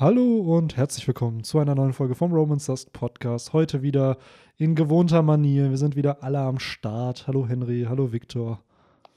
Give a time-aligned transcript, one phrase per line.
[0.00, 3.52] Hallo und herzlich willkommen zu einer neuen Folge vom Romans Dust Podcast.
[3.52, 4.16] Heute wieder
[4.56, 5.70] in gewohnter Manier.
[5.70, 7.26] Wir sind wieder alle am Start.
[7.26, 8.62] Hallo Henry, hallo Viktor.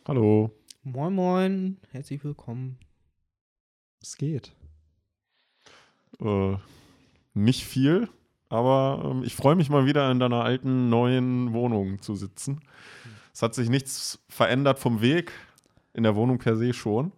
[0.08, 0.50] Hallo.
[0.82, 2.80] Moin, moin, herzlich willkommen.
[4.02, 4.56] Es geht.
[6.20, 6.56] Äh,
[7.36, 8.10] nicht viel,
[8.50, 12.60] aber ähm, ich freue mich mal wieder in deiner alten neuen Wohnung zu sitzen.
[13.32, 15.32] Es hat sich nichts verändert vom Weg,
[15.94, 17.12] in der Wohnung per se schon.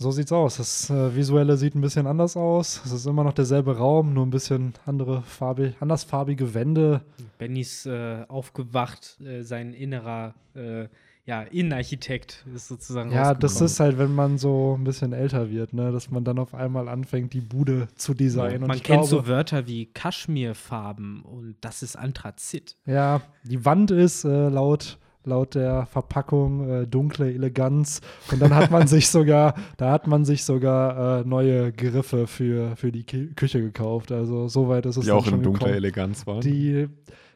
[0.00, 0.58] So sieht's aus.
[0.58, 2.80] Das äh, Visuelle sieht ein bisschen anders aus.
[2.84, 7.02] Es ist immer noch derselbe Raum, nur ein bisschen andere farbig, andersfarbige Wände.
[7.36, 10.86] Benny ist äh, aufgewacht, äh, sein innerer äh,
[11.26, 15.74] ja, Innenarchitekt ist sozusagen Ja, das ist halt, wenn man so ein bisschen älter wird,
[15.74, 18.62] ne, dass man dann auf einmal anfängt, die Bude zu designen.
[18.62, 22.76] Und Man kennt glaube, so Wörter wie Kaschmirfarben und das ist Anthrazit.
[22.86, 28.00] Ja, die Wand ist äh, laut, laut der Verpackung äh, dunkle Eleganz.
[28.32, 32.76] Und dann hat man sich sogar, da hat man sich sogar äh, neue Griffe für,
[32.76, 34.10] für die Ki Küche gekauft.
[34.10, 35.68] Also so weit ist es Die auch schon in dunkler.
[35.68, 36.40] Eleganz waren.
[36.40, 36.88] Die,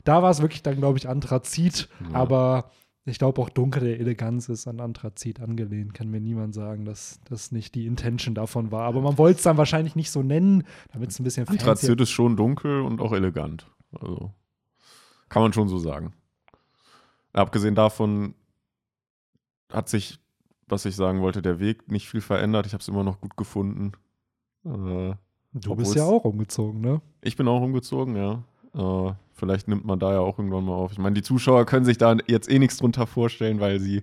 [0.04, 1.88] da war es wirklich dann, glaube ich, Anthrazit.
[2.10, 2.18] Ja.
[2.18, 2.70] Aber
[3.04, 5.92] ich glaube auch dunkle Eleganz ist an Anthrazit angelehnt.
[5.92, 8.82] Kann mir niemand sagen, dass das nicht die Intention davon war.
[8.82, 12.10] Aber man wollte es dann wahrscheinlich nicht so nennen, damit es ein bisschen Anthrazit ist
[12.10, 13.66] schon dunkel und auch elegant.
[13.92, 14.32] Also
[15.28, 16.12] kann man schon so sagen.
[17.32, 18.34] Abgesehen davon
[19.72, 20.18] hat sich,
[20.66, 22.66] was ich sagen wollte, der Weg nicht viel verändert.
[22.66, 23.92] Ich habe es immer noch gut gefunden.
[24.64, 25.14] Äh,
[25.54, 27.02] Du bist ja auch umgezogen, ne?
[27.20, 28.42] Ich bin auch umgezogen, ja.
[28.74, 30.92] Äh, vielleicht nimmt man da ja auch irgendwann mal auf.
[30.92, 34.02] Ich meine, die Zuschauer können sich da jetzt eh nichts drunter vorstellen, weil sie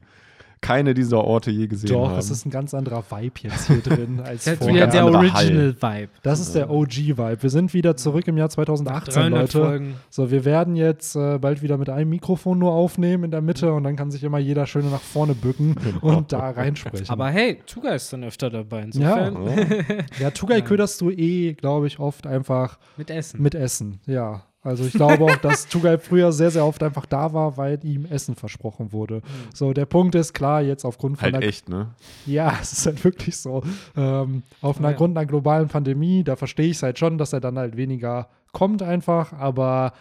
[0.61, 2.17] keine dieser Orte je gesehen Doch, haben.
[2.19, 4.75] es ist ein ganz anderer Vibe jetzt hier drin als Das ist vorher.
[4.75, 6.09] wieder der anderer Original-Vibe.
[6.21, 7.37] Das ist der OG-Vibe.
[7.41, 9.59] Wir sind wieder zurück im Jahr 2018, Leute.
[9.63, 9.95] Folgen.
[10.09, 13.71] So, wir werden jetzt äh, bald wieder mit einem Mikrofon nur aufnehmen in der Mitte
[13.73, 17.09] und dann kann sich immer jeder schön nach vorne bücken und da reinsprechen.
[17.09, 18.79] Aber hey, Tuga ist dann öfter dabei.
[18.93, 23.41] ja, Insofern ja, Tugai köderst du eh, glaube ich, oft einfach mit Essen.
[23.41, 23.99] mit Essen.
[24.05, 24.43] Ja.
[24.61, 28.05] Also ich glaube auch, dass Tugai früher sehr, sehr oft einfach da war, weil ihm
[28.05, 29.21] Essen versprochen wurde.
[29.53, 31.93] So, der Punkt ist klar, jetzt aufgrund von halt echt, ne?
[32.25, 33.63] Ja, es ist halt wirklich so.
[33.95, 34.97] Ähm, auf einer Ja.
[34.97, 38.27] Grund einer globalen Pandemie, da verstehe ich es halt schon, dass er dann halt weniger
[38.51, 39.93] kommt einfach, aber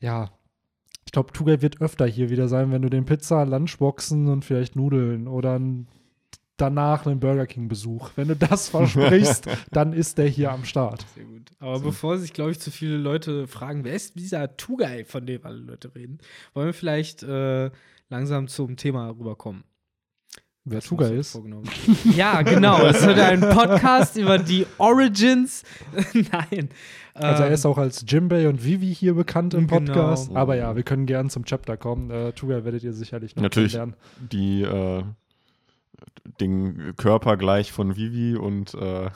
[0.00, 0.30] ja,
[1.04, 4.76] ich glaube, Tugay wird öfter hier wieder sein, wenn du den Pizza, Lunchboxen und vielleicht
[4.76, 5.88] Nudeln oder ein,
[6.60, 8.10] danach einen Burger King Besuch.
[8.16, 11.04] Wenn du das versprichst, dann ist der hier am Start.
[11.14, 11.50] Sehr gut.
[11.60, 15.44] Aber bevor sich, glaube ich, zu viele Leute fragen, wer ist dieser Tugai, von dem
[15.44, 16.18] alle Leute reden,
[16.54, 17.70] wollen wir vielleicht äh,
[18.10, 19.64] langsam zum Thema rüberkommen.
[20.70, 21.40] Wer uns ist?
[22.14, 22.84] ja, genau.
[22.84, 25.62] Es wird ein Podcast über die Origins.
[26.12, 26.68] Nein.
[27.14, 29.78] Also er Ähm, ist auch als Jimbei und Vivi hier bekannt im Genau.
[29.92, 30.30] Podcast.
[30.36, 32.10] Aber ja, wir können gern zum Chapter kommen.
[32.10, 33.72] Äh, Tugay werdet ihr sicherlich noch Natürlich.
[33.72, 33.96] kennenlernen.
[34.30, 35.04] Die, äh,
[36.40, 39.10] den Körper gleich von Vivi und äh,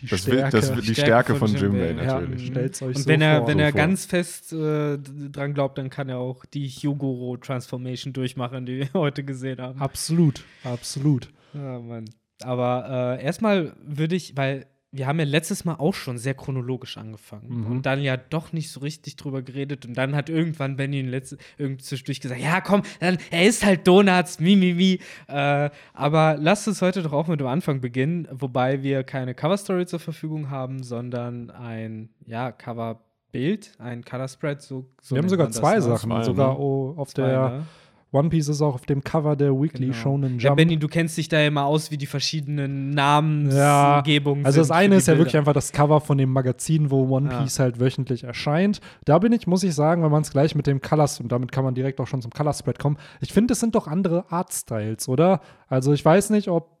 [0.00, 2.46] Die das, Will- das, die Stärke Stärke von von Jimbei Jimbei, Ja, natürlich.
[2.46, 3.48] stellt's euch und so wenn er, vor.
[3.48, 3.78] wenn So er vor.
[3.80, 8.88] ganz fest äh, dran glaubt, dann kann er auch die Hyogoro Transformation durchmachen, die wir
[8.94, 9.78] heute gesehen haben.
[9.80, 11.28] Absolut, absolut.
[11.52, 12.06] Ja, Mann.
[12.42, 16.98] Aber äh, erstmal würde ich, weil wir haben ja letztes Mal auch schon sehr chronologisch
[16.98, 17.66] angefangen Mhm.
[17.70, 21.08] und dann ja doch nicht so richtig drüber geredet und dann hat irgendwann Benny in
[21.08, 24.98] letzte, irgend zwischendurch gesagt, ja komm, dann, er ist halt Donuts, mi, mi, mi.
[25.28, 29.86] Äh, aber lasst uns heute doch auch mit dem Anfang beginnen, wobei wir keine Coverstory
[29.86, 35.50] zur Verfügung haben, sondern ein, ja, Coverbild, ein Color Spread, so, so wir haben sogar
[35.50, 35.82] zwei ne?
[35.82, 36.24] Sachen.
[36.24, 36.58] Sogar ne?
[36.58, 37.66] oh, auf Zwei, der ne?
[38.12, 39.92] One Piece ist auch auf dem Cover der Weekly Genau.
[39.96, 40.42] Shonen Jump.
[40.42, 44.70] Ja, Benny, du kennst dich da immer aus, wie die verschiedenen Ja, Namensgebungen also das
[44.70, 47.42] eine ist ja wirklich einfach das Cover von dem Magazin, wo One Ja.
[47.42, 48.80] Piece halt wöchentlich erscheint.
[49.04, 51.52] Da bin ich, muss ich sagen, wenn man es gleich mit dem Colors, und damit
[51.52, 54.24] kann man direkt auch schon zum Color Spread kommen, ich finde, es sind doch andere
[54.30, 55.40] Artstyles, oder?
[55.68, 56.78] Also ich weiß nicht, ob,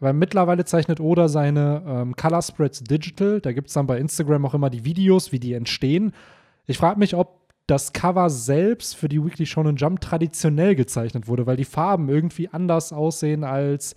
[0.00, 4.44] weil mittlerweile zeichnet Oda seine ähm, Color Spreads digital, da gibt es dann bei Instagram
[4.46, 6.12] auch immer die Videos, wie die entstehen.
[6.66, 11.46] Ich frage mich, ob das Cover selbst für die Weekly Shonen Jump traditionell gezeichnet wurde,
[11.46, 13.94] weil die Farben irgendwie anders aussehen als,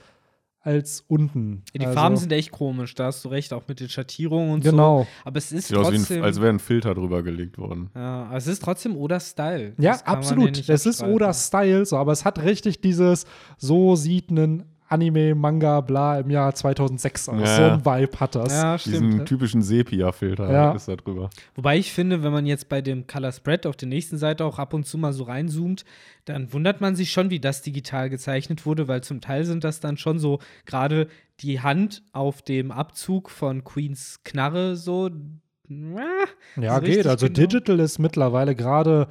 [0.61, 1.63] als unten.
[1.73, 4.51] Ja, die also, Farben sind echt komisch, da hast du recht, auch mit den Schattierungen
[4.51, 5.01] und Genau.
[5.03, 5.07] so.
[5.25, 6.17] Aber es ist Sieht aus wie trotzdem.
[6.19, 7.89] ein, als wäre ein Filter drüber gelegt worden.
[7.95, 9.73] ja, aber es ist trotzdem Oda-Style.
[9.77, 10.45] Ja, Das kann man absolut.
[10.55, 11.15] nicht Es ist abstreiten.
[11.15, 13.25] Oda-Style, so, aber es hat richtig dieses,
[13.57, 17.39] so sieht ein Anime, Manga, bla im Jahr 2006 aus.
[17.41, 17.55] Ja.
[17.55, 18.53] So ein Vibe hat das.
[18.53, 19.27] Ja, Diesen stimmt.
[19.27, 20.71] typischen Sepia-Filter Ja.
[20.71, 21.29] ist da drüber.
[21.55, 24.59] Wobei ich finde, wenn man jetzt bei dem Color Spread auf der nächsten Seite auch
[24.59, 25.83] ab und zu mal so reinzoomt,
[26.25, 29.79] dann wundert man sich schon, wie das digital gezeichnet wurde, weil zum Teil sind das
[29.79, 31.07] dann schon so gerade
[31.41, 35.07] die Hand auf dem Abzug von Queens Knarre so.
[35.07, 37.05] äh, Ja, so geht.
[37.07, 37.39] Also genau.
[37.39, 39.07] Digital ist mittlerweile gerade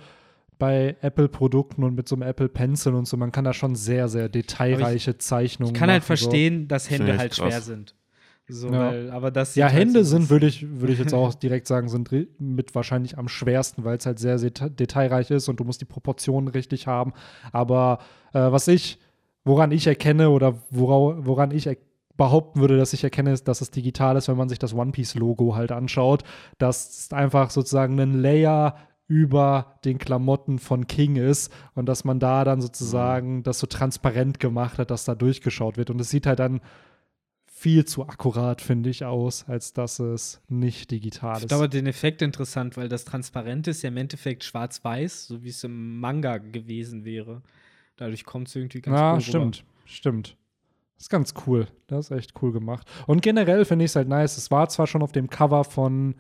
[0.58, 4.08] bei Apple-Produkten und mit so einem Apple Pencil und so, man kann da schon sehr,
[4.08, 6.25] sehr detailreiche Zeichnungen Ich kann halt machen, so.
[6.31, 7.37] verstehen, dass Hände halt krass.
[7.53, 7.94] schwer sind.
[8.49, 8.91] So, Ja.
[8.93, 11.67] weil, aber das Ja, halt Hände so sind, würde ich, würde ich jetzt auch direkt
[11.67, 15.64] sagen, sind mit wahrscheinlich am schwersten, weil es halt sehr deta- detailreich ist und du
[15.64, 17.12] musst die Proportionen richtig haben.
[17.52, 17.99] Aber
[18.32, 18.99] äh, was ich,
[19.44, 21.76] woran ich erkenne oder wora, woran ich er
[22.17, 24.91] behaupten würde, dass ich erkenne, ist, dass es digital ist, wenn man sich das One
[24.93, 26.23] Piece-Logo halt anschaut.
[26.56, 28.76] Das ist einfach sozusagen ein Layer
[29.08, 34.41] über den Klamotten von King ist und dass man da dann sozusagen das so transparent
[34.41, 35.91] gemacht hat, dass da durchgeschaut wird.
[35.91, 36.61] Und es sieht halt dann
[37.47, 41.49] viel zu akkurat, finde ich, aus, als dass es nicht digital Ich ist.
[41.49, 45.64] glaube, den Effekt interessant, weil das Transparente ist ja im Endeffekt schwarz-weiß, so wie es
[45.64, 47.43] im Manga gewesen wäre.
[47.97, 49.23] Dadurch kommt es irgendwie ganz ja, cool rüber.
[49.23, 50.37] stimmt, stimmt.
[50.97, 51.67] Das ist ganz cool.
[51.87, 52.87] Das ist echt cool gemacht.
[53.06, 54.37] Und generell finde ich es halt nice.
[54.37, 56.14] Es war zwar schon auf dem Cover von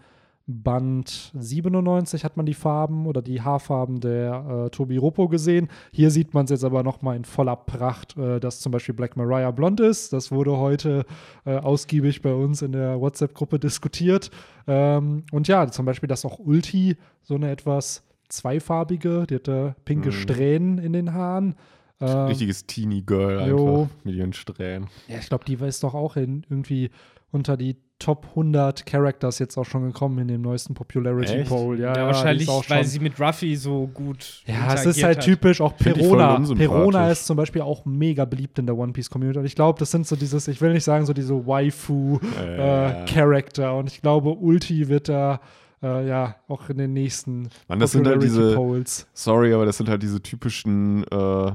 [0.48, 5.68] Band 97 hat man die Farben oder die Haarfarben der äh, Tobi Ropo gesehen.
[5.90, 8.94] Hier sieht man es jetzt aber noch mal in voller Pracht, äh, dass zum Beispiel
[8.94, 10.12] Black Mariah blond ist.
[10.12, 11.04] Das wurde heute
[11.44, 14.30] äh, ausgiebig bei uns in der WhatsApp-Gruppe diskutiert.
[14.68, 20.08] Ähm, und ja, zum Beispiel, dass auch Ulti so eine etwas zweifarbige, die hatte pinke
[20.08, 20.12] Mhm.
[20.12, 21.56] Strähnen in den Haaren.
[22.00, 23.88] Ähm, Richtiges Teenie Girl einfach jo.
[24.04, 24.88] mit ihren Strähnen.
[25.08, 26.90] ja, ich glaube, die ist doch auch in, irgendwie
[27.32, 31.48] unter die Top 100 Characters jetzt auch schon gekommen in dem neuesten Popularity Echt?
[31.48, 31.80] Poll.
[31.80, 34.42] Ja, Ja, ja, wahrscheinlich, weil sie mit Ruffy so gut.
[34.46, 35.24] Ja, es ist halt hat.
[35.24, 36.38] typisch, auch Perona.
[36.54, 39.38] Perona ist zum Beispiel auch mega beliebt in der One Piece Community.
[39.38, 43.70] Und ich glaube, das sind so dieses, ich will nicht sagen, so diese Waifu-Charakter.
[43.70, 43.78] Äh.
[43.78, 45.40] Und ich glaube, Ulti wird da
[45.82, 49.06] äh, ja auch in den nächsten Mann, das sind halt diese- Polls.
[49.14, 51.52] Sorry, aber das sind halt diese typischen äh,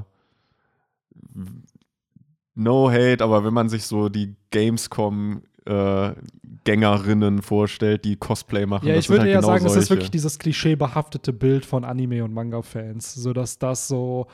[2.54, 6.12] No Hate, aber wenn man sich so die Gamescom äh,
[6.64, 9.74] Gängerinnen vorstellt, die Cosplay machen, Ja, das ich würde halt eher genau sagen, es ist
[9.74, 9.90] solche.
[9.90, 13.14] wirklich dieses klischeebehaftete Bild von Anime- und Manga-Fans.
[13.14, 14.26] So dass das so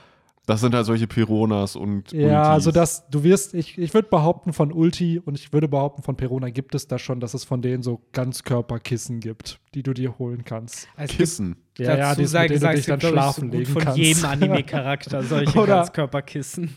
[0.47, 2.49] Das sind halt solche Pironas und Ja, Ultis.
[2.49, 6.17] also das, du wirst, ich, ich würde behaupten, von Ulti und ich würde behaupten, von
[6.17, 10.19] Perona gibt es da schon, dass es von denen so Ganzkörperkissen gibt, die du dir
[10.19, 10.89] holen kannst.
[10.97, 11.57] Also Kissen.
[11.79, 13.99] Ja, ja, dazu die, sei mit denen du dich dann schlafen so legen von kannst.
[13.99, 16.75] jedem Anime-Charakter solche Ganzkörperkissen.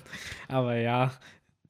[0.50, 1.12] Aber ja,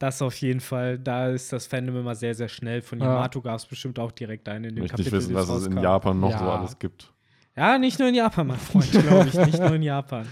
[0.01, 2.81] das auf jeden Fall, da ist das Fandom immer sehr, sehr schnell.
[2.81, 3.05] Von Ja.
[3.05, 5.61] Yamato gab es bestimmt auch direkt einen in dem Ich möchte nicht Kapitel, wissen, was
[5.61, 5.77] es in.
[5.81, 6.55] Japan noch so Ja.
[6.57, 7.11] alles gibt.
[7.55, 9.33] Ja, nicht nur in Japan, mein Freund, glaube ich.
[9.45, 10.25] Nicht nur in Japan.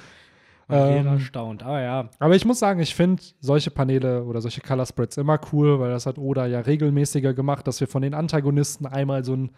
[0.72, 1.64] Ähm, erstaunt.
[1.64, 5.40] Aber ja, Aber ich muss sagen, ich finde solche Paneele oder solche Color Spreads immer
[5.52, 9.36] cool, weil das hat Oda ja regelmäßiger gemacht, dass wir von den Antagonisten einmal so
[9.36, 9.50] ein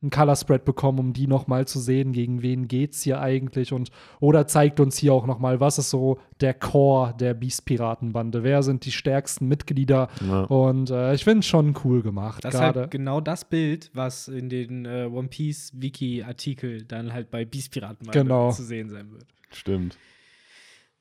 [0.00, 3.72] ein Color Spread bekommen, um die noch mal zu sehen, gegen wen geht's hier eigentlich
[3.72, 3.90] und
[4.20, 8.44] Oda zeigt uns hier auch noch mal, was ist so der Core der Beast Piratenbande,
[8.44, 10.42] wer sind die stärksten Mitglieder Ja.
[10.44, 13.90] und äh, ich finde es schon cool gemacht, das ist gerade halt genau das Bild,
[13.92, 18.52] was in den äh, One Piece Wiki-Artikel dann halt bei Beast Piraten mal Genau.
[18.52, 19.26] zu sehen sein wird.
[19.50, 19.98] Stimmt.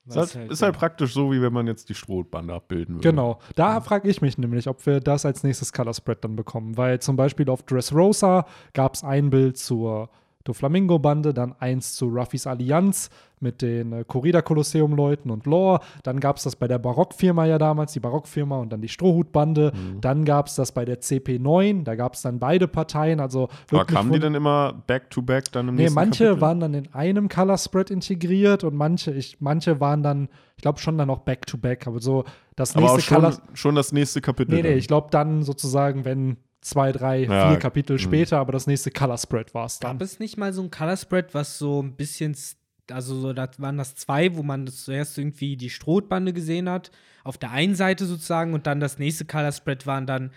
[0.08, 3.10] Ist Was halt, ist halt praktisch so, wie wenn man jetzt die Strohbande abbilden würde.
[3.10, 3.40] Genau.
[3.56, 6.78] Da frage ich mich nämlich, ob wir das als nächstes Color Spread dann bekommen.
[6.78, 10.10] Weil zum Beispiel auf Dressrosa gab es ein Bild zur
[10.46, 13.10] Doflamingo-Bande, dann eins zu Ruffys Allianz
[13.40, 15.80] mit den äh, Corrida Kolosseum-Leuten und Lore.
[16.04, 19.72] Dann gab es das bei der Barockfirma ja damals, die Barockfirma und dann die Strohhutbande.
[19.74, 20.02] Mhm.
[20.02, 23.20] Dann gab es das bei der CP9, da gab es dann beide Parteien.
[23.20, 26.42] Also Aber kamen die dann immer back-to-back dann im Nee, nächsten manche Kapitel?
[26.42, 30.80] waren dann in einem Color Spread integriert und manche, ich, manche waren dann, ich glaube
[30.80, 32.24] schon dann noch back-to-back, aber so
[32.56, 34.56] das Aber auch nächste schon, Color schon das nächste Kapitel.
[34.56, 34.78] Nee, nee, dann.
[34.80, 38.00] ich glaube dann sozusagen, wenn zwei, drei, Ja, vier Kapitel mhm.
[38.00, 39.98] später, aber das nächste Color Spread war es dann.
[40.00, 42.36] Gab es nicht mal so ein Color Spread, was so ein bisschen,
[42.92, 46.92] also so, das waren das zwei, wo man das zuerst irgendwie die Strohbande gesehen hat,
[47.24, 50.32] auf der einen Seite sozusagen, und dann das nächste Color Spread waren dann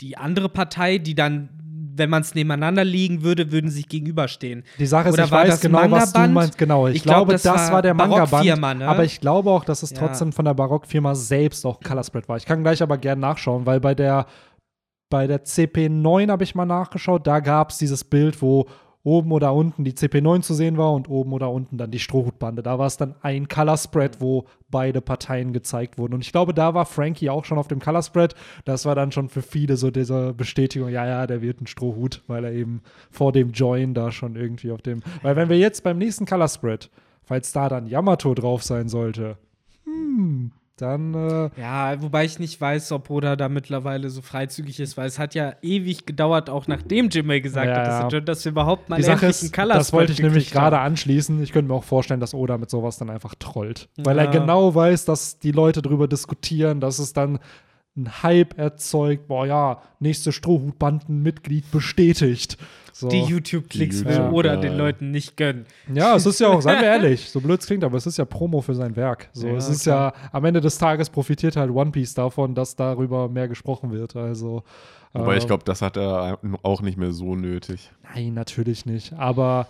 [0.00, 1.48] die andere Partei, die dann,
[1.94, 4.64] wenn man es nebeneinander liegen würde, würden sich gegenüberstehen.
[4.78, 6.58] Die Sache ist, Oder ich weiß genau, was du meinst.
[6.58, 8.78] Genau, ich, Ich glaub, glaube, das das, war war der Manga-Band.
[8.78, 8.88] Ne?
[8.88, 9.98] Aber ich glaube auch, dass es Ja.
[9.98, 12.36] trotzdem von der Barockfirma selbst auch Color Spread war.
[12.36, 14.26] Ich kann gleich aber gerne nachschauen, weil bei der,
[15.10, 18.66] bei der CP9 habe ich mal nachgeschaut, da gab es dieses Bild, wo
[19.04, 22.62] oben oder unten die CP9 zu sehen war und oben oder unten dann die Strohhutbande.
[22.62, 26.14] Da war es dann ein Color Spread, wo beide Parteien gezeigt wurden.
[26.14, 28.34] Und ich glaube, da war Frankie auch schon auf dem Color Spread.
[28.64, 32.22] Das war dann schon für viele so diese Bestätigung, ja, ja, der wird ein Strohhut,
[32.28, 35.02] weil er eben vor dem Join da schon irgendwie auf dem.
[35.22, 36.90] Weil wenn wir jetzt beim nächsten Color Spread,
[37.24, 39.36] falls da dann Yamato drauf sein sollte,
[39.84, 44.96] hm, dann äh, Ja, wobei ich nicht weiß, ob Oda da mittlerweile so freizügig ist,
[44.96, 48.44] weil es hat ja ewig gedauert, auch nachdem Jimmay gesagt Ja, hat, dass, er- dass
[48.44, 51.42] wir überhaupt mal die Sache ist, einen Color das wollte ich nämlich gerade anschließen.
[51.42, 53.88] Ich könnte mir auch vorstellen, dass Oda mit sowas dann einfach trollt.
[53.98, 54.24] Weil Ja.
[54.24, 57.38] er genau weiß, dass die Leute darüber diskutieren, dass es dann
[57.96, 62.56] einen Hype erzeugt, boah ja, nächste Strohhutbandenmitglied bestätigt.
[62.92, 63.08] So.
[63.08, 64.60] Die YouTube-Klicks will YouTube- oder ja.
[64.60, 65.64] den Leuten nicht gönnen.
[65.92, 68.18] Ja, es ist ja auch, seien wir ehrlich, so blöd es klingt, aber es ist
[68.18, 69.28] ja Promo für sein Werk.
[69.32, 70.12] So, Ja, es ist klar.
[70.14, 74.14] ja, am Ende des Tages profitiert halt One Piece davon, dass darüber mehr gesprochen wird.
[74.16, 74.62] Also,
[75.14, 77.90] Wobei ich ähm, glaube, das hat er auch nicht mehr so nötig.
[78.14, 79.14] Nein, natürlich nicht.
[79.14, 79.66] Aber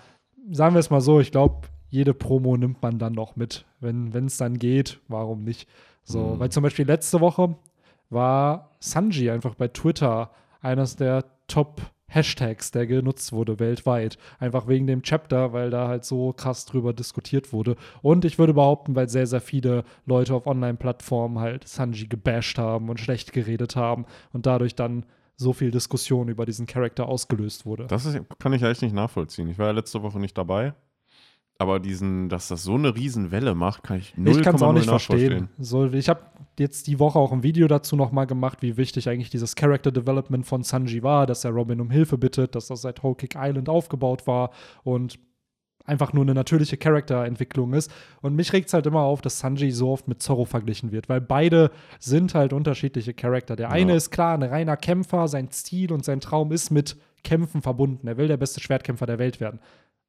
[0.51, 3.65] sagen wir es mal so, ich glaube, jede Promo nimmt man dann noch mit.
[3.81, 5.69] Wenn es dann geht, warum nicht?
[6.05, 6.39] So, Mhm.
[6.41, 7.55] weil zum Beispiel letzte Woche
[8.13, 14.19] war Sanji einfach bei Twitter eines der Top-Hashtags, der genutzt wurde weltweit.
[14.39, 17.77] Einfach wegen dem Chapter, weil da halt so krass drüber diskutiert wurde.
[18.01, 22.89] Und ich würde behaupten, weil sehr, sehr viele Leute auf Online-Plattformen halt Sanji gebasht haben
[22.89, 25.05] und schlecht geredet haben und dadurch dann
[25.37, 27.87] so viel Diskussion über diesen Charakter ausgelöst wurde.
[27.87, 29.49] Das ist, kann ich echt nicht nachvollziehen.
[29.49, 30.75] Ich war ja letzte Woche nicht dabei.
[31.63, 34.73] Aber diesen, dass das so eine Riesenwelle macht, kann ich null Ich kann es auch
[34.73, 35.49] nicht verstehen.
[35.59, 36.21] So, ich habe
[36.59, 40.45] jetzt die Woche auch ein Video dazu nochmal gemacht, wie wichtig eigentlich dieses Character Development
[40.45, 43.69] von Sanji war, dass er Robin um Hilfe bittet, dass das seit Whole Kick Island
[43.69, 44.51] aufgebaut war
[44.83, 45.19] und
[45.85, 47.91] einfach nur eine natürliche Charakterentwicklung ist.
[48.21, 51.09] Und mich regt es halt immer auf, dass Sanji so oft mit Zorro verglichen wird,
[51.09, 53.57] weil beide sind halt unterschiedliche Charakter.
[53.57, 53.97] Der eine Ja.
[53.97, 58.07] ist klar ein reiner Kämpfer, sein Ziel und sein Traum ist mit Kämpfen verbunden.
[58.09, 59.61] Er will der beste Schwertkämpfer der Welt werden.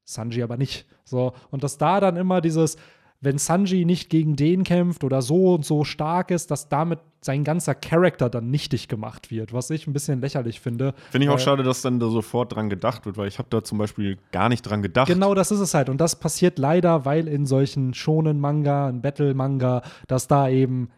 [0.06, 0.86] Sanji aber nicht.
[1.04, 2.78] So, und dass da dann immer dieses,
[3.22, 7.46] wenn Sanji nicht gegen den kämpft oder so und so stark ist, dass damit sein
[7.46, 10.94] ganzer Charakter dann nichtig gemacht wird, was ich ein bisschen lächerlich finde.
[11.10, 13.48] Finde ich auch Weil- schade, dass dann da sofort dran gedacht wird, weil ich habe
[13.50, 15.08] da zum Beispiel gar nicht dran gedacht.
[15.08, 15.88] Genau das ist es halt.
[15.88, 20.90] Und das passiert leider, weil in solchen Shonen-Manga, in Battle-Manga, dass da eben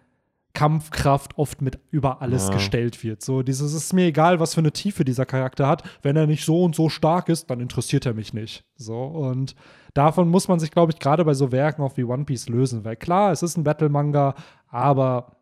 [0.55, 2.53] Kampfkraft oft mit über alles Ja.
[2.55, 3.21] gestellt wird.
[3.21, 5.83] So, dieses ist mir egal, was für eine Tiefe dieser Charakter hat.
[6.01, 8.63] Wenn er nicht so und so stark ist, dann interessiert er mich nicht.
[8.75, 9.53] So, und
[9.93, 12.83] davon muss man sich, glaube ich, gerade bei so Werken auch wie One Piece lösen.
[12.83, 14.33] Weil klar, es ist ein Battle-Manga,
[14.69, 15.33] aber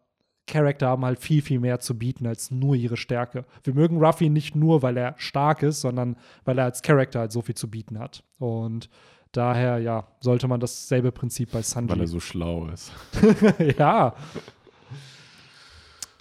[0.46, 3.46] Charakter haben halt viel, viel mehr zu bieten als nur ihre Stärke.
[3.64, 7.32] Wir mögen Ruffy nicht nur, weil er stark ist, sondern weil er als Charakter halt
[7.32, 8.24] so viel zu bieten hat.
[8.40, 8.90] Und
[9.32, 11.90] daher, ja, sollte man dasselbe Prinzip bei Sanji.
[11.92, 12.92] weil er so schlau ist.
[13.80, 14.14] ja.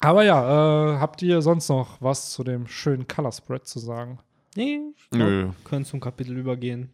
[0.03, 4.19] Aber ja, äh, habt ihr sonst noch was zu dem schönen Color Spread zu sagen?
[4.57, 5.51] Nee, ich Nö.
[5.65, 6.91] können zum Kapitel übergehen.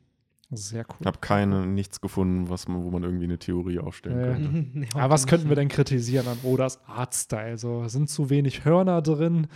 [0.51, 1.07] Sehr Ich cool.
[1.07, 4.27] habe keine, nichts gefunden, was man, wo man irgendwie eine Theorie aufstellen Ja.
[4.33, 4.67] könnte.
[4.79, 5.31] Nee, Aber was nicht.
[5.31, 7.59] könnten wir denn kritisieren an Odas Artstyle?
[7.59, 9.49] So, sind zu wenig Hörner drin?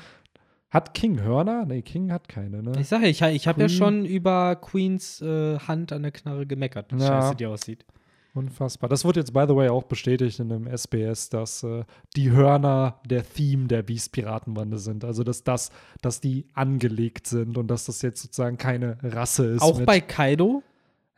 [0.71, 1.65] Hat King Hörner?
[1.67, 2.73] Nee, King hat keine, ne?
[2.81, 6.93] Ich sage, ich, ich habe ja schon über Queens äh, Hand an der Knarre gemeckert,
[6.93, 7.07] wie Ja.
[7.09, 7.85] scheiße die aussieht.
[8.35, 8.89] Unfassbar.
[8.89, 11.85] Das wird jetzt, by the way, auch bestätigt in einem SBS, dass äh,
[12.17, 15.05] die Hörner der Theme der Beast-Piratenbande sind.
[15.05, 15.71] Also, dass das,
[16.01, 19.63] dass die angelegt sind und dass das jetzt sozusagen keine Rasse ist.
[19.63, 20.63] Auch bei Kaido?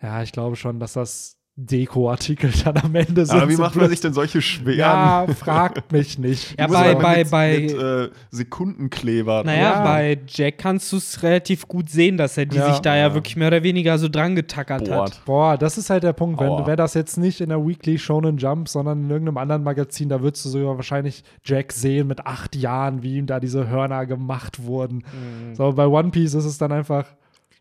[0.02, 3.36] Ja, ich glaube schon, dass das Deko-Artikel dann am Ende sind.
[3.40, 6.58] Aber wie macht man sich denn solche schweren Ja, fragt mich nicht.
[6.58, 9.44] Ja, bei- bei- mit, bei- mit äh, Sekundenkleber.
[9.44, 9.84] Naja, Ja.
[9.84, 12.70] bei Jack kannst du es relativ gut sehen, dass er die Ja.
[12.72, 13.14] sich da ja Ja.
[13.14, 14.96] wirklich mehr oder weniger so dran getackert hat.
[14.98, 15.24] Bohrt.
[15.26, 16.40] Boah, das ist halt der Punkt.
[16.40, 16.66] Wenn Aua.
[16.66, 20.20] wäre das jetzt nicht in der Weekly Shonen Jump, sondern in irgendeinem anderen Magazin, da
[20.22, 24.62] würdest du sogar wahrscheinlich Jack sehen mit acht Jahren, wie ihm da diese Hörner gemacht
[24.64, 24.96] wurden.
[24.98, 25.54] Mhm.
[25.54, 27.06] So, bei One Piece ist es dann einfach.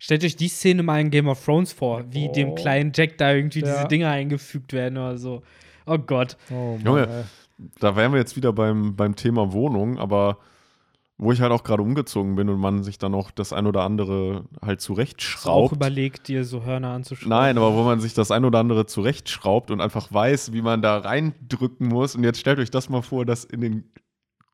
[0.03, 2.31] Stellt euch die Szene mal in Game of Thrones vor, wie Oh.
[2.33, 3.67] dem kleinen Jack da irgendwie Ja.
[3.74, 5.43] diese Dinger eingefügt werden oder so.
[5.86, 6.36] Oh Gott.
[6.51, 7.24] Oh Mann, Junge.
[7.79, 10.39] Da wären wir jetzt wieder beim, beim Thema Wohnung, aber
[11.17, 13.83] wo ich halt auch gerade umgezogen bin und man sich dann auch das ein oder
[13.83, 15.72] andere halt du auch zurechtschraubt.
[15.74, 17.29] überlegt, dir so Hörner anzuschrauben?
[17.29, 20.81] Nein, aber wo man sich das ein oder andere zurechtschraubt und einfach weiß, wie man
[20.81, 22.13] da reindrücken muss.
[22.15, 23.83] Und jetzt stellt euch das mal vor, das in den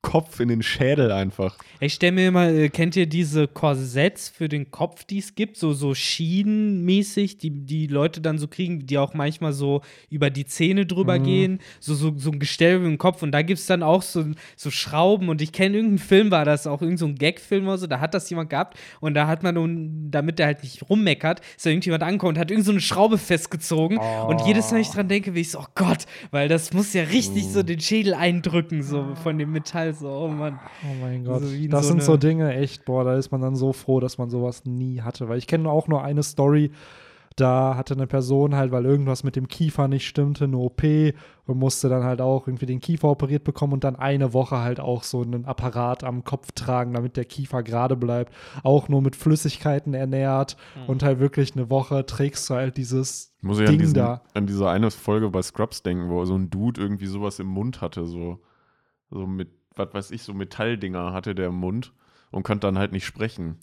[0.01, 1.57] Kopf, in den Schädel einfach.
[1.81, 5.57] Ich stelle mir immer, äh, kennt ihr diese Korsetts für den Kopf, die es gibt?
[5.57, 10.45] So, so schienenmäßig, die die Leute dann so kriegen, die auch manchmal so über die
[10.45, 11.23] Zähne drüber Mhm.
[11.23, 11.59] gehen.
[11.79, 13.21] So, so, so ein Gestell über den Kopf.
[13.23, 14.25] Und da gibt es dann auch so,
[14.55, 15.29] so Schrauben.
[15.29, 17.99] Und ich kenne irgendeinen Film, war das auch irgendein so ein Gag-Film oder so, da
[17.99, 18.77] hat das jemand gehabt.
[19.01, 22.39] Und da hat man nun, damit der halt nicht rummeckert, ist da irgendjemand angekommen und
[22.39, 23.97] hat irgend so eine Schraube festgezogen.
[23.97, 26.93] Und jedes Mal, wenn ich dran denke, will ich so, oh Gott, weil das muss
[26.93, 29.88] ja richtig so den Schädel eindrücken, so von dem Metall.
[29.93, 30.59] So, oh Mann.
[30.83, 31.43] Oh mein Gott.
[31.43, 34.17] So das so sind so Dinge, echt, boah, da ist man dann so froh, dass
[34.17, 35.29] man sowas nie hatte.
[35.29, 36.71] Weil ich kenne auch nur eine Story,
[37.39, 40.83] da hatte eine Person halt, weil irgendwas mit dem Kiefer nicht stimmte, eine OP
[41.45, 44.79] und musste dann halt auch irgendwie den Kiefer operiert bekommen und dann eine Woche halt
[44.79, 48.33] auch so einen Apparat am Kopf tragen, damit der Kiefer gerade bleibt.
[48.63, 53.43] Auch nur mit Flüssigkeiten ernährt und halt wirklich eine Woche trägst du halt dieses Ich
[53.43, 54.21] muss ich an, Ding diesen, da.
[54.33, 57.81] an diese eine Folge bei Scrubs denken, wo so ein Dude irgendwie sowas im Mund
[57.81, 58.39] hatte, so,
[59.11, 61.93] so mit, was weiß ich, so Metalldinger hatte der im Mund
[62.31, 63.57] und konnte dann halt nicht sprechen.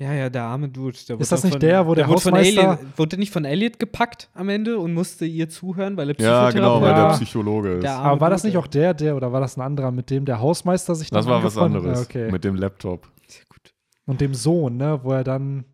[0.00, 0.92] Ja, ja, der arme Dude.
[0.92, 3.32] Der Ist wurde das nicht von, der, wo der wurde von Hausmeister- Elliot, wurde nicht
[3.32, 7.08] von Elliot gepackt am Ende und musste ihr zuhören, weil er Ja, genau, weil Ja.
[7.08, 7.82] der Psychologe ist.
[7.82, 10.24] Der Aber war das nicht auch der, der, oder war das ein anderer, mit dem
[10.24, 11.98] der Hausmeister sich das dann war was anderes.
[11.98, 12.30] Ja, okay.
[12.30, 13.08] Mit dem Laptop.
[13.26, 13.74] Sehr gut.
[14.06, 15.64] Und dem Sohn, ne, wo er dann,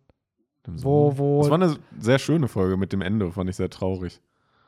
[0.65, 1.17] Dem Wo- Sohn.
[1.19, 4.19] wo- Das war eine sehr schöne Folge mit dem Ende, fand ich sehr traurig.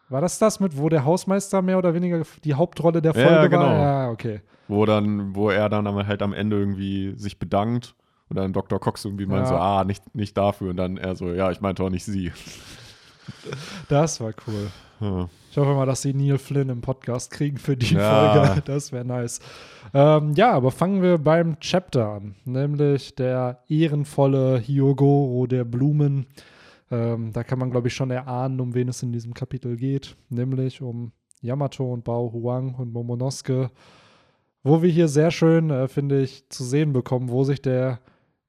[0.09, 3.49] War das das mit, wo der Hausmeister mehr oder weniger die Hauptrolle der Ja, Folge
[3.49, 3.65] genau.
[3.65, 3.77] war?
[3.79, 4.41] Ja, okay.
[4.67, 7.95] Wo dann, wo er dann halt am Ende irgendwie sich bedankt
[8.29, 8.79] und dann Dr.
[8.79, 9.47] Cox irgendwie meint Ja.
[9.47, 10.71] so, ah, nicht, nicht dafür.
[10.71, 12.31] Und dann er so, ja, ich meinte auch nicht sie.
[13.89, 14.71] Das war cool.
[14.99, 15.27] Ja.
[15.51, 18.33] Ich hoffe mal, dass sie Neil Flynn im Podcast kriegen für die Ja.
[18.45, 18.61] Folge.
[18.65, 19.39] Das wäre nice.
[19.93, 26.25] Ähm, ja, aber fangen wir beim Chapter an, nämlich der ehrenvolle Hyogoro der Blumen.
[26.89, 30.15] Ähm, da kann man, glaube ich, schon erahnen, um wen es in diesem Kapitel geht,
[30.29, 33.69] nämlich um Yamato und Bao Huang und Momonosuke,
[34.63, 37.99] wo wir hier sehr schön, äh, finde ich, zu sehen bekommen, wo sich der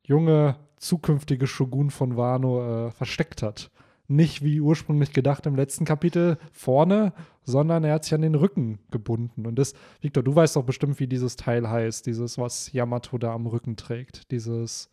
[0.04, 3.70] junge zukünftige Shogun von Wano äh, versteckt hat
[4.08, 7.12] nicht wie ursprünglich gedacht im letzten Kapitel vorne,
[7.44, 9.46] sondern er hat sich an den Rücken gebunden.
[9.46, 13.34] Und das, Victor, du weißt doch bestimmt, wie dieses Teil heißt, dieses, was Yamato da
[13.34, 14.90] am Rücken trägt, dieses,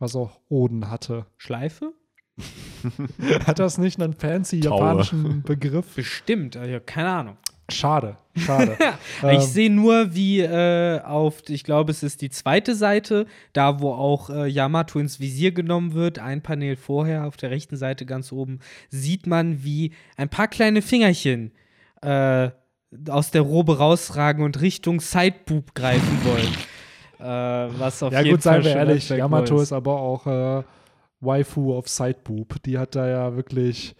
[0.00, 1.26] was auch Oden hatte.
[1.36, 1.94] Schleife?
[3.46, 4.78] Hat das nicht einen fancy Taue.
[4.78, 5.94] japanischen Begriff?
[5.94, 7.36] Bestimmt, also, keine Ahnung.
[7.70, 8.78] Schade, schade.
[9.18, 13.80] ich Ähm, sehe nur, wie äh, auf, ich glaube, es ist die zweite Seite, da
[13.80, 18.06] wo auch äh, Yamato ins Visier genommen wird, ein Panel vorher, auf der rechten Seite
[18.06, 21.52] ganz oben, sieht man, wie ein paar kleine Fingerchen
[22.00, 22.48] äh,
[23.10, 26.54] aus der Robe rausragen und Richtung Sideboob greifen wollen.
[27.18, 30.26] äh, was auf ja jeden gut, seien Fall wir schon ehrlich, Yamato ist aber auch
[30.26, 30.62] äh,
[31.20, 32.62] Waifu of Sideboob.
[32.64, 33.94] Die hat da ja wirklich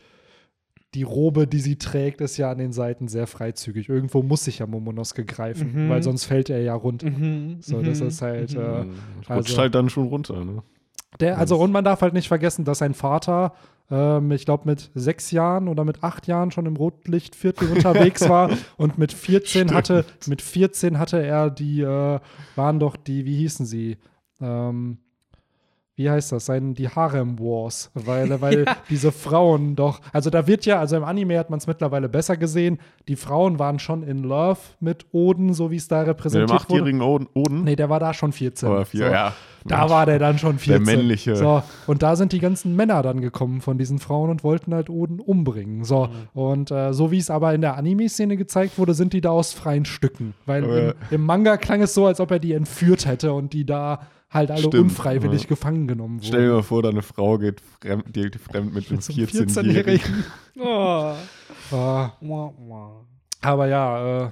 [0.94, 3.88] die Robe, die sie trägt, ist ja an den Seiten sehr freizügig.
[3.90, 5.90] Irgendwo muss sich ja Momonosuke greifen, Mhm.
[5.90, 7.10] weil sonst fällt er ja runter.
[7.10, 8.60] Mhm, So, das mhm, ist halt, mhm.
[8.60, 8.64] äh,
[9.18, 10.62] Rutscht also- halt dann schon runter, ne?
[11.20, 13.54] Der, also, und man darf halt nicht vergessen, dass sein Vater,
[13.90, 18.50] ähm, ich glaube, mit sechs Jahren oder mit acht Jahren schon im Rotlichtviertel unterwegs war
[18.76, 22.20] und mit 14 hatte, mit 14 hatte er die, äh,
[22.56, 23.96] waren doch die, wie hießen sie?
[24.40, 24.98] Ähm,
[25.98, 26.46] wie heißt das?
[26.46, 31.04] Sein, die Harem Wars, weil, weil diese Frauen doch, also da wird ja, also im
[31.04, 32.78] Anime hat man es mittlerweile besser gesehen,
[33.08, 36.50] die Frauen waren schon in Love mit Oden, so wie es da Mit dem repräsentiert
[36.50, 36.60] wurde.
[36.62, 37.28] achtjährigen Oden.
[37.34, 37.64] Oden?
[37.64, 38.68] Nee, der war da schon 14.
[38.68, 39.12] Oder vier, so.
[39.12, 39.32] ja.
[39.64, 40.82] Da war der dann schon 14.
[40.84, 41.36] männliche.
[41.36, 44.88] So, und da sind die ganzen Männer dann gekommen von diesen Frauen und wollten halt
[44.88, 45.84] Oden umbringen.
[45.84, 46.40] So, Mhm.
[46.40, 49.52] und äh, so wie es aber in der Anime-Szene gezeigt wurde, sind die da aus
[49.52, 50.32] freien Stücken.
[50.46, 53.66] Weil im, im Manga klang es so, als ob er die entführt hätte und die
[53.66, 55.48] da halt alle Stimmt, unfreiwillig ja.
[55.48, 56.56] gefangen genommen Stell dir wurden.
[56.56, 60.24] mal vor, deine Frau geht fremd, geht fremd mit einem Zum 14-Jährigen.
[60.60, 61.14] Oh.
[61.70, 63.06] Ah, Wah, wah.
[63.42, 64.30] Aber ja, äh,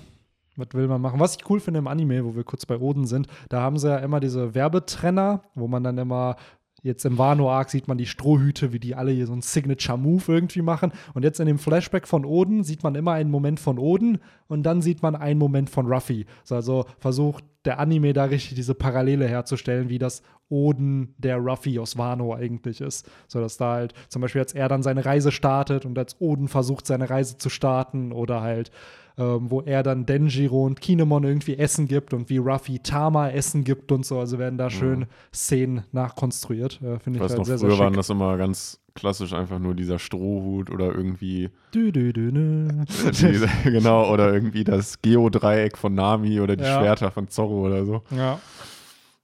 [0.56, 1.20] was will man machen?
[1.20, 3.88] Was ich cool finde im Anime, wo wir kurz bei Oden sind, da haben sie
[3.88, 6.36] ja immer diese Werbetrenner, wo man dann immer
[6.82, 10.62] Jetzt im Wano-Arc sieht man die Strohhüte, wie die alle hier so einen Signature-Move irgendwie
[10.62, 10.92] machen.
[11.14, 14.62] Und jetzt in dem Flashback von Oden sieht man immer einen Moment von Oden und
[14.62, 16.26] dann sieht man einen Moment von Ruffy.
[16.44, 21.78] So, Also versucht der Anime da richtig diese Parallele herzustellen, wie das Oden der Ruffy
[21.78, 23.08] aus Wano eigentlich ist.
[23.26, 26.48] So dass da halt zum Beispiel, als er dann seine Reise startet und als Oden
[26.48, 28.70] versucht, seine Reise zu starten oder halt
[29.18, 33.64] ähm, wo er dann Denjiro und Kinemon irgendwie Essen gibt und wie Ruffy Tama Essen
[33.64, 34.18] gibt und so.
[34.18, 36.80] Also werden da schön Szenen nachkonstruiert.
[36.82, 37.96] Äh, Finde Ich halt noch, sehr, sehr früher waren schick.
[37.96, 42.68] das immer ganz klassisch einfach nur dieser Strohhut oder irgendwie, Dü, dü, dü, dü.
[43.12, 46.80] diese, genau, oder irgendwie das Geodreieck von Nami oder die Ja.
[46.80, 48.02] Schwerter von Zorro oder so.
[48.10, 48.40] ja.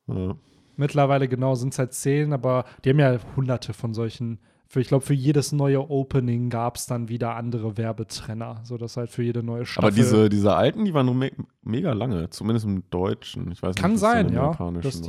[0.06, 0.34] Ja.
[0.76, 4.38] Mittlerweile genau sind es halt zehn, aber die haben ja hunderte von solchen.
[4.66, 9.10] Für, ich glaube, für jedes neue Opening gab es dann wieder andere Werbetrenner, sodass halt
[9.10, 9.88] für jede neue Staffel.
[9.88, 11.30] Aber diese, diese alten, die waren nur me
[11.62, 13.52] mega lange, zumindest im Deutschen.
[13.52, 15.08] Ich weiß kann nicht, sein, ja, dass war.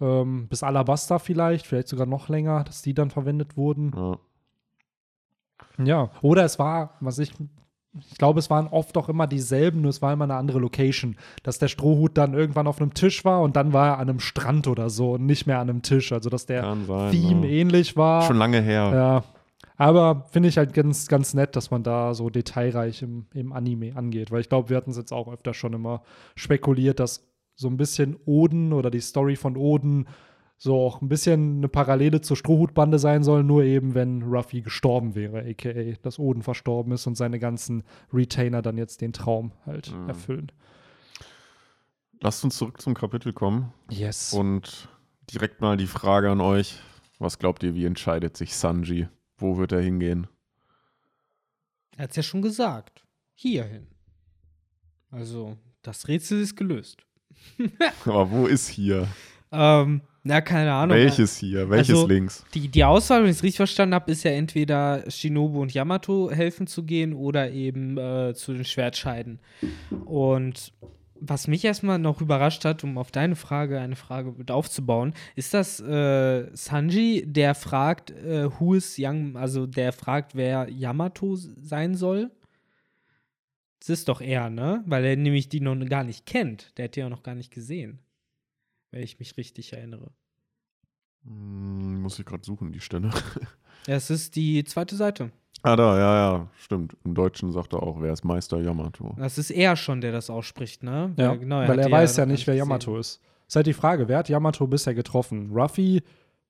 [0.00, 3.92] Ähm, bis Alabasta vielleicht, vielleicht sogar noch länger, dass die dann verwendet wurden.
[3.94, 4.18] Ja.
[5.82, 7.32] Ja, oder es war, was ich,
[7.98, 11.16] ich glaube, es waren oft auch immer dieselben, nur es war immer eine andere Location.
[11.42, 14.20] Dass der Strohhut dann irgendwann auf einem Tisch war und dann war er an einem
[14.20, 16.12] Strand oder so und nicht mehr an einem Tisch.
[16.12, 17.10] Also, dass der sein.
[17.10, 17.52] Theme ja.
[17.52, 18.22] ähnlich war.
[18.22, 18.90] Schon lange her.
[18.94, 19.24] Ja.
[19.76, 23.96] Aber finde ich halt ganz, ganz nett, dass man da so detailreich im, im Anime
[23.96, 24.30] angeht.
[24.30, 26.02] Weil ich glaube, wir hatten es jetzt auch öfter schon immer
[26.36, 27.29] spekuliert, dass
[27.60, 30.08] so ein bisschen Oden oder die Story von Oden
[30.56, 35.14] so auch ein bisschen eine Parallele zur Strohhutbande sein soll, nur eben, wenn Ruffy gestorben
[35.14, 39.92] wäre, aka dass Oden verstorben ist und seine ganzen Retainer dann jetzt den Traum halt
[39.94, 40.08] Mhm.
[40.08, 40.52] erfüllen.
[42.22, 44.32] Lasst uns zurück zum Kapitel kommen Yes.
[44.32, 44.88] und
[45.32, 46.78] direkt mal die Frage an euch.
[47.18, 49.06] Was glaubt ihr, wie entscheidet sich Sanji?
[49.36, 50.26] Wo wird er hingehen?
[51.96, 53.04] Er hat es ja schon gesagt.
[53.34, 53.86] Hierhin.
[55.10, 57.04] Also, das Rätsel ist gelöst.
[58.04, 59.06] Aber wo ist hier?
[59.52, 60.96] Ähm, Na, keine Ahnung.
[60.96, 61.68] Welches hier?
[61.70, 62.44] Welches Also, links?
[62.54, 66.30] Die, die Auswahl, wenn ich es richtig verstanden habe, ist ja entweder Shinobu und Yamato
[66.30, 69.40] helfen zu gehen oder eben äh, zu den Schwertscheiden.
[70.04, 70.72] Und
[71.20, 75.52] was mich erstmal noch überrascht hat, um auf deine Frage eine Frage mit aufzubauen, ist
[75.52, 81.94] das äh, Sanji, der fragt, äh, who is Young, also der fragt, wer Yamato sein
[81.94, 82.30] soll?
[83.80, 84.84] Das ist doch er, ne?
[84.86, 86.76] Weil er nämlich die noch gar nicht kennt.
[86.78, 87.98] Der hat die ja noch gar nicht gesehen.
[88.90, 90.10] Wenn ich mich richtig erinnere.
[91.24, 93.10] Hm, muss ich gerade suchen, die Stelle.
[93.86, 95.30] Ja, es ist die zweite Seite.
[95.62, 96.98] ah, da, ja, ja, stimmt.
[97.02, 99.14] Im Deutschen sagt er auch, wer ist Meister Yamato?
[99.16, 101.14] Das ist er schon, der das ausspricht, ne?
[101.16, 102.68] Ja, Weil, genau, weil er weiß ja nicht, wer gesehen.
[102.68, 103.22] Yamato ist.
[103.48, 105.50] Ist halt die Frage, wer hat Yamato bisher getroffen?
[105.50, 106.02] Ruffy,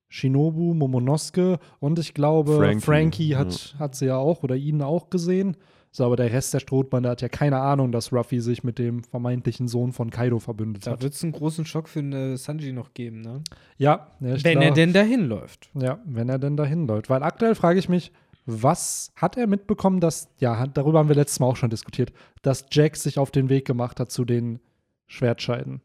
[0.09, 5.09] Shinobu, Momonosuke und ich glaube, Frankie, Frankie, hat, hat sie ja auch oder ihn auch
[5.09, 5.55] gesehen.
[5.93, 9.03] So, aber der Rest der Strohbande hat ja keine Ahnung, dass Ruffy sich mit dem
[9.03, 11.03] vermeintlichen Sohn von Kaido verbündet Da hat.
[11.03, 13.43] wird es einen großen Schock für eine Sanji noch geben, ne?
[13.77, 15.69] Ja, ja Wenn glaub- er denn dahin läuft.
[15.73, 17.09] Ja, wenn er denn dahin läuft.
[17.09, 18.13] Weil aktuell frage ich mich,
[18.45, 22.65] was hat er mitbekommen, dass, ja, darüber haben wir letztes Mal auch schon diskutiert, dass
[22.71, 24.59] Jack sich auf den Weg gemacht hat zu den
[25.07, 25.81] Schwertscheiden.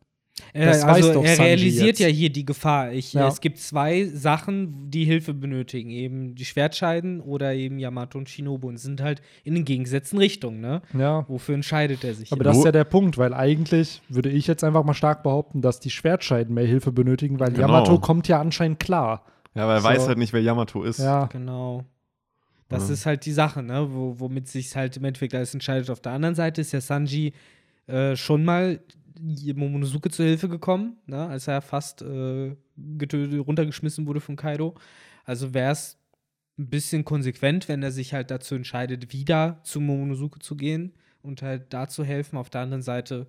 [0.52, 1.98] Äh, Das also weiß doch er Sanji realisiert jetzt.
[2.00, 2.92] ja hier die Gefahr.
[2.92, 3.26] Ich, Ja.
[3.28, 5.90] Es gibt zwei Sachen, die Hilfe benötigen.
[5.90, 8.68] Eben die Schwertscheiden oder eben Yamato und Shinobu.
[8.68, 10.82] Und sind halt in den gegengesetzten Richtungen, ne?
[10.96, 12.32] Ja, Wofür entscheidet er sich?
[12.32, 15.62] aber das ist ja der Punkt, weil eigentlich würde ich jetzt einfach mal stark behaupten,
[15.62, 17.60] dass die Schwertscheiden mehr Hilfe benötigen, weil Genau.
[17.68, 19.24] Yamato kommt ja anscheinend klar.
[19.54, 19.88] Ja, aber er So.
[19.88, 20.98] weiß halt nicht, wer Yamato ist.
[20.98, 21.84] Ja, Genau.
[22.68, 22.94] Das Ja.
[22.94, 23.86] ist halt die Sache, ne?
[23.90, 25.88] Wo, womit sich halt im Endeffekt alles entscheidet.
[25.88, 27.32] Auf der anderen Seite ist ja Sanji
[27.86, 28.80] äh, schon mal
[29.20, 31.26] Momonosuke zur Hilfe gekommen, ne?
[31.26, 34.74] als er fast äh, getö- runtergeschmissen wurde von Kaido.
[35.24, 35.98] Also wäre es
[36.58, 41.42] ein bisschen konsequent, wenn er sich halt dazu entscheidet, wieder zu Momonosuke zu gehen und
[41.42, 42.36] halt da zu helfen.
[42.38, 43.26] Auf der anderen Seite,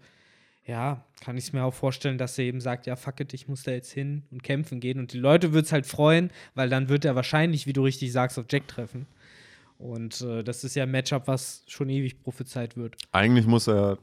[0.66, 3.48] ja, kann ich es mir auch vorstellen, dass er eben sagt, ja, fuck it, ich
[3.48, 5.00] muss da jetzt hin und kämpfen gehen.
[5.00, 8.12] Und die Leute wird es halt freuen, weil dann wird er wahrscheinlich, wie du richtig
[8.12, 9.08] sagst, auf Jack treffen.
[9.78, 12.98] Und äh, das ist ja ein Matchup, was schon ewig prophezeit wird.
[13.12, 13.98] Eigentlich muss er,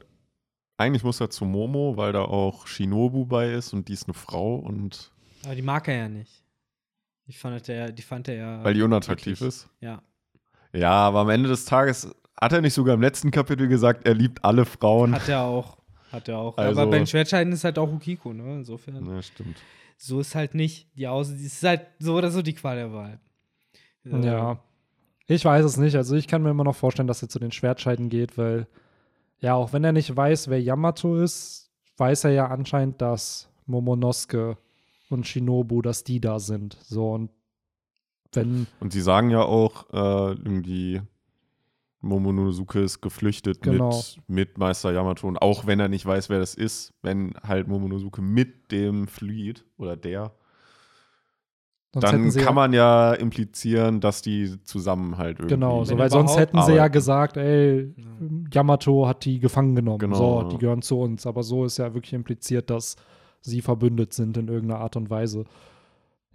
[0.77, 4.13] eigentlich muss er zu Momo, weil da auch Shinobu bei ist und die ist eine
[4.13, 5.11] Frau und
[5.45, 6.43] Aber die mag er ja nicht.
[7.27, 8.63] Die fand er, die fand er ja.
[8.63, 9.47] weil die unattraktiv eklig.
[9.47, 9.69] ist.
[9.79, 10.01] Ja.
[10.73, 14.13] Ja, aber am Ende des Tages hat er nicht sogar im letzten Kapitel gesagt, er
[14.13, 15.15] liebt alle Frauen.
[15.15, 15.77] Hat er auch.
[16.11, 16.57] Hat er auch.
[16.57, 18.55] Also- Aber bei den Schwertscheiden ist halt auch Ukiko, ne?
[18.55, 19.05] Insofern.
[19.05, 19.57] Ja, stimmt.
[19.97, 21.29] So ist halt nicht die Aus.
[21.29, 23.19] Es ist halt so oder so die Qual der Wahl.
[24.05, 24.59] Äh, ja.
[25.27, 25.95] Ich weiß es nicht.
[25.95, 28.67] Also ich kann mir immer noch vorstellen, dass er zu den Schwertscheiden geht, weil
[29.39, 34.57] ja, auch wenn er nicht weiß, wer Yamato ist, weiß er ja anscheinend, dass Momonosuke
[35.09, 36.77] und Shinobu, dass die da sind.
[36.83, 37.29] So und
[38.33, 41.01] wenn Und sie sagen ja auch, äh, irgendwie,
[42.01, 43.89] Momonosuke ist geflüchtet Genau.
[43.89, 45.27] mit, mit Meister Yamato.
[45.27, 49.65] Und auch wenn er nicht weiß, wer das ist, wenn halt Momonosuke mit dem flieht
[49.77, 50.33] oder der,
[52.01, 55.55] sonst dann kann ja, man ja implizieren, dass die zusammen halt irgendwie.
[55.55, 57.93] genau, so, weil sonst hätten sie ja gesagt, ey,
[58.53, 59.99] Yamato hat die gefangen genommen.
[59.99, 60.49] Genau, so, ja.
[60.49, 61.25] die gehören zu uns.
[61.25, 62.95] Aber so ist ja wirklich impliziert, dass
[63.41, 65.45] sie verbündet sind in irgendeiner Art und Weise.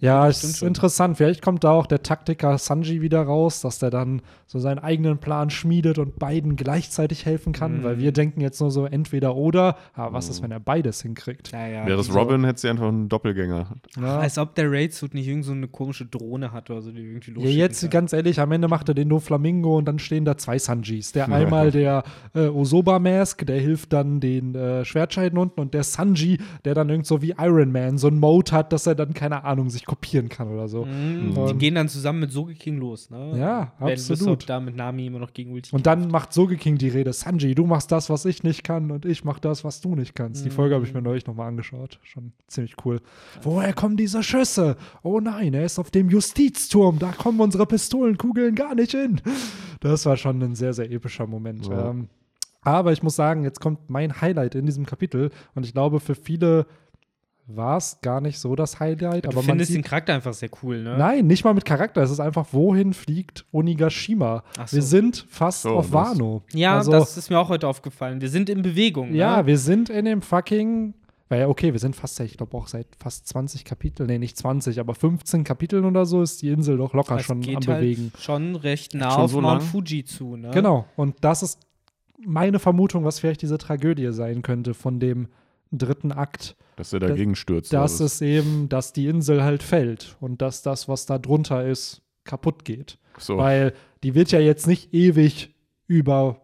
[0.01, 0.69] Ja, Ja, ist schon.
[0.69, 1.17] interessant.
[1.19, 5.19] Vielleicht kommt da auch der Taktiker Sanji wieder raus, dass der dann so seinen eigenen
[5.19, 7.85] Plan schmiedet und beiden gleichzeitig helfen kann, Mhm.
[7.85, 9.77] weil wir denken jetzt nur so entweder oder.
[9.95, 10.45] Aber was ist, Mhm.
[10.45, 11.53] wenn er beides hinkriegt?
[11.53, 13.77] Ja, ja, Wäre es diese- Robin, hätte sie einfach einen Doppelgänger.
[14.01, 14.19] Ja.
[14.19, 17.31] Als ob der Raid-Suit nicht irgend so eine komische Drohne hat oder so, die irgendwie
[17.33, 17.91] Ja, losschicken jetzt kann.
[17.91, 21.13] ganz ehrlich, am Ende macht er den Doflamingo und dann stehen da zwei Sanjis.
[21.13, 22.03] Der einmal der
[22.35, 27.07] äh, Osoba-Mask, der hilft dann den äh, Schwertscheiden unten und der Sanji, der dann irgend
[27.07, 30.29] so wie Iron Man so ein Mode hat, dass er dann, keine Ahnung, sich kopieren
[30.29, 30.85] kann oder so.
[30.85, 31.35] Mhm.
[31.48, 33.37] Die gehen dann zusammen mit Sogeking los, ne?
[33.37, 34.48] Ja, Werden absolut.
[34.48, 35.74] da mit Nami immer noch gegen Ulti.
[35.74, 39.05] Und dann macht Sogeking die Rede, Sanji, du machst das, was ich nicht kann und
[39.05, 40.44] ich mach das, was du nicht kannst.
[40.44, 41.98] Die Folge habe ich mir neulich nochmal angeschaut.
[42.05, 43.00] Schon ziemlich cool.
[43.42, 44.76] Woher kommen diese Schüsse?
[45.03, 47.00] Oh nein, er ist auf dem Justizturm.
[47.00, 49.20] Da kommen unsere Pistolenkugeln gar nicht hin.
[49.81, 51.66] Das war schon ein sehr, sehr epischer Moment.
[51.66, 51.90] Ja.
[51.90, 52.09] Ähm,
[52.62, 56.14] aber ich muss sagen, jetzt kommt mein Highlight in diesem Kapitel und ich glaube, für
[56.14, 56.66] viele
[57.57, 59.25] war es gar nicht so das Highlight.
[59.25, 60.97] du aber man findest den Charakter einfach sehr cool, ne?
[60.99, 62.03] Nein, nicht mal mit Charakter.
[62.03, 64.43] Es ist einfach, wohin fliegt Onigashima?
[64.59, 64.77] Ach so.
[64.77, 66.43] Wir sind fast So, auf das- Wano.
[66.53, 68.21] Ja, also, das ist mir auch heute aufgefallen.
[68.21, 69.15] Wir sind in Bewegung.
[69.15, 69.47] ja, ne?
[69.47, 70.95] wir sind in dem fucking.
[71.33, 74.81] Weil, okay, wir sind fast, ich glaube auch seit fast 20 Kapiteln, nee, nicht 20,
[74.81, 77.83] aber 15 Kapiteln oder so ist die Insel doch locker es schon geht am halt
[77.83, 78.13] Bewegen.
[78.19, 79.71] schon recht nah Schon auf so Mount lang?
[79.71, 80.51] Fuji zu, ne?
[80.53, 80.87] Genau.
[80.97, 81.61] Und das ist
[82.27, 85.29] meine Vermutung, was vielleicht diese Tragödie sein könnte von dem
[85.73, 86.57] dritten Akt.
[86.77, 87.73] Dass er dagegen stürzt.
[87.73, 88.15] Das alles.
[88.15, 92.65] ist eben, dass die Insel halt fällt und dass das, was da drunter ist, kaputt
[92.65, 92.99] geht.
[93.19, 93.37] so.
[93.37, 95.55] Weil die wird ja jetzt nicht ewig
[95.87, 96.41] über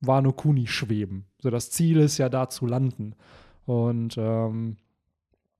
[0.00, 1.26] Wano Kuni schweben.
[1.40, 3.14] So, das Ziel ist ja da zu landen.
[3.66, 4.76] Und ähm,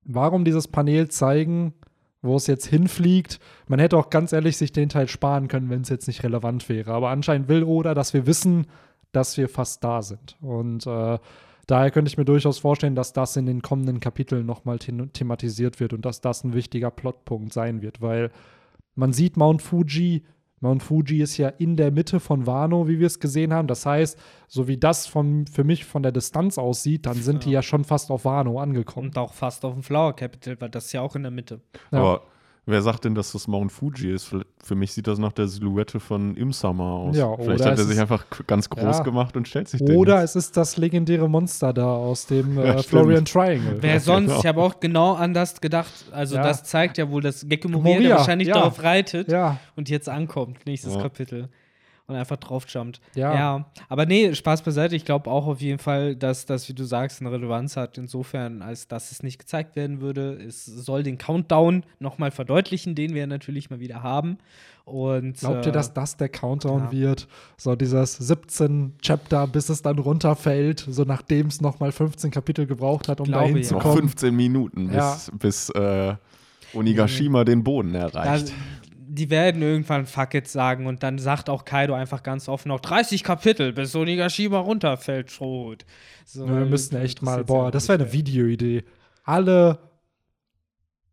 [0.05, 1.75] warum dieses Panel zeigen,
[2.23, 3.41] wo es jetzt hinfliegt?
[3.67, 6.69] Man hätte auch ganz ehrlich sich den Teil sparen können, wenn es jetzt nicht relevant
[6.69, 6.93] wäre.
[6.93, 8.67] Aber anscheinend will Oda, dass wir wissen,
[9.13, 10.37] dass wir fast da sind.
[10.41, 11.19] Und äh,
[11.71, 15.81] daher könnte ich mir durchaus vorstellen, dass das in den kommenden Kapiteln nochmal the thematisiert
[15.81, 18.31] wird und dass das ein wichtiger Plotpunkt sein wird, weil
[18.95, 20.25] man sieht Mount Fuji.
[20.61, 23.67] Mount Fuji ist ja in der Mitte von Wano, wie wir es gesehen haben.
[23.67, 27.51] Das heißt, so wie das von, für mich von der Distanz aussieht, dann sind die
[27.51, 29.09] ja schon fast auf Wano angekommen.
[29.09, 31.63] Und auch fast auf dem Flower Capital, weil das ist ja auch in der Mitte.
[31.93, 31.99] Ja.
[31.99, 32.23] Aber
[32.67, 34.35] wer sagt denn, dass das Mount Fuji ist?
[34.63, 37.17] Für mich sieht das nach der Silhouette von Imsama aus.
[37.17, 39.03] Ja, Vielleicht oder hat er es sich einfach ganz groß Ja.
[39.03, 42.63] gemacht und stellt sich den Oder es ist das legendäre Monster da aus dem Ja,
[42.65, 42.85] äh, stimmt.
[42.87, 43.79] Florian Triangle.
[43.81, 44.27] Wer Ja, sonst?
[44.29, 44.41] genau.
[44.41, 45.93] Ich habe auch genau anders gedacht.
[46.13, 46.43] Also, Ja.
[46.43, 48.55] das zeigt ja wohl, dass Gekko Moria, wahrscheinlich ja.
[48.55, 51.03] darauf reitet Ja, und jetzt ankommt, nächstes Ja.
[51.03, 51.49] Kapitel.
[52.11, 53.01] Und einfach draufjumpt.
[53.15, 53.35] Ja.
[53.35, 53.65] ja.
[53.89, 54.97] Aber nee, Spaß beiseite.
[54.97, 58.63] Ich glaube auch auf jeden Fall, dass das, wie du sagst, eine Relevanz hat, insofern,
[58.63, 60.33] als dass es nicht gezeigt werden würde.
[60.33, 64.39] Es soll den Countdown nochmal verdeutlichen, den wir natürlich mal wieder haben.
[64.85, 66.93] Und, glaubt ihr, äh, dass das der Countdown ja.
[66.93, 67.29] wird?
[67.57, 73.07] So dieses 17 Chapter, bis es dann runterfällt, so nachdem es nochmal 15 Kapitel gebraucht
[73.07, 73.63] hat, um Glaube, dahin ja.
[73.63, 74.09] zu noch kommen.
[74.09, 75.19] 15 Minuten, bis, Ja.
[75.39, 76.15] bis äh,
[76.75, 78.53] Onigashima den Boden da, erreicht.
[79.13, 82.81] Die werden irgendwann Fuck it sagen und dann sagt auch Kaido einfach ganz offen noch
[82.81, 85.85] 30 Kapitel, bis Onigashima runterfällt, Schrot.
[86.25, 88.13] So, wir müssen echt mal, boah, ja das wäre eine.
[88.13, 88.85] Videoidee.
[89.25, 89.79] Alle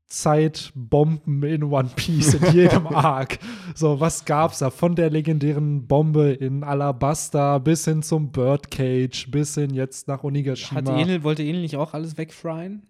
[0.06, 3.40] Zeitbomben in One Piece in jedem Arc.
[3.76, 4.70] So, was gab's da?
[4.70, 10.80] Von der legendären Bombe in Alabasta bis hin zum Birdcage, bis hin jetzt nach Onigashima.
[10.80, 12.84] Hat Enel, wollte Enel nicht auch alles wegfryen?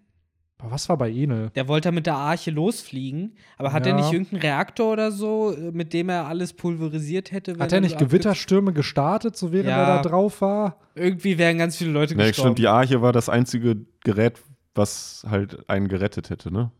[0.59, 1.51] Aber was war bei Enel?
[1.51, 3.97] Der wollte mit der Arche losfliegen, aber hat er Ja.
[3.97, 7.57] nicht irgendeinen Reaktor oder so, äh, mit dem er alles pulverisiert hätte?
[7.59, 9.83] Hat er nicht Gewitterstürme gestartet, so während Ja.
[9.83, 10.79] er da drauf war?
[10.95, 12.47] Irgendwie wären ganz viele Leute Ja, gestorben.
[12.47, 14.41] stimmt, die Arche war das einzige Gerät,
[14.73, 16.71] was halt einen gerettet hätte, ne?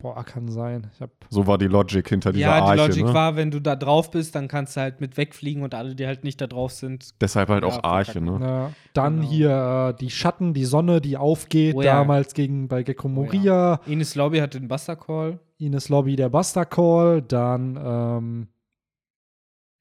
[0.00, 0.90] Boah, kann sein.
[0.94, 3.14] Ich hab So war die Logic hinter dieser ja, die Arche, Logik ne?
[3.14, 6.06] war, wenn du da drauf bist, dann kannst du halt mit wegfliegen und alle, die
[6.06, 7.20] halt nicht da drauf sind.
[7.20, 8.38] Deshalb halt Ja, auch Arche, verkacken.
[8.40, 8.46] ne?
[8.46, 9.28] Ja, dann Genau.
[9.30, 11.98] hier äh, die Schatten, die Sonne, die aufgeht, Oh ja.
[11.98, 15.38] damals gegen bei Gecko Oh Moria, Ines Lobby hat den Buster Call.
[15.58, 18.48] Ines Lobby der Buster Call, dann ähm,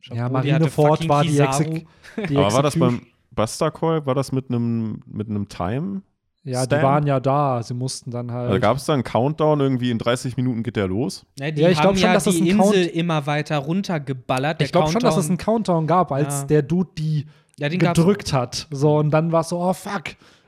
[0.03, 1.39] ja, Chapeau, die Marineford war die.
[1.39, 1.85] Exek
[2.29, 3.01] die Aber war das beim
[3.31, 6.01] Buster Call, war das mit einem mit einem Time?
[6.45, 6.83] Ja, die Stand?
[6.83, 8.49] waren ja da, sie mussten dann halt.
[8.49, 11.25] Also gab es da einen Countdown, irgendwie in 30 Minuten geht der los?
[11.37, 13.57] Ja, die Ja, ich haben glaub schon, ja dass das die Count- Insel immer weiter
[13.57, 14.59] runtergeballert.
[14.61, 16.47] Der ich glaube schon, dass es einen Countdown- gab, als Ja.
[16.47, 17.25] der Dude die
[17.57, 18.67] ja, den gab's gedrückt hat.
[18.71, 20.03] So, und dann war es so, oh fuck,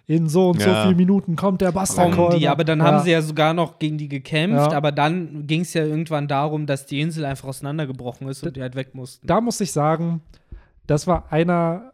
[0.08, 2.38] in so und so vielen Minuten kommt der Call.
[2.40, 2.86] die, aber dann ja.
[2.86, 4.78] haben sie ja sogar noch gegen die gekämpft, Ja.
[4.78, 8.62] aber dann ging es ja irgendwann darum, dass die Insel einfach auseinandergebrochen ist und die
[8.62, 9.28] halt weg mussten.
[9.28, 10.22] da muss ich sagen,
[10.88, 11.92] das war einer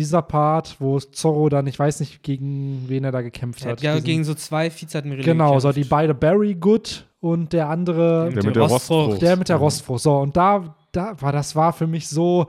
[0.00, 3.82] dieser Part, wo Zorro dann, ich weiß nicht, gegen wen er da gekämpft Er hat.
[3.82, 5.90] ja gegen so zwei Vizeadmirale Genau, so die gekämpft.
[5.90, 9.22] beide Barry Good und der andere, Der mit der Rostfrucht.
[9.22, 9.62] der mit der Mhm.
[9.62, 10.02] Rostfrucht.
[10.02, 12.48] So, und da, da war, das war für mich so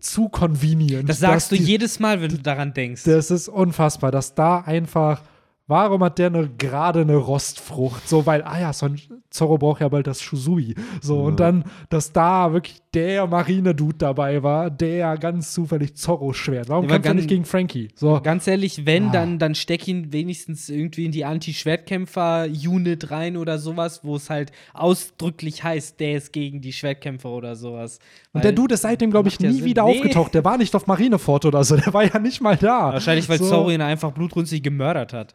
[0.00, 1.08] zu convenient.
[1.08, 3.04] Das sagst du die- jedes Mal, wenn du daran denkst.
[3.04, 5.22] Das ist unfassbar, dass da einfach.
[5.68, 8.08] Warum hat der eine, gerade eine Rostfrucht?
[8.08, 9.00] So, weil, ah ja, so ein
[9.30, 10.76] Zorro braucht ja bald das Shusui.
[11.00, 16.68] So, und dann, dass da wirklich der Marine-Dude dabei war, der ganz zufällig Zorro schwert.
[16.68, 17.88] Warum kämpft er nicht gegen Frankie?
[17.94, 19.12] So, Ganz ehrlich, wenn, Ah.
[19.12, 24.52] dann, dann steck ihn wenigstens irgendwie in die Anti-Schwertkämpfer-Unit rein oder sowas, wo es halt
[24.74, 27.98] ausdrücklich heißt, der ist gegen die Schwertkämpfer oder sowas.
[28.32, 29.64] und der Dude ist seitdem, glaube ich, nie Sinn.
[29.64, 29.98] wieder Nee.
[29.98, 30.34] aufgetaucht.
[30.34, 31.76] Der war nicht auf Marineford oder so.
[31.76, 32.92] Der war ja nicht mal da.
[32.92, 35.34] Wahrscheinlich, weil so, Zorro ihn einfach blutrünstig gemördert hat.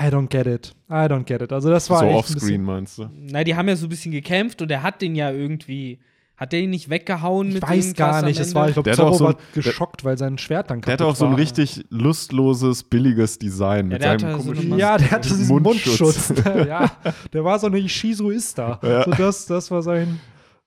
[0.00, 0.74] I don't get it.
[0.90, 1.52] I don't get it.
[1.52, 3.08] Also, das war So offscreen meinst du?
[3.14, 5.98] Na, die haben ja so ein bisschen gekämpft und er hat den ja irgendwie.
[6.40, 8.40] Hat der ihn nicht weggehauen Ich mit weiß dem gar nicht.
[8.40, 10.70] Es war, ich glaube, Der hat auch Zorro so war ein- geschockt, weil sein Schwert
[10.70, 11.38] dann Der kaputt hatte auch so ein war.
[11.38, 15.48] richtig lustloses, billiges Design mit der seinem hatte so eine komischen Ja, der hatte diesen
[15.62, 16.00] Mundschutz.
[16.30, 16.44] Mundschutz.
[16.66, 16.90] ja,
[17.34, 18.80] der war so eine Ishizu-Ista.
[18.82, 19.04] Ja.
[19.04, 20.18] So das, das war sein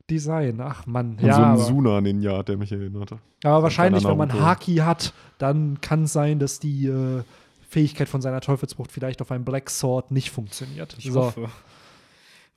[0.09, 0.62] Design.
[0.62, 1.17] Ach Mann.
[1.19, 3.13] Und Ja, so ein Suna-Ninja hat der mich erinnert.
[3.43, 4.31] aber wahrscheinlich, wenn man.
[4.31, 7.23] Haki hat, dann kann es sein, dass die äh,
[7.67, 10.95] Fähigkeit von seiner Teufelsbrucht vielleicht auf einem Black Sword nicht funktioniert.
[10.99, 11.21] Ich so.
[11.21, 11.49] hoffe.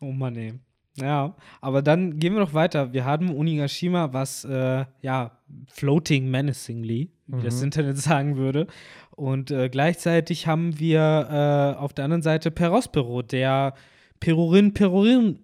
[0.01, 0.53] Oh Mann, ey.
[0.99, 2.93] Ja, aber dann gehen wir noch weiter.
[2.93, 5.33] Wir haben Onigashima, was, äh, ja,
[5.69, 7.65] floating menacingly, wie das Mhm.
[7.65, 8.67] Internet sagen würde.
[9.15, 13.75] Und äh, gleichzeitig haben wir äh, auf der anderen Seite Perospero, der
[14.21, 15.41] Perorin Perorin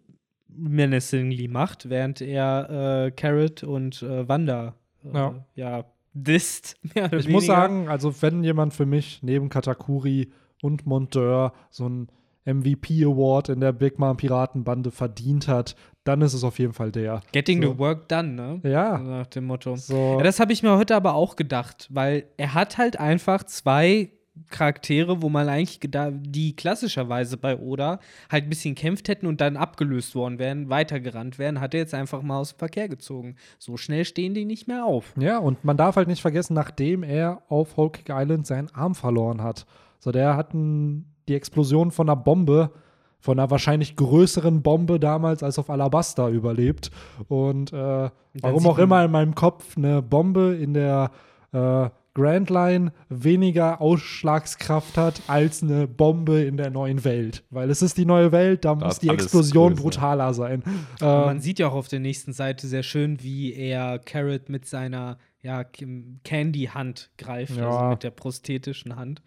[0.49, 5.45] menacingly macht, während er äh, Carrot und äh, Wanda, äh, Ja.
[5.55, 6.77] ja, disst.
[7.19, 10.31] Ich muss sagen, also wenn jemand für mich neben Katakuri
[10.63, 12.09] und Monteur so ein
[12.45, 16.91] MVP Award in der Big Mom Piratenbande verdient hat, dann ist es auf jeden Fall
[16.91, 17.21] der.
[17.33, 17.73] Getting so.
[17.73, 18.61] the work done, ne?
[18.65, 18.99] Ja.
[18.99, 19.77] Nach dem Motto.
[19.77, 20.17] So.
[20.19, 24.11] Ja, das habe ich mir heute aber auch gedacht, weil er hat halt einfach zwei
[24.49, 28.01] Charaktere, wo man eigentlich die klassischerweise bei Oda
[28.31, 31.93] halt ein bisschen kämpft hätten und dann abgelöst worden wären, weitergerannt wären, hat er jetzt
[31.93, 33.37] einfach mal aus dem Verkehr gezogen.
[33.59, 35.13] So schnell stehen die nicht mehr auf.
[35.19, 38.95] Ja, und man darf halt nicht vergessen, nachdem er auf Whole Cake Island seinen Arm
[38.95, 39.67] verloren hat.
[39.99, 42.71] So, der hat ein, die Explosion von einer Bombe,
[43.21, 46.91] von einer wahrscheinlich größeren Bombe damals als auf Alabasta überlebt.
[47.29, 51.11] Und äh, warum auch immer in meinem Kopf eine Bombe in der
[51.53, 57.43] äh, Grand Line weniger Ausschlagskraft hat als eine Bombe in der neuen Welt.
[57.49, 59.83] Weil es ist die neue Welt, da, muss ist die Explosion größer.
[59.83, 60.63] brutaler sein.
[61.01, 64.67] Ähm, man sieht ja auch auf der nächsten Seite sehr schön, wie er Carrot mit
[64.67, 67.69] seiner ja, Candy-Hand greift, Ja.
[67.71, 69.23] also mit der prosthetischen Hand.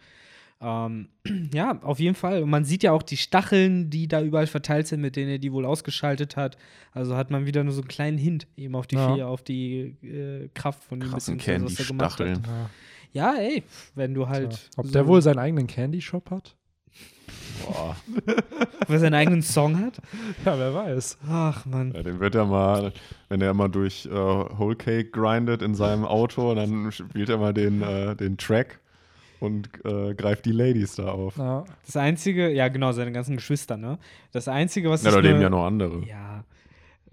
[0.62, 1.10] Ähm,
[1.54, 2.42] ja, auf jeden Fall.
[2.44, 5.38] Und man sieht ja auch die Stacheln, die da überall verteilt sind, mit denen er
[5.40, 6.58] die wohl ausgeschaltet hat.
[6.92, 9.14] Also hat man wieder nur so einen kleinen Hint eben auf die, Ja.
[9.16, 11.56] Vier- auf die äh, Kraft von was er gemacht hat.
[11.56, 12.44] Candy-Stacheln.
[13.14, 13.64] ja, Ja, ey,
[13.96, 14.54] wenn du halt.
[14.54, 14.60] ja.
[14.78, 16.56] Ob so- der wohl seinen eigenen Candy Shop hat?
[17.66, 17.96] Boah.
[18.82, 20.00] ob er seinen eigenen Song hat?
[20.46, 21.18] Ja, wer weiß.
[21.28, 21.92] Ach, Mann.
[21.94, 22.94] Ja, den wird er mal,
[23.30, 27.54] wenn er mal durch äh, Whole Cake grindet in seinem Auto, dann spielt er mal
[27.54, 28.80] den, äh, den Track
[29.40, 31.38] und äh, greift die Ladies da auf.
[31.38, 31.66] Ja.
[31.86, 33.98] Das Einzige, ja, genau, seine ganzen Geschwister, ne?
[34.32, 36.06] Das Einzige, was Ja, ich da leben nur- ja noch andere.
[36.08, 36.44] Ja.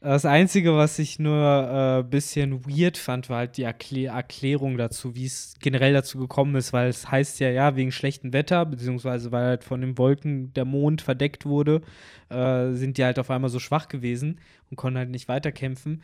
[0.01, 4.77] Das Einzige, was ich nur ein äh, bisschen weird fand, war halt die Erklä Erklärung
[4.77, 8.67] dazu, wie es generell dazu gekommen ist, weil es heißt ja, ja, wegen schlechtem Wetter,
[8.67, 11.83] beziehungsweise weil halt von den Wolken der Mond verdeckt wurde,
[12.31, 16.03] äh, sind die halt auf einmal so schwach gewesen und konnten halt nicht weiterkämpfen.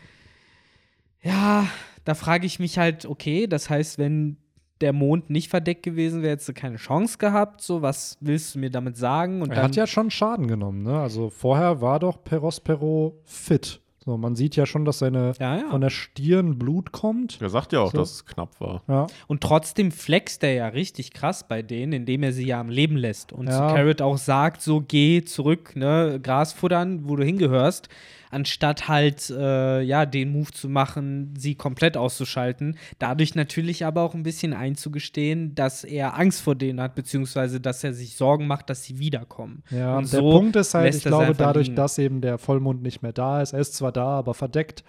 [1.23, 1.67] Ja,
[2.05, 4.37] da frage ich mich halt, okay, das heißt, wenn
[4.81, 8.59] der Mond nicht verdeckt gewesen wäre, hättest du keine Chance gehabt, so, was willst du
[8.61, 9.43] mir damit sagen?
[9.43, 10.99] Und Er hat ja schon Schaden genommen, ne?
[11.01, 13.81] Also vorher war doch Perospero fit.
[14.05, 15.69] So, man sieht ja schon, dass seine ja, ja.
[15.69, 17.43] von der Stirn Blut kommt.
[17.43, 17.99] Er sagt ja auch, So.
[17.99, 18.83] dass es knapp war.
[18.89, 19.07] Ja.
[19.27, 22.97] Und trotzdem flext er ja richtig krass bei denen, indem er sie ja am Leben
[22.97, 23.35] lässt.
[23.35, 23.49] Und.
[23.49, 27.91] Carrot auch sagt, so geh zurück, ne, Gras futtern, wo du hingehörst,
[28.31, 32.77] anstatt halt, äh, ja, den Move zu machen, sie komplett auszuschalten.
[32.99, 37.85] Dadurch natürlich aber auch ein bisschen einzugestehen, dass er Angst vor denen hat, beziehungsweise dass
[37.85, 39.63] er sich Sorgen macht, dass sie wiederkommen.
[39.71, 41.77] Ja, und der so Punkt ist halt, ich glaube, dadurch, liegen.
[41.77, 44.85] dass eben der Vollmond nicht mehr da ist, er ist zwar da, aber verdeckt,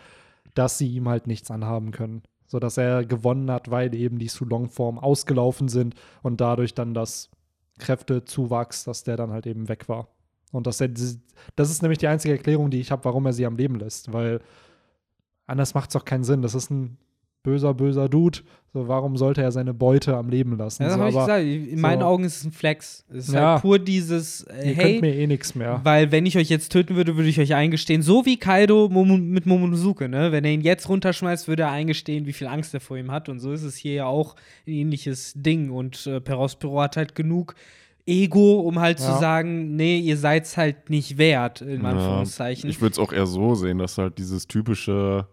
[0.54, 2.24] dass sie ihm halt nichts anhaben können.
[2.48, 7.30] Sodass er gewonnen hat, weil eben die Sulong-Formen ausgelaufen sind und dadurch dann das
[7.78, 10.08] Kräftezuwachs, dass der dann halt eben weg war.
[10.52, 10.90] Und dass er,
[11.56, 14.12] das ist nämlich die einzige Erklärung, die ich habe, warum er sie am Leben lässt,
[14.14, 14.40] weil
[15.48, 16.42] anders macht es doch keinen Sinn.
[16.42, 16.98] Das ist ein
[17.44, 18.40] böser, böser Dude.
[18.74, 20.84] So, warum sollte er seine Beute am Leben lassen?
[20.84, 21.72] Ja, das so, habe ich gesagt.
[21.74, 23.04] In meinen so- Augen ist es ein Flex.
[23.10, 23.54] Es ist Ja.
[23.54, 25.80] halt pur dieses, äh, ihr hey, könnt mir eh nichts mehr.
[25.84, 29.18] Weil wenn ich euch jetzt töten würde, würde ich euch eingestehen, so wie Kaido Momo
[29.18, 30.32] mit Momonosuke, ne?
[30.32, 33.28] Wenn er ihn jetzt runterschmeißt, würde er eingestehen, wie viel Angst er vor ihm hat.
[33.30, 34.36] Und so ist es hier ja auch
[34.68, 35.72] ein ähnliches Ding.
[35.72, 37.56] Und äh, Perospero hat halt genug
[38.10, 39.06] Ego, um halt Ja.
[39.14, 42.70] zu sagen, nee, ihr seid's halt nicht wert, in Ja, Anführungszeichen.
[42.70, 45.28] Ich würde es auch eher so sehen, dass halt dieses typische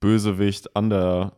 [0.00, 1.32] Bösewicht under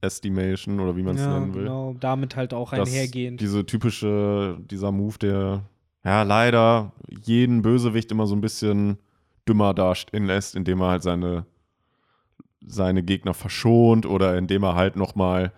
[0.00, 1.62] Estimation oder wie man es ja, nennen will.
[1.64, 3.40] genau, damit halt auch einhergehend.
[3.40, 5.62] Diese typische, dieser Move, der
[6.04, 8.98] ja leider jeden Bösewicht immer so ein bisschen
[9.48, 11.46] dümmer dastehen lässt, indem er halt seine,
[12.66, 15.52] seine Gegner verschont oder indem er halt nochmal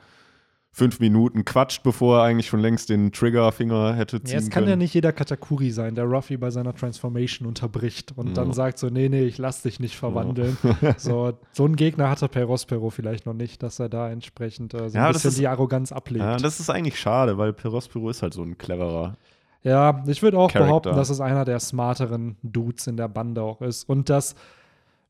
[0.78, 4.64] fünf Minuten quatscht, bevor er eigentlich schon längst den Triggerfinger hätte ziehen Ja, es kann
[4.64, 4.68] können.
[4.72, 8.34] ja nicht jeder Katakuri sein, der Ruffy bei seiner Transformation unterbricht und Ja.
[8.34, 10.58] dann sagt so, nee, nee, ich lass dich nicht verwandeln.
[10.98, 14.98] so, so einen Gegner hatte Perospero vielleicht noch nicht, dass er da entsprechend äh, so
[14.98, 16.22] Ja, ein bisschen ist- die Arroganz ablegt.
[16.22, 19.16] Ja, Ja, das ist eigentlich schade, weil Perospero ist halt so ein cleverer.
[19.62, 20.60] ich würde auch Character.
[20.60, 23.88] behaupten, dass es einer der smarteren Dudes in der Bande auch ist.
[23.88, 24.34] Und dass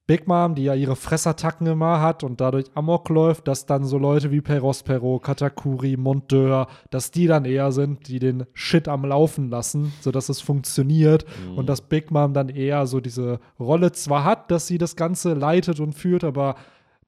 [0.07, 3.99] Big Mom, die ja ihre Fressattacken immer hat und dadurch Amok läuft, dass dann so
[3.99, 9.51] Leute wie Perospero, Katakuri, Monteur, dass die dann eher sind, die den Shit am Laufen
[9.51, 11.27] lassen, sodass es funktioniert.
[11.49, 11.59] Mhm.
[11.59, 15.35] Und dass Big Mom dann eher so diese Rolle zwar hat, dass sie das Ganze
[15.35, 16.55] leitet und führt, aber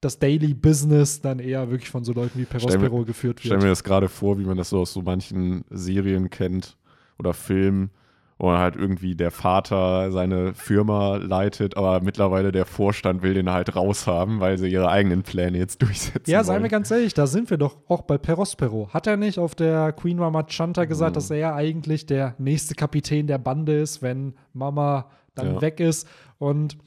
[0.01, 3.65] das Daily Business dann eher wirklich von so Leuten wie Perospero geführt Ich stelle wird.
[3.65, 6.77] mir das gerade vor, wie man das so aus so manchen Serien kennt
[7.19, 7.91] oder Filmen,
[8.39, 13.75] wo halt irgendwie der Vater seine Firma leitet, aber mittlerweile der Vorstand will den halt
[13.75, 17.51] raushaben, weil sie ihre eigenen Pläne jetzt durchsetzen Ja, seien wir ganz ehrlich, da sind
[17.51, 18.91] wir doch auch bei Perospero.
[18.93, 21.15] Hat er nicht auf der Queen Mama Chanta gesagt, Mhm.
[21.15, 25.61] dass er eigentlich der nächste Kapitän der Bande ist, wenn Mama dann Ja.
[25.61, 26.07] weg ist?
[26.39, 26.79] Und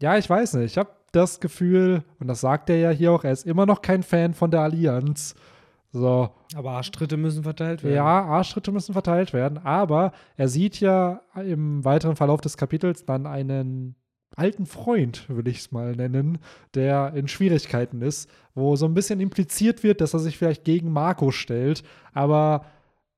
[0.00, 0.72] ja, ich weiß nicht.
[0.72, 3.82] Ich habe das Gefühl, und das sagt er ja hier auch, er ist immer noch
[3.82, 5.36] kein Fan von der Allianz.
[5.92, 7.94] So, Aber Arschtritte müssen verteilt werden.
[7.94, 13.26] ja, Arschtritte müssen verteilt werden, aber er sieht ja im weiteren Verlauf des Kapitels dann
[13.26, 13.94] einen
[14.34, 16.38] alten Freund, will ich es mal nennen,
[16.74, 20.90] der in Schwierigkeiten ist, wo so ein bisschen impliziert wird, dass er sich vielleicht gegen
[20.90, 21.82] Marco stellt,
[22.14, 22.64] aber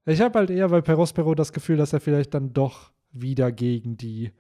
[0.07, 3.97] Ich habe halt eher bei Perospero das Gefühl, dass er vielleicht dann doch wieder gegen
[3.97, 4.33] die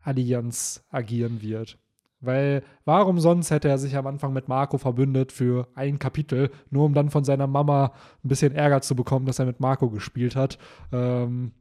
[0.00, 1.78] Allianz agieren wird.
[2.20, 6.84] Weil warum sonst hätte er sich am Anfang mit Marco verbündet für ein Kapitel, nur
[6.86, 7.92] um dann von seiner Mama
[8.24, 10.58] ein bisschen Ärger zu bekommen, dass er mit Marco gespielt hat.
[10.92, 11.52] Ähm,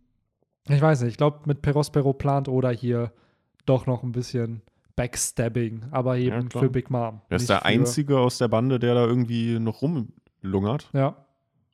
[0.67, 3.11] ich weiß nicht, ich glaube, mit Perospero plant oder hier
[3.65, 4.61] doch noch ein bisschen
[4.95, 7.21] Backstabbing, aber eben Ja, für Big Mom.
[7.29, 11.17] Er ist der Einzige aus der Bande, der da irgendwie noch rumlungert, Ja,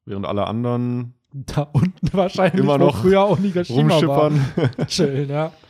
[0.06, 4.32] während alle anderen da unten wahrscheinlich, Immer noch früher Onigashima war.
[4.32, 4.88] rumschippern.
[4.88, 5.52] Chillen, ja.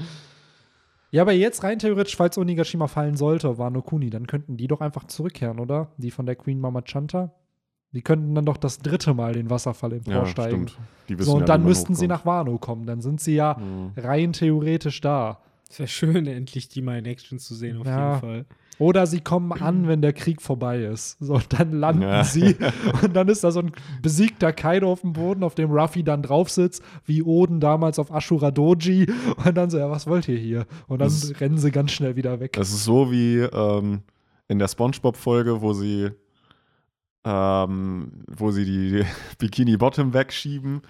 [1.11, 4.79] Ja, aber jetzt rein theoretisch, falls Onigashima fallen sollte, Wano Kuni, dann könnten die doch
[4.81, 5.89] einfach zurückkehren, oder?
[5.97, 7.31] Die von der Queen Mama Chanta.
[7.93, 10.69] Die könnten dann doch das dritte Mal den Wasserfall ja, emporsteigen.
[10.69, 10.87] stimmt.
[11.09, 12.85] Die wissen so, und ja, dann müssten sie nach Wano kommen.
[12.85, 13.91] Dann sind sie ja Mhm.
[13.97, 15.39] rein theoretisch da.
[15.71, 18.09] Es wäre schön, endlich die mal in Action zu sehen, auf Ja.
[18.09, 18.45] jeden Fall.
[18.79, 21.17] Oder sie kommen an, wenn der Krieg vorbei ist.
[21.19, 22.23] So, dann landen Ja.
[22.23, 22.55] sie.
[23.03, 26.23] Und dann ist da so ein besiegter Kaido auf dem Boden, auf dem Ruffy dann
[26.23, 29.05] drauf sitzt, wie Oden damals auf Ashura Doji.
[29.45, 30.65] Und dann so, ja, was wollt ihr hier?
[30.87, 32.53] Und dann Das- rennen sie ganz schnell wieder weg.
[32.53, 34.01] Das ist so wie ähm,
[34.47, 36.09] in der SpongeBob-Folge, wo sie,
[37.23, 39.03] ähm, wo sie die
[39.37, 40.81] Bikini Bottom wegschieben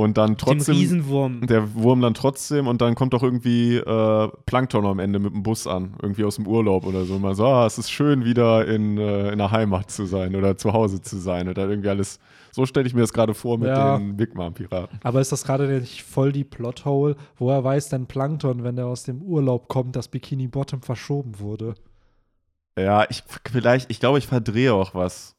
[0.00, 1.46] und dann Dem trotzdem Riesenwurm.
[1.46, 5.42] der Wurm dann trotzdem und dann kommt doch irgendwie äh, Plankton am Ende mit dem
[5.42, 7.14] Bus an, irgendwie aus dem Urlaub oder so.
[7.14, 10.34] Und man so, ah, es ist schön, wieder in, äh, in der Heimat zu sein
[10.34, 12.18] oder zu Hause zu sein oder irgendwie alles.
[12.52, 13.96] So stelle ich mir das gerade vor mit Ja.
[13.96, 14.98] den Big Mom Piraten.
[15.04, 17.14] Aber ist das gerade nicht voll die Plothole?
[17.36, 21.74] Woher weiß denn Plankton, wenn der aus dem Urlaub kommt, dass Bikini Bottom verschoben wurde?
[22.78, 25.36] Ja, ich vielleicht, ich glaube, ich verdrehe auch was.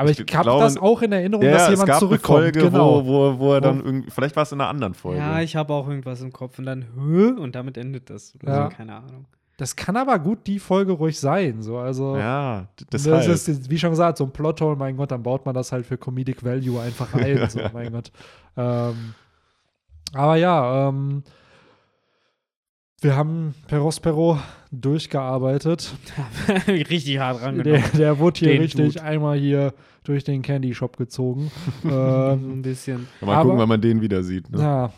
[0.00, 2.38] Aber Ich ich, habe glaube, das auch in Erinnerung, Ja, dass es jemand gab zurückkommt.
[2.38, 3.04] eine Folge, genau.
[3.04, 5.18] wo, wo, wo er dann Wo- irgendwie, vielleicht war es in einer anderen Folge.
[5.20, 7.34] Ja, ich habe auch irgendwas im Kopf und dann, Hö?
[7.38, 8.34] und damit endet das.
[8.42, 8.68] Oder Ja.
[8.68, 9.26] keine Ahnung.
[9.58, 11.60] Das kann aber gut die Folge ruhig sein.
[11.60, 11.76] So.
[11.76, 13.28] Also, Ja, das deshalb.
[13.28, 15.98] ist, wie schon gesagt, so ein Plothole, mein Gott, dann baut man das halt für
[15.98, 17.46] Comedic Value einfach ein.
[17.50, 18.10] so, mein Gott.
[18.56, 19.14] Ähm,
[20.14, 21.22] aber ja, ähm,
[23.02, 24.38] wir haben Perospero
[24.72, 25.92] durchgearbeitet.
[26.68, 27.84] Richtig hart Der, rangenommen.
[27.96, 29.02] der wurde hier Den richtig Dude.
[29.04, 31.50] einmal hier durch den Candy Shop gezogen.
[31.82, 33.06] so ähm, ein bisschen.
[33.20, 34.50] Mal aber- gucken, wann man den wieder sieht.
[34.50, 34.60] Ne?
[34.60, 34.92] ja,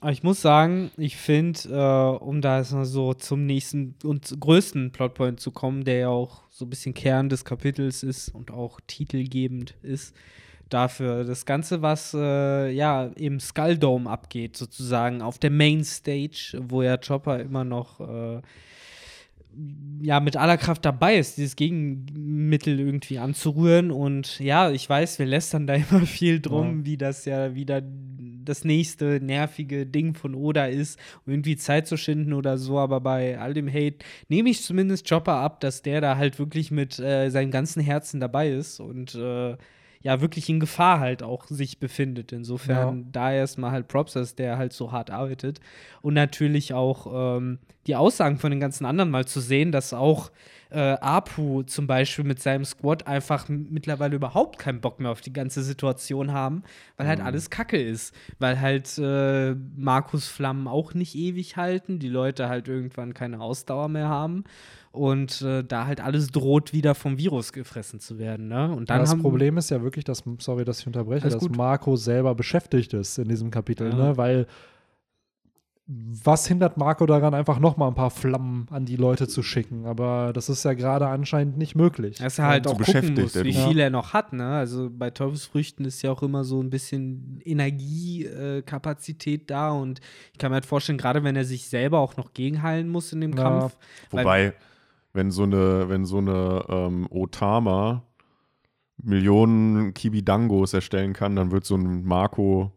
[0.00, 4.34] Aber ich muss sagen, ich finde, äh, um da jetzt mal so zum nächsten und
[4.40, 8.50] größten Plotpoint zu kommen, der ja auch so ein bisschen Kern des Kapitels ist und
[8.50, 10.14] auch titelgebend ist,
[10.68, 16.60] dafür das Ganze, was äh, ja im Skull Dome abgeht, sozusagen auf der Main Stage,
[16.68, 18.40] wo ja Chopper immer noch äh,
[20.00, 23.90] ja mit aller Kraft dabei ist, dieses Gegenmittel irgendwie anzurühren.
[23.90, 27.82] Und ja, ich weiß, wir lästern da immer viel drum, wie das ja wieder
[28.44, 32.78] das nächste nervige Ding von Oda ist, um irgendwie Zeit zu schinden oder so.
[32.78, 33.98] Aber bei all dem Hate
[34.28, 38.20] nehme ich zumindest Chopper ab, dass der da halt wirklich mit äh, seinem ganzen Herzen
[38.20, 39.56] dabei ist und äh,
[40.02, 42.32] ja wirklich in Gefahr halt auch sich befindet.
[42.32, 43.04] Insofern Ja.
[43.12, 45.60] da erstmal halt Props, dass der halt so hart arbeitet.
[46.02, 50.30] Und natürlich auch ähm, die Aussagen von den ganzen anderen mal zu sehen, dass auch
[50.70, 55.32] äh, Apu zum Beispiel mit seinem Squad einfach mittlerweile überhaupt keinen Bock mehr auf die
[55.32, 56.62] ganze Situation haben,
[56.96, 58.14] weil halt alles Kacke ist.
[58.38, 63.88] Weil halt äh, Markus Flammen auch nicht ewig halten, die Leute halt irgendwann keine Ausdauer
[63.88, 64.44] mehr haben.
[64.92, 68.48] Und äh, da halt alles droht, wieder vom Virus gefressen zu werden.
[68.48, 68.70] Ne?
[68.70, 71.56] Und dann das haben, Problem ist ja wirklich, dass, sorry, dass ich unterbreche, dass gut.
[71.56, 73.96] Marco selber beschäftigt ist in diesem Kapitel, Ja.
[73.96, 74.16] ne?
[74.18, 74.46] Weil
[75.86, 79.84] was hindert Marco daran, einfach noch mal ein paar Flammen an die Leute zu schicken?
[79.84, 82.18] Aber das ist ja gerade anscheinend nicht möglich.
[82.18, 84.32] Dass er halt auch gucken beschäftigt, muss, wie viel er noch hat.
[84.32, 84.46] Ne?
[84.46, 89.70] Also bei Teufelsfrüchten ist ja auch immer so ein bisschen Energiekapazität da.
[89.72, 90.00] Und
[90.32, 93.20] ich kann mir halt vorstellen, gerade wenn er sich selber auch noch gegenheilen muss in
[93.20, 93.42] dem Ja.
[93.42, 93.76] Kampf.
[94.10, 94.54] weil- Wobei,
[95.12, 98.04] wenn so eine, wenn so eine ähm, Otama
[99.02, 102.72] Millionen Kibidangos erstellen kann, dann wird so ein Marco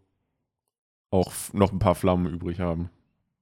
[1.11, 2.89] auch noch ein paar Flammen übrig haben.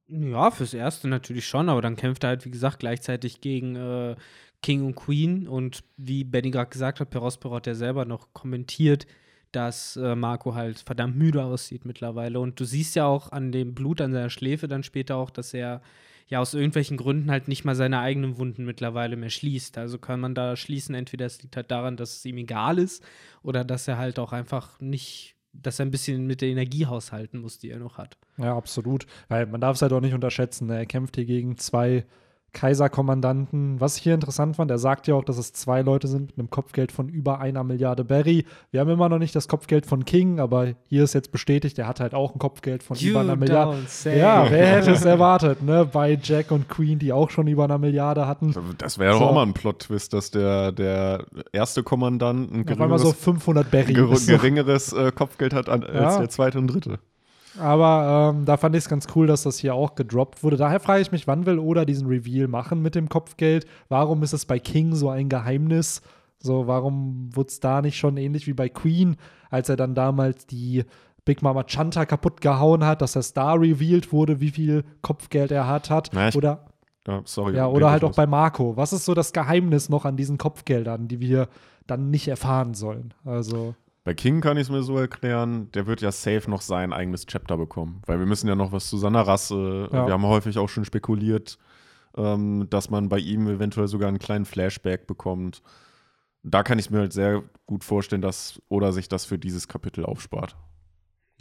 [0.08, 4.16] Ja, fürs Erste natürlich schon, aber dann kämpft er halt, wie gesagt, gleichzeitig gegen äh,
[4.62, 5.48] King und Queen.
[5.48, 9.08] Und wie Benny gerade gesagt hat, Perospero hat ja selber noch kommentiert,
[9.52, 12.40] dass äh, Marco halt verdammt müde aussieht mittlerweile.
[12.40, 15.54] Und du siehst ja auch an dem Blut an seiner Schläfe dann später auch, dass
[15.54, 15.82] er
[16.28, 19.78] ja aus irgendwelchen Gründen halt nicht mal seine eigenen Wunden mittlerweile mehr schließt.
[19.78, 23.04] Also kann man da schließen, entweder es liegt halt daran, dass es ihm egal ist
[23.42, 27.40] oder dass er halt auch einfach nicht, dass er ein bisschen mit der Energie haushalten
[27.40, 28.18] muss, die er noch hat.
[28.38, 29.06] Ja, absolut.
[29.28, 30.68] Weil man darf es halt auch nicht unterschätzen.
[30.68, 30.78] ne?
[30.78, 32.06] Er kämpft hier gegen zwei
[32.54, 33.80] Kaiserkommandanten.
[33.82, 36.40] Was ich hier interessant fand, er sagt ja auch, dass es zwei Leute sind mit
[36.40, 38.46] einem Kopfgeld von über einer Milliarde Barry.
[38.72, 41.88] Wir haben immer noch nicht das Kopfgeld von King, aber hier ist jetzt bestätigt, er
[41.88, 43.78] hat halt auch ein Kopfgeld von You über einer Milliarde.
[44.06, 45.86] Ja, wer hätte es erwartet, ne?
[45.92, 48.54] Bei Jack und Queen, die auch schon über einer Milliarde hatten.
[48.78, 49.26] Das wäre doch So.
[49.26, 53.72] auch mal ein Plot-Twist, dass der, der erste Kommandant ein Auf einmal so geringeres, 500
[53.72, 53.94] Barry.
[53.94, 56.20] ger geringeres äh, Kopfgeld hat an, als Ja.
[56.20, 57.00] der zweite und dritte.
[57.60, 60.58] Aber ähm, da fand ich es ganz cool, dass das hier auch gedroppt wurde.
[60.58, 63.66] Daher frage ich mich, wann will Oda diesen Reveal machen mit dem Kopfgeld?
[63.90, 66.02] Warum ist es bei King so ein Geheimnis?
[66.40, 69.16] So, warum wurde es da nicht schon ähnlich wie bei Queen,
[69.50, 70.84] als er dann damals die
[71.26, 75.68] Big Mama Chanta kaputt gehauen hat, dass es da revealed wurde, wie viel Kopfgeld er
[75.68, 75.90] hat?
[75.90, 76.10] hat.
[76.14, 76.66] Na, ich- oder
[77.08, 77.56] Ja, sorry.
[77.56, 78.76] ja, oder halt auch bei Marco.
[78.76, 81.48] Was ist so das Geheimnis noch an diesen Kopfgeldern, die wir
[81.88, 83.14] dann nicht erfahren sollen?
[83.24, 86.92] Also, Bei King kann ich es mir so erklären, der wird ja safe noch sein
[86.92, 88.02] eigenes Chapter bekommen.
[88.06, 89.90] Weil wir müssen ja noch was zu seiner Rasse.
[89.92, 90.08] Ja.
[90.08, 91.58] Wir haben häufig auch schon spekuliert,
[92.18, 95.62] ähm, dass man bei ihm eventuell sogar einen kleinen Flashback bekommt.
[96.44, 100.06] Da kann ich mir halt sehr gut vorstellen, dass Oda sich das für dieses Kapitel
[100.06, 100.58] aufspart.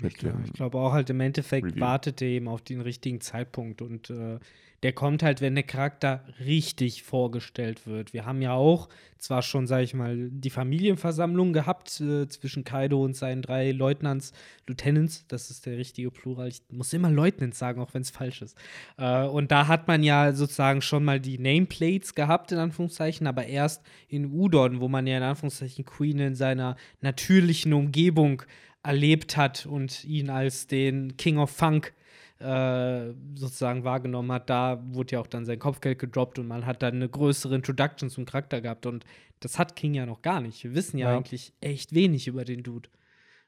[0.08, 1.80] Ich glaube dem glaub auch halt im Endeffekt Review.
[1.80, 4.38] wartet er eben auf den richtigen Zeitpunkt und äh,
[4.82, 8.12] der kommt halt, wenn der Charakter richtig vorgestellt wird.
[8.12, 13.04] Wir haben ja auch zwar schon, sag ich mal, die Familienversammlung gehabt äh, zwischen Kaido
[13.04, 14.32] und seinen drei Leutnants,
[14.66, 16.48] Lieutenants, das ist der richtige Plural.
[16.48, 18.58] Ich muss immer Leutnants sagen, auch wenn es falsch ist.
[18.98, 23.46] Äh, und da hat man ja sozusagen schon mal die Nameplates gehabt, in Anführungszeichen, aber
[23.46, 28.42] erst in Udon, wo man ja in Anführungszeichen Queen in seiner natürlichen Umgebung
[28.82, 31.92] erlebt hat und ihn als den King of Funk
[32.40, 36.82] äh, sozusagen wahrgenommen hat, da wurde ja auch dann sein Kopfgeld gedroppt und man hat
[36.82, 39.04] dann eine größere Introduction zum Charakter gehabt und
[39.40, 40.64] das hat King ja noch gar nicht.
[40.64, 41.16] Wir wissen ja, Ja.
[41.16, 42.88] eigentlich echt wenig über den Dude.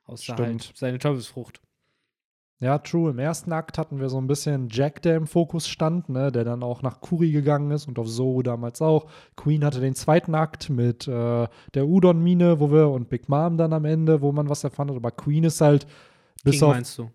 [0.06, 0.76] Außer halt Stimmt.
[0.76, 1.60] seine Teufelsfrucht.
[2.60, 3.10] Ja, true.
[3.10, 6.44] Im ersten Akt hatten wir so ein bisschen Jack, der im Fokus stand, ne, der
[6.44, 9.06] dann auch nach Kuri gegangen ist und auf Zoro damals auch.
[9.36, 13.72] Queen hatte den zweiten Akt mit äh, der Udon-Mine, wo wir und Big Mom dann
[13.72, 14.96] am Ende, wo man was erfahren hat.
[14.96, 15.86] Aber Queen ist halt
[16.44, 17.10] bis King auf meinst du?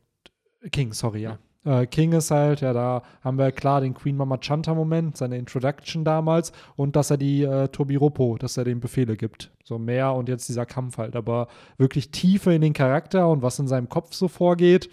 [0.72, 1.40] King, sorry, ja.
[1.66, 6.04] Äh, King ist halt, ja, da haben wir klar den Queen Mama Chanta-Moment, seine Introduction
[6.04, 9.52] damals und dass er die äh, Tobiropo, dass er den Befehle gibt.
[9.64, 11.16] So mehr und jetzt dieser Kampf halt.
[11.16, 14.90] Aber wirklich Tiefe in den Charakter und was in seinem Kopf so vorgeht,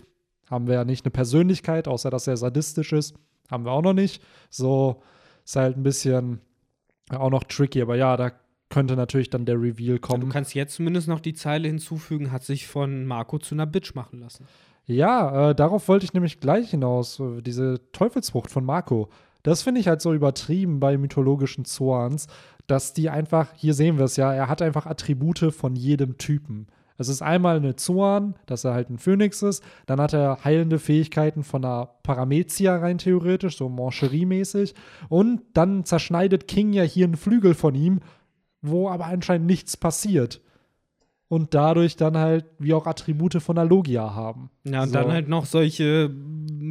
[0.50, 3.14] haben wir ja nicht eine Persönlichkeit, außer dass er sadistisch ist.
[3.50, 4.22] Haben wir auch noch nicht.
[4.50, 5.02] So
[5.44, 6.40] ist halt ein bisschen
[7.10, 7.80] ja, auch noch tricky.
[7.82, 8.32] Aber ja, da
[8.68, 10.28] könnte natürlich dann der Reveal Du kommen.
[10.28, 14.20] kannst jetzt zumindest noch die Zeile hinzufügen, hat sich von Marco zu einer Bitch machen
[14.20, 14.46] lassen.
[14.86, 17.20] Ja, äh, darauf wollte ich nämlich gleich hinaus.
[17.20, 19.08] äh, Diese Teufelsfrucht von Marco.
[19.42, 22.26] Das finde ich halt so übertrieben bei mythologischen Zorns,
[22.66, 26.66] dass die einfach, hier sehen wir es ja, er hat einfach Attribute von jedem Typen.
[26.98, 30.78] Es ist einmal eine Zorn, dass er halt ein Phönix ist, dann hat er heilende
[30.78, 34.74] Fähigkeiten von einer Paramezia rein theoretisch, so Mancherie-mäßig.
[35.08, 38.00] Und dann zerschneidet King ja hier einen Flügel von ihm,
[38.62, 40.40] wo aber anscheinend nichts passiert.
[41.28, 44.48] Und dadurch dann halt wie auch Attribute von der Logia haben.
[44.64, 44.94] Ja, und So.
[44.94, 46.08] dann halt noch solche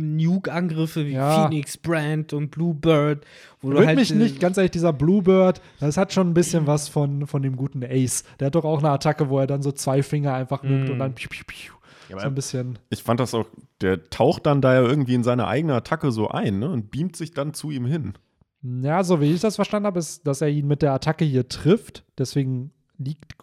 [0.06, 1.44] Nuke-Angriffe wie Ja.
[1.48, 3.26] Phoenix Brand und Bluebird,
[3.62, 4.00] wo du Würde halt.
[4.00, 7.56] mich nicht, ganz ehrlich, dieser Bluebird, das hat schon ein bisschen was von, von dem
[7.56, 8.24] guten Ace.
[8.40, 10.92] Der hat doch auch eine Attacke, wo er dann so zwei Finger einfach nimmt Mm.
[10.94, 11.74] und dann piu, piu, piu.
[12.10, 12.78] Ja, so ein bisschen.
[12.92, 13.48] ich fand das auch,
[13.82, 17.16] der taucht dann da ja irgendwie in seine eigene Attacke so ein ne, und beamt
[17.16, 18.14] sich dann zu ihm hin.
[18.62, 21.48] Ja, so wie ich das verstanden habe, ist, dass er ihn mit der Attacke hier
[21.50, 22.04] trifft.
[22.18, 23.36] Deswegen liegt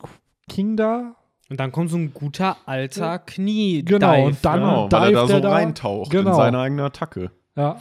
[0.48, 1.16] King da.
[1.50, 3.82] Und dann kommt so ein guter alter Knie.
[3.84, 5.52] Genau, und dann- Genau, weil er da so da.
[5.52, 6.34] reintaucht in Genau.
[6.36, 7.30] seine eigene Attacke.
[7.56, 7.78] Ja.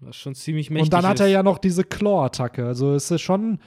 [0.00, 1.20] Was schon ziemlich mächtig Und dann hat ist.
[1.20, 2.66] er ja noch diese Claw-Attacke.
[2.66, 3.60] Also es ist schon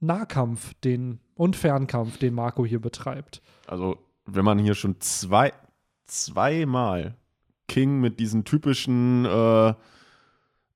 [0.00, 3.42] Nahkampf den, und Fernkampf, den Marco hier betreibt.
[3.66, 5.52] Also, wenn man hier schon zwei,
[6.06, 7.16] zweimal
[7.66, 9.74] King mit diesen typischen äh,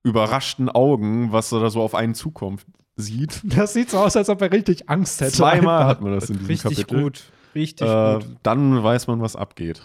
[0.03, 3.41] überraschten Augen, was da so auf einen zukommt, sieht.
[3.57, 5.33] Das sieht so aus, als ob er richtig Angst hätte.
[5.33, 7.03] Zweimal hat man das in diesem Richtig Kapitel.
[7.03, 7.25] gut.
[7.55, 8.27] Richtig Äh, gut.
[8.43, 9.83] dann weiß man, was abgeht.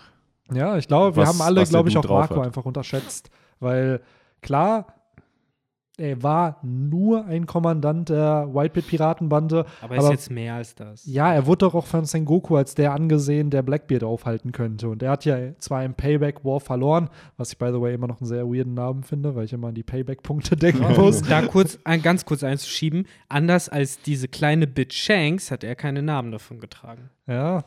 [0.54, 2.46] Ja, ich glaube, wir Was- haben alle, glaube ich, auch Marco hat.
[2.48, 3.30] einfach unterschätzt.
[3.60, 4.02] Weil
[4.42, 4.88] klar,
[5.98, 9.66] er war nur ein Kommandant der Whitebeard-Piratenbande.
[9.82, 11.06] Aber er ist jetzt mehr als das.
[11.06, 14.90] ja, er wurde doch auch von Sengoku als der angesehen, der Blackbeard aufhalten könnte.
[14.90, 18.08] Und er hat ja zwar im Payback War verloren, was ich, by the way, immer
[18.08, 21.22] noch einen sehr weirden Namen finde, weil ich immer an die Payback-Punkte denken muss.
[21.24, 26.04] Da kurz, ein, ganz kurz einzuschieben, anders als diese kleine Bitch Shanks hat er keine
[26.04, 27.10] Namen davon getragen.
[27.26, 27.64] Ja,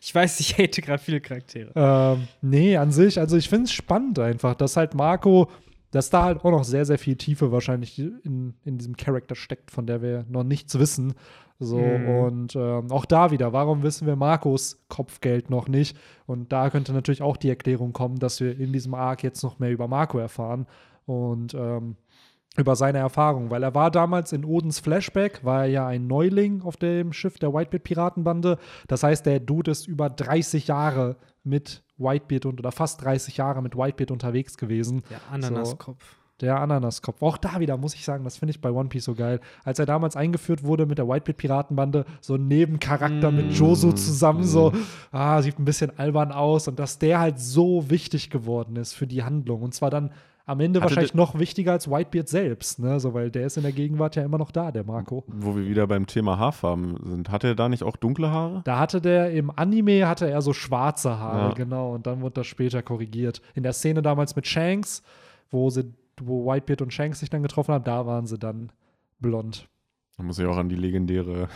[0.00, 1.72] Ich weiß, ich hate gerade viele Charaktere.
[1.74, 5.48] Ähm, nee, an sich, also ich finde es spannend einfach, dass halt Marco,
[5.94, 9.70] dass da halt auch noch sehr, sehr viel Tiefe wahrscheinlich in, in diesem Charakter steckt,
[9.70, 11.14] von der wir noch nichts wissen.
[11.60, 12.08] So, Mhm.
[12.08, 15.96] und ähm, auch da wieder, warum wissen wir Marcos Kopfgeld noch nicht?
[16.26, 19.60] Und da könnte natürlich auch die Erklärung kommen, dass wir in diesem Arc jetzt noch
[19.60, 20.66] mehr über Marco erfahren.
[21.06, 21.96] Und ähm,
[22.56, 26.62] über seine Erfahrungen, weil er war damals in Odins Flashback, war er ja ein Neuling
[26.62, 28.58] auf dem Schiff der Whitebeard-Piratenbande.
[28.88, 33.62] Das heißt, der Dude ist über 30 Jahre mit Whitebeard und oder fast 30 Jahre
[33.62, 35.02] mit Whitebeard unterwegs gewesen.
[35.10, 36.16] Der Ananaskopf.
[36.40, 37.22] Der Ananaskopf.
[37.22, 39.40] Auch da wieder muss ich sagen, das finde ich bei One Piece so geil.
[39.62, 43.36] Als er damals eingeführt wurde mit der Whitebeard-Piratenbande, so ein Nebencharakter Mm.
[43.36, 44.72] mit Joso zusammen, so,
[45.12, 46.66] ah, sieht ein bisschen albern aus.
[46.66, 49.62] Und dass der halt so wichtig geworden ist für die Handlung.
[49.62, 50.10] Und zwar dann
[50.46, 53.00] am Ende Hatte wahrscheinlich noch wichtiger als Whitebeard selbst, ne?
[53.00, 55.24] So, weil der ist in der Gegenwart ja immer noch da, der Marco.
[55.26, 57.30] Wo wir wieder beim Thema Haarfarben sind.
[57.30, 58.60] Hat er da nicht auch dunkle Haare?
[58.64, 61.54] Da hatte der im Anime hatte er so schwarze Haare, Ja.
[61.54, 63.40] genau, und dann wurde das später korrigiert.
[63.54, 65.02] In der Szene damals mit Shanks,
[65.50, 68.70] wo sie, wo Whitebeard und Shanks sich dann getroffen haben, da waren sie dann
[69.20, 69.66] blond.
[70.18, 71.48] Da muss ich auch an die legendäre,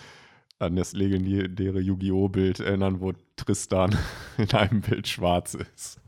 [0.58, 2.28] an das legendäre Yu-Gi-Oh!
[2.28, 3.94] Bild erinnern, wo Tristan
[4.38, 5.98] in einem Bild schwarz ist.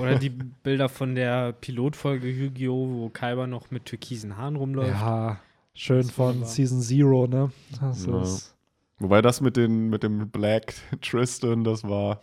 [0.00, 4.90] Oder die Bilder von der Pilotfolge Yu-Gi-Oh!, wo Kaiba noch mit türkisen Haaren rumläuft.
[5.00, 5.40] Ja,
[5.74, 6.48] schön von wunderbar.
[6.48, 7.50] Season Zero, ne?
[7.80, 8.22] Das Ja.
[8.22, 8.54] ist,
[8.98, 12.20] Wobei das mit, den, mit dem Black Tristan, das war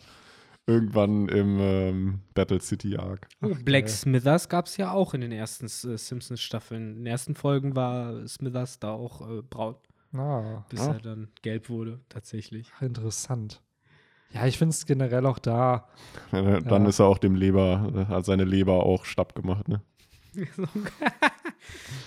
[0.68, 3.28] irgendwann im ähm, Battle City Arc.
[3.42, 3.90] Oh, Black.
[3.90, 6.92] Smithers gab es ja auch in den ersten äh, Simpsons-Staffeln.
[6.92, 9.76] In den ersten Folgen war Smithers da auch äh, braun,
[10.14, 10.94] ah, bis Ah.
[10.94, 12.72] er dann gelb wurde, tatsächlich.
[12.80, 13.62] interessant.
[14.34, 15.88] Ja, ich finde es generell auch da.
[16.32, 16.90] Äh, Dann Ja.
[16.90, 19.82] ist er auch dem Leber, äh, hat seine Leber auch stapp gemacht, ne?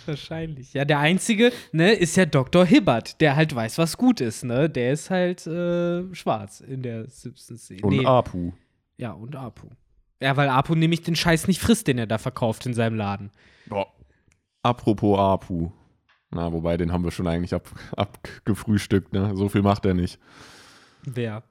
[0.07, 0.73] Wahrscheinlich.
[0.75, 2.65] Ja, der einzige, ne, ist ja Dr.
[2.65, 4.69] Hibbert, der halt weiß, was gut ist, ne?
[4.69, 7.83] Der ist halt äh, schwarz in der Simpsons-Serie.
[7.85, 8.53] Und Nee, Apu.
[8.97, 9.69] Ja, und Apu.
[10.21, 13.31] Ja, weil Apu nämlich den Scheiß nicht frisst, den er da verkauft in seinem Laden.
[13.67, 13.87] Boah.
[14.63, 15.71] Apropos Apu.
[16.31, 19.37] Na, wobei, den haben wir schon eigentlich ab, abgefrühstückt, ne?
[19.37, 20.19] So viel macht er nicht.
[21.05, 21.43] Wer?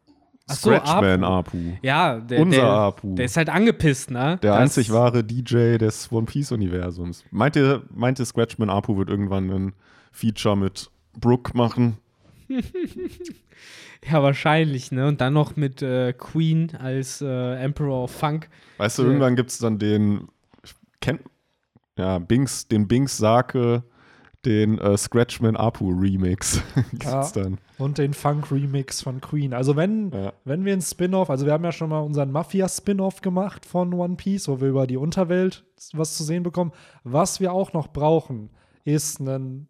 [0.48, 1.58] Ach so, Scratchman Apu.
[1.58, 1.58] Apu.
[1.82, 3.16] Ja, der, Unser der, Apu.
[3.16, 4.38] der ist halt angepisst, ne?
[4.42, 7.24] Der Das- einzig wahre DJ des One Piece-Universums.
[7.32, 9.74] Meint ihr, meint ihr, Scratchman Apu wird irgendwann ein
[10.12, 10.90] Feature mit
[11.20, 11.98] Brooke machen?
[14.12, 15.08] Ja, wahrscheinlich, ne?
[15.08, 18.50] Und dann noch mit äh, Queen als äh, Emperor of Funk.
[18.78, 19.08] Weißt du, Ja.
[19.08, 20.28] irgendwann gibt es dann den,
[21.00, 21.22] kennt,
[21.98, 23.84] ja, Binks, den Binks Sake,
[24.46, 26.62] den äh, Scratchman Apu Remix.
[26.92, 27.58] gibt's dann.
[27.78, 29.54] Und den Funk-Remix von Queen.
[29.54, 30.34] Also wenn, Ja.
[30.46, 34.16] wenn wir einen Spin-off, also wir haben ja schon mal unseren Mafia-Spin-off gemacht von One
[34.16, 35.64] Piece, wo wir über die Unterwelt
[35.94, 36.72] was zu sehen bekommen.
[37.04, 38.50] Was wir auch noch brauchen,
[38.86, 39.68] ist einen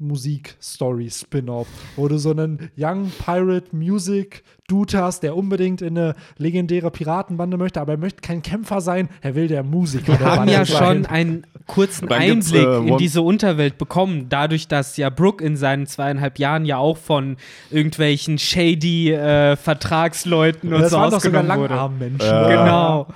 [0.00, 6.90] Musik-Story-Spin-off, wo du so einen Young Pirate Music Dude hast, der unbedingt in eine legendäre
[6.90, 10.36] Piratenbande möchte, aber er möchte kein Kämpfer sein, er will der Musiker Wir der haben
[10.38, 10.78] Bande ja sein.
[11.04, 15.86] schon einen kurzen Einblick äh, in diese Unterwelt bekommen, dadurch, dass ja Brooke in seinen
[15.86, 17.36] zweieinhalb Jahren ja auch von
[17.70, 21.74] irgendwelchen shady äh, Vertragsleuten und das so waren doch sogar ausgenommen wurde.
[21.74, 22.26] Langarm-Menschen.
[22.28, 22.48] Ja.
[22.48, 23.06] Genau.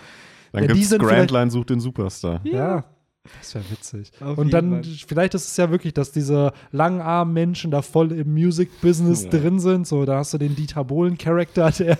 [0.52, 2.40] Dann Ja, die gibt's vielleicht- Grandline sucht den Superstar.
[2.44, 2.84] Ja.
[3.40, 4.10] Das wäre witzig.
[4.20, 4.92] Auf und dann, Fall.
[5.08, 9.30] vielleicht ist es ja wirklich, dass diese langarmen Menschen da voll im Music-Business Ja.
[9.30, 9.86] drin sind.
[9.86, 11.96] So, da hast du den Dieter Bohlen-Charakter der,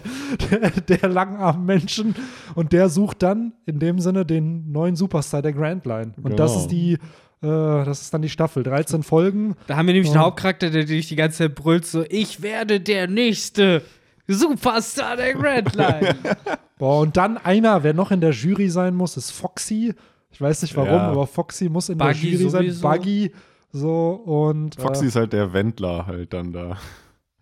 [0.51, 2.15] der, der langarmen Menschen.
[2.55, 6.13] Und der sucht dann in dem Sinne den neuen Superstar der Grand Line.
[6.23, 6.63] Und das Genau.
[6.65, 6.99] ist die, äh,
[7.41, 8.63] das ist dann die Staffel.
[8.63, 9.57] 13 Folgen.
[9.67, 10.17] Da haben wir nämlich Ja.
[10.21, 13.81] einen Hauptcharakter, der durch die ganze Zeit brüllt so, ich werde der nächste
[14.29, 16.17] Superstar der Grand Line.
[16.79, 19.95] Boah, und dann einer, wer noch in der Jury sein muss, ist Foxy.
[20.35, 21.11] Ich weiß nicht warum, Ja.
[21.13, 22.63] aber Foxy muss in Buggy der Jury sein.
[22.63, 22.89] sowieso.
[22.89, 23.33] Buggy.
[23.73, 24.75] So, und.
[24.81, 26.77] Foxy äh, ist halt der Wendler halt dann da.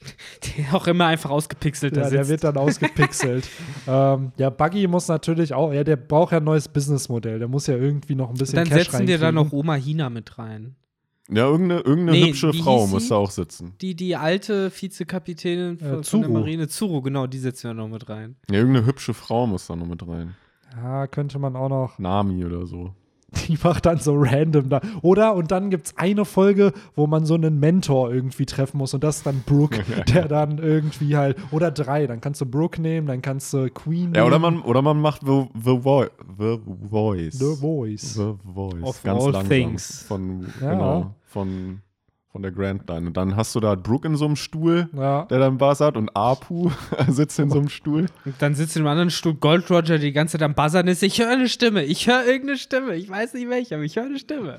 [0.58, 3.48] der auch immer einfach ausgepixelt Ja, der wird dann ausgepixelt.
[3.88, 7.38] ähm, ja, Buggy muss natürlich auch, ja, der braucht ja ein neues Businessmodell.
[7.38, 10.10] Der muss ja irgendwie noch ein bisschen dann Cash setzen wir da noch Oma Hina
[10.10, 10.74] mit rein.
[11.30, 13.74] Ja, irgendeine, irgendeine Nee, hübsche Frau muss da auch sitzen.
[13.80, 16.32] Die, die alte Vizekapitänin von, Äh, von der Zuru.
[16.32, 18.36] Marine, Zuru, genau, die setzen wir noch mit rein.
[18.50, 20.34] Ja, irgendeine hübsche Frau muss da noch mit rein.
[20.76, 21.98] Ja, könnte man auch noch.
[21.98, 22.90] Nami oder so.
[23.48, 24.82] Die macht dann so random da.
[25.00, 28.92] Oder, und dann gibt es eine Folge, wo man so einen Mentor irgendwie treffen muss.
[28.92, 31.38] Und das ist dann Brooke, der dann irgendwie halt.
[31.50, 32.06] Oder drei.
[32.06, 34.56] Dann kannst du Brooke nehmen, dann kannst du Queen Ja, oder nehmen.
[34.56, 36.04] man, oder man macht The, the, Vo
[36.38, 36.58] the
[36.90, 37.38] Voice.
[37.38, 38.14] The Voice.
[38.14, 38.82] The Voice.
[38.82, 39.48] Of Ganz all langsam.
[39.48, 40.02] things.
[40.02, 40.70] Von, Ja.
[40.74, 41.80] genau, von,
[42.32, 43.06] von der Grand Line.
[43.06, 45.26] Und dann hast du da Brooke in so einem Stuhl, Ja.
[45.26, 46.70] der dann Bass hat, und Apu
[47.08, 48.06] sitzt in so einem Stuhl.
[48.24, 50.88] Und dann sitzt in einem anderen Stuhl Gold Roger, der die ganze Zeit am Buzzern
[50.88, 51.02] ist.
[51.02, 52.94] Ich höre eine Stimme, ich höre irgendeine Stimme.
[52.96, 54.56] Ich weiß nicht welche, aber ich höre eine Stimme.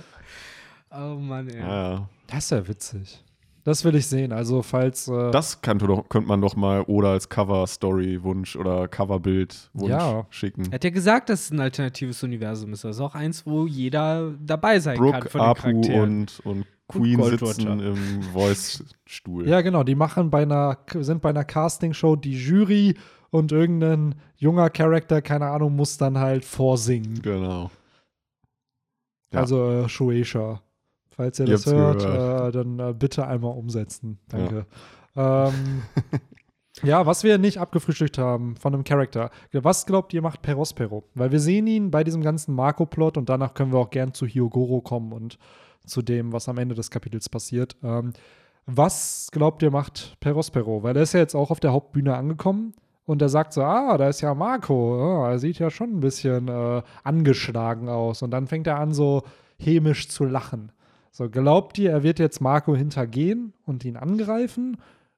[0.91, 1.59] Oh Mann, ey.
[1.59, 2.09] Ja, ja.
[2.27, 3.23] Das ist ja witzig.
[3.65, 4.33] Das will ich sehen.
[4.33, 5.07] Also, falls.
[5.07, 10.25] Äh, Das könnte, doch, könnte man doch mal oder als Cover-Story-Wunsch oder Coverbild-Wunsch Ja.
[10.29, 10.65] schicken.
[10.69, 12.83] Er hat ja gesagt, dass es ein alternatives Universum ist.
[12.85, 16.03] Also auch eins, wo jeder dabei sein kann Brooke, von den Apu Charakteren.
[16.19, 16.65] und, und
[17.01, 17.87] Queen Gold sitzen Roger.
[17.87, 19.47] im Voice-Stuhl.
[19.47, 19.83] Ja, genau.
[19.83, 22.95] Die machen bei einer, sind bei einer Castingshow die Jury
[23.29, 27.21] und irgendein junger Charakter, keine Ahnung, muss dann halt vorsingen.
[27.21, 27.71] Genau.
[29.31, 29.39] Ja.
[29.39, 30.61] Also äh, Shueisha.
[31.15, 34.19] Falls ihr Ihr das hört, äh, dann äh, bitte einmal umsetzen.
[34.29, 34.65] Danke.
[35.15, 35.83] Ähm,
[36.83, 39.29] ja, was wir nicht abgefrühstückt haben von einem Charakter.
[39.51, 41.03] Was glaubt ihr macht Perospero?
[41.13, 44.25] Weil wir sehen ihn bei diesem ganzen Marco-Plot und danach können wir auch gern zu
[44.25, 45.37] Hyogoro kommen und
[45.85, 47.75] zu dem, was am Ende des Kapitels passiert.
[47.83, 48.13] Ähm,
[48.65, 50.83] was glaubt ihr macht Perospero?
[50.83, 52.73] Weil er ist ja jetzt auch auf der Hauptbühne angekommen
[53.05, 54.97] und er sagt so, ah, da ist ja Marco.
[54.97, 58.21] Ja, er sieht ja schon ein bisschen äh, angeschlagen aus.
[58.21, 59.23] Und dann fängt er an, so
[59.59, 60.71] hämisch zu lachen.
[61.11, 64.77] So, glaubt ihr, er wird jetzt Marco hintergehen und ihn angreifen?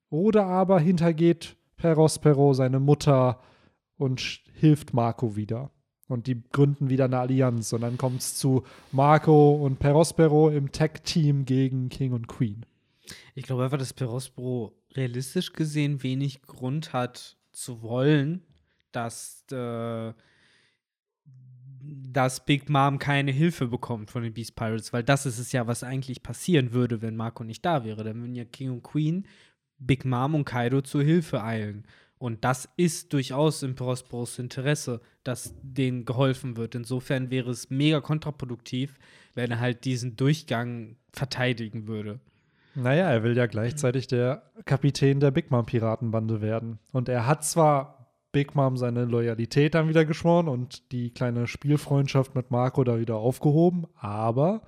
[0.09, 3.39] Oder aber hintergeht Perospero seine Mutter
[3.97, 4.19] und
[4.53, 5.69] hilft Marco wieder?
[6.07, 7.73] Und die gründen wieder eine Allianz.
[7.73, 12.65] Und dann kommt es zu Marco und Perospero im Tag-Team gegen King und Queen.
[13.33, 18.43] Ich glaube einfach, dass Perospero realistisch gesehen wenig Grund hat zu wollen,
[18.91, 20.13] dass, äh,
[21.83, 25.67] dass Big Mom keine Hilfe bekommt von den Beast Pirates, weil das ist es ja,
[25.67, 28.03] was eigentlich passieren würde, wenn Marco nicht da wäre.
[28.03, 29.27] Dann würden ja King und Queen,
[29.77, 31.85] Big Mom und Kaido zur Hilfe eilen.
[32.17, 36.75] Und das ist durchaus im Prosperos Interesse, dass denen geholfen wird.
[36.75, 38.97] Insofern wäre es mega kontraproduktiv,
[39.33, 42.19] wenn er halt diesen Durchgang verteidigen würde.
[42.75, 46.79] Naja, er will ja gleichzeitig der Kapitän der Big Mom Piratenbande werden.
[46.91, 52.35] Und er hat zwar Big Mom seine Loyalität dann wieder geschworen und die kleine Spielfreundschaft
[52.35, 54.61] mit Marco da wieder aufgehoben, aber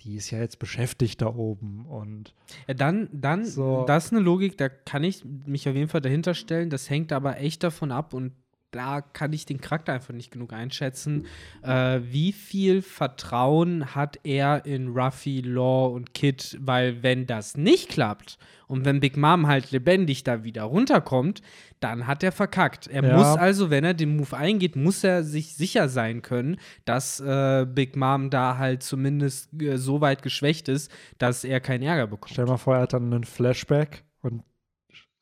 [0.00, 2.34] die ist ja jetzt beschäftigt da oben und
[2.66, 3.84] Ja, dann, dann, So.
[3.86, 6.70] das ist eine Logik, da kann ich mich auf jeden Fall dahinter stellen.
[6.70, 8.32] Das hängt aber echt davon ab und
[8.74, 11.26] da kann ich den Charakter einfach nicht genug einschätzen.
[11.62, 16.58] Äh, wie viel Vertrauen hat er in Ruffy, Law und Kid?
[16.60, 21.42] Weil, wenn das nicht klappt und wenn Big Mom halt lebendig da wieder runterkommt,
[21.80, 22.86] dann hat er verkackt.
[22.88, 23.16] Er Ja.
[23.16, 27.66] muss also, wenn er den Move eingeht, muss er sich sicher sein können, dass äh,
[27.68, 32.32] Big Mom da halt zumindest äh, so weit geschwächt ist, dass er keinen Ärger bekommt.
[32.32, 34.02] stell mal vor, er hat dann einen Flashback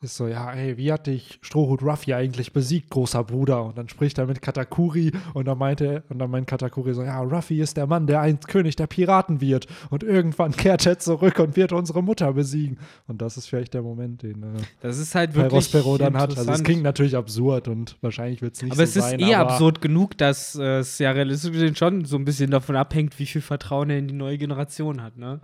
[0.02, 3.64] ist so, ja, ey, wie hat dich Strohhut Ruffy eigentlich besiegt, großer Bruder?
[3.64, 7.20] Und dann spricht er mit Katakuri und dann meinte und dann meint Katakuri so, ja,
[7.20, 11.38] Ruffy ist der Mann, der einst König der Piraten wird und irgendwann kehrt er zurück
[11.38, 12.78] und wird unsere Mutter besiegen.
[13.06, 14.46] Und das ist vielleicht der Moment, den äh,
[14.80, 16.36] Das ist halt wirklich Perospero dann hat.
[16.36, 19.20] Also es klingt natürlich absurd und wahrscheinlich wird es nicht aber so es ist sein.
[19.20, 22.76] eh aber absurd genug, dass äh, es ja realistisch gesehen schon so ein bisschen davon
[22.76, 25.40] abhängt, wie viel Vertrauen er in die neue Generation hat, ne?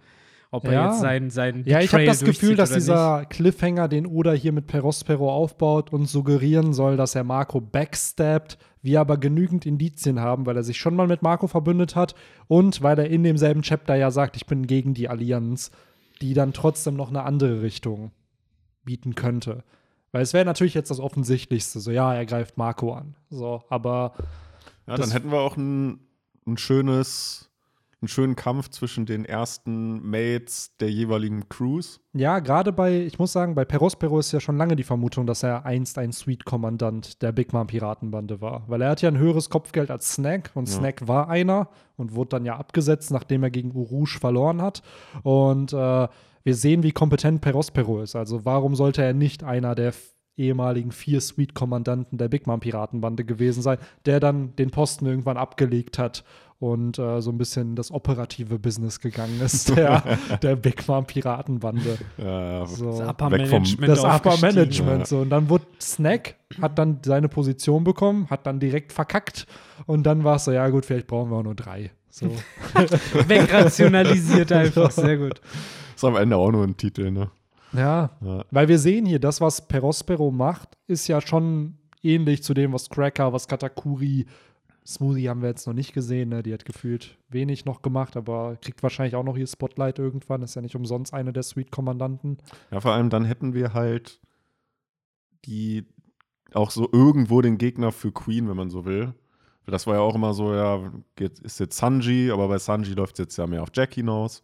[0.51, 0.87] Ob er Ja.
[0.91, 4.53] jetzt sein, sein Ja, ich habe Betrayal das Gefühl, dass dieser Cliffhanger, den Oda hier
[4.53, 10.47] mit Perospero aufbaut und suggerieren soll, dass er Marco backstabbt, wir aber genügend Indizien haben,
[10.47, 12.15] weil er sich schon mal mit Marco verbündet hat
[12.47, 15.71] und weil er in demselben Chapter ja sagt, ich bin gegen die Allianz,
[16.23, 18.13] die dann trotzdem noch eine andere Richtung
[18.85, 19.65] bieten könnte.
[20.13, 23.15] Weil es wäre natürlich jetzt das Offensichtlichste, so ja, er greift Marco an.
[23.29, 24.15] So, aber
[24.87, 26.01] Ja, dann hätten wir auch ein,
[26.47, 27.48] ein schönes,
[28.01, 32.01] einen schönen Kampf zwischen den ersten Mates der jeweiligen Crews.
[32.13, 35.43] Ja, gerade bei, ich muss sagen, bei Perospero ist ja schon lange die Vermutung, dass
[35.43, 38.65] er einst ein Suite-Kommandant der Big Mom Piratenbande war.
[38.69, 40.77] Weil er hat ja ein höheres Kopfgeld als Snack und Ja.
[40.77, 44.83] Snack war einer und wurde dann ja abgesetzt, nachdem er gegen Urush verloren hat.
[45.25, 46.09] Und äh,
[46.45, 48.15] wir sehen, wie kompetent Perospero ist.
[48.15, 49.93] Also warum sollte er nicht einer der
[50.37, 55.99] ehemaligen vier Suite-Kommandanten der Big Mom Piratenbande gewesen sein, der dann den Posten irgendwann abgelegt
[55.99, 56.25] hat
[56.61, 60.03] und äh, so ein bisschen das operative Business gegangen ist, der,
[60.43, 61.99] der Big Mom Piratenbande.
[62.19, 62.87] Äh, So.
[62.99, 64.37] Das Upper Weg vom- Management Das Upper.
[64.41, 64.99] Management.
[65.01, 65.07] Ja.
[65.07, 65.19] So.
[65.21, 69.47] Und dann wurde Snack, hat dann seine Position bekommen, hat dann direkt verkackt.
[69.87, 71.91] Und dann war es so, ja gut, vielleicht brauchen wir auch nur drei.
[72.11, 72.27] So.
[73.29, 75.41] Wegrationalisiert einfach, sehr gut.
[75.95, 77.31] ist am Ende auch nur ein Titel, ne?
[77.73, 78.45] ja, Ja.
[78.51, 82.89] weil wir sehen hier, das, was Perospero macht, ist ja schon ähnlich zu dem, was
[82.89, 84.27] Cracker, was Katakuri,
[84.89, 86.31] Smoothie haben wir jetzt noch nicht gesehen.
[86.31, 86.43] Ne?
[86.43, 90.43] Die hat gefühlt wenig noch gemacht, aber kriegt wahrscheinlich auch noch ihr Spotlight irgendwann.
[90.43, 92.39] Ist ja nicht umsonst eine der Suite-Kommandanten.
[92.71, 94.19] Ja, vor allem dann hätten wir halt
[95.45, 95.85] die
[96.55, 99.15] auch so irgendwo den Gegner für Queen, wenn man so will.
[99.67, 103.19] Das war ja auch immer so, ja, ist jetzt Sanji, aber bei Sanji läuft es
[103.19, 104.43] jetzt ja mehr auf Jack hinaus.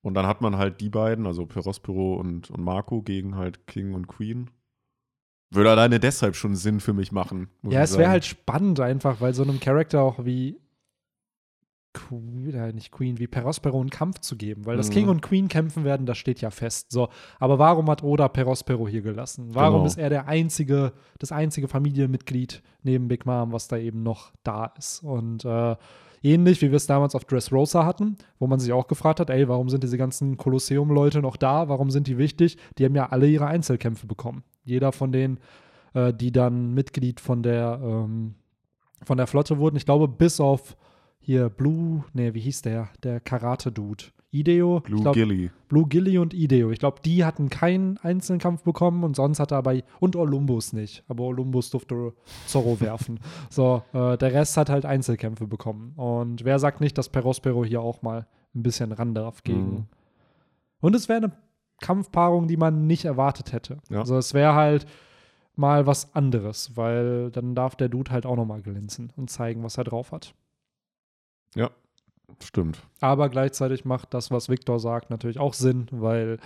[0.00, 3.92] Und dann hat man halt die beiden, also Perospero und, und Marco, gegen halt King
[3.92, 4.50] und Queen.
[5.50, 7.48] Würde alleine deshalb schon Sinn für mich machen.
[7.62, 10.60] Ja, es wäre halt spannend einfach, weil so einem Charakter auch wie
[11.94, 14.66] Queen, äh, nicht Queen, wie Perospero einen Kampf zu geben.
[14.66, 14.92] Weil das Mhm.
[14.92, 16.92] King und Queen kämpfen werden, das steht ja fest.
[16.92, 17.08] So,
[17.40, 19.48] aber warum hat Oda Perospero hier gelassen?
[19.54, 19.86] Warum Genau.
[19.86, 24.66] ist er der einzige, das einzige Familienmitglied neben Big Mom, was da eben noch da
[24.78, 25.02] ist?
[25.02, 25.76] Und äh,
[26.22, 29.48] ähnlich wie wir es damals auf Dressrosa hatten, wo man sich auch gefragt hat, ey,
[29.48, 31.68] warum sind diese ganzen Kolosseum-Leute noch da?
[31.68, 32.58] Warum sind die wichtig?
[32.76, 34.44] Die haben ja alle ihre Einzelkämpfe bekommen.
[34.68, 35.38] Jeder von denen,
[35.94, 38.34] äh, die dann Mitglied von der, ähm,
[39.04, 39.76] von der Flotte wurden.
[39.76, 40.76] Ich glaube, bis auf
[41.18, 42.88] hier Blue, nee, wie hieß der?
[43.02, 44.04] Der Karate-Dude.
[44.30, 44.80] Ideo.
[44.80, 45.50] Blue glaub, Gilly.
[45.68, 46.70] Blue Gilly und Ideo.
[46.70, 50.72] Ich glaube, die hatten keinen einzelnen Kampf bekommen und sonst hat er aber und Olympus
[50.72, 51.02] nicht.
[51.08, 52.12] Aber Olympus durfte
[52.46, 53.20] Zorro werfen.
[53.48, 55.92] So, äh, der Rest hat halt Einzelkämpfe bekommen.
[55.96, 59.70] Und wer sagt nicht, dass Perospero hier auch mal ein bisschen ran darf gegen.
[59.70, 59.84] Mhm.
[60.80, 61.32] Und es wäre eine
[61.80, 63.78] Kampfpaarung, die man nicht erwartet hätte.
[63.90, 64.00] Ja.
[64.00, 64.86] Also es wäre halt
[65.56, 69.62] mal was anderes, weil dann darf der Dude halt auch noch mal glänzen und zeigen,
[69.64, 70.34] was er drauf hat.
[71.54, 71.70] Ja,
[72.42, 72.80] stimmt.
[73.00, 76.38] Aber gleichzeitig macht das, was Victor sagt, natürlich auch Sinn, weil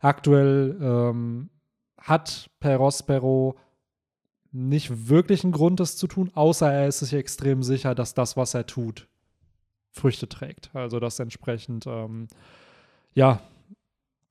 [0.00, 1.50] aktuell ähm,
[1.98, 3.56] hat Perospero
[4.50, 8.36] nicht wirklich einen Grund, das zu tun, außer er ist sich extrem sicher, dass das,
[8.36, 9.08] was er tut,
[9.90, 10.70] Früchte trägt.
[10.74, 12.28] Also dass entsprechend, ähm,
[13.14, 13.40] ja,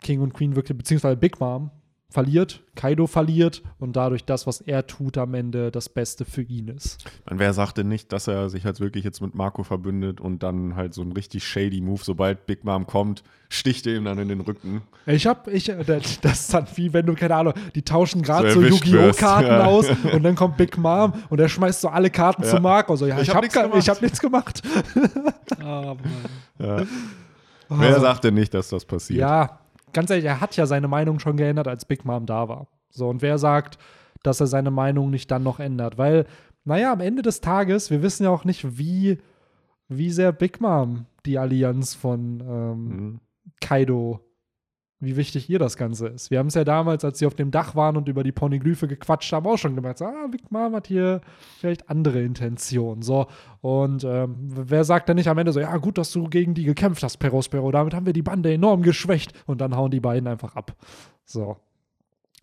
[0.01, 1.71] King und Queen wirklich, beziehungsweise Big Mom
[2.09, 6.69] verliert, Kaido verliert und dadurch das, was er tut, am Ende das Beste für ihn
[6.69, 7.03] ist.
[7.29, 10.77] Man, wer sagte nicht, dass er sich halt wirklich jetzt mit Marco verbündet und dann
[10.77, 14.29] halt so ein richtig shady Move, sobald Big Mom kommt, sticht er ihm dann in
[14.29, 14.83] den Rücken.
[15.05, 18.21] Ich hab, ich, äh, das das ist dann wie wenn du, keine Ahnung, die tauschen
[18.21, 19.11] gerade So so, Yu-Gi-Oh!
[19.11, 19.65] Karten ja.
[19.65, 22.49] aus und dann kommt Big Mom und er schmeißt so alle Karten Ja.
[22.49, 22.95] zu Marco.
[22.95, 23.81] So, ja, Ich ich, hab hab, nichts gar- gemacht.
[23.83, 24.61] ich hab nichts gemacht.
[25.61, 25.97] Oh, Mann.
[26.57, 26.83] Ja.
[27.69, 29.19] Wer sagte nicht, dass das passiert?
[29.19, 29.59] Ja,
[29.97, 32.67] ganz ehrlich, er hat ja seine Meinung schon geändert, als Big Mom da war.
[32.91, 33.79] So, und wer sagt,
[34.21, 35.97] dass er seine Meinung nicht dann noch ändert?
[35.97, 36.27] Weil,
[36.65, 39.17] naja, am Ende des Tages, wir wissen ja auch nicht, wie,
[39.87, 43.19] wie sehr Big Mom die Allianz von ähm, Mhm.
[43.59, 44.19] Kaido,
[44.99, 46.31] wie wichtig ihr das Ganze ist.
[46.31, 48.87] Wir haben es ja damals, als sie auf dem Dach waren und über die Poneglyphe
[48.87, 51.21] gequatscht haben, auch schon gemerkt, so, ah, Big Mom hat hier
[51.59, 53.03] vielleicht andere Intentionen.
[53.03, 53.27] So,
[53.61, 56.63] und ähm, wer sagt denn nicht am Ende so, ja, gut, dass du gegen die
[56.63, 60.27] gekämpft hast, Perospero, damit haben wir die Bande enorm geschwächt und dann hauen die beiden
[60.27, 60.75] einfach ab.
[61.25, 61.57] So.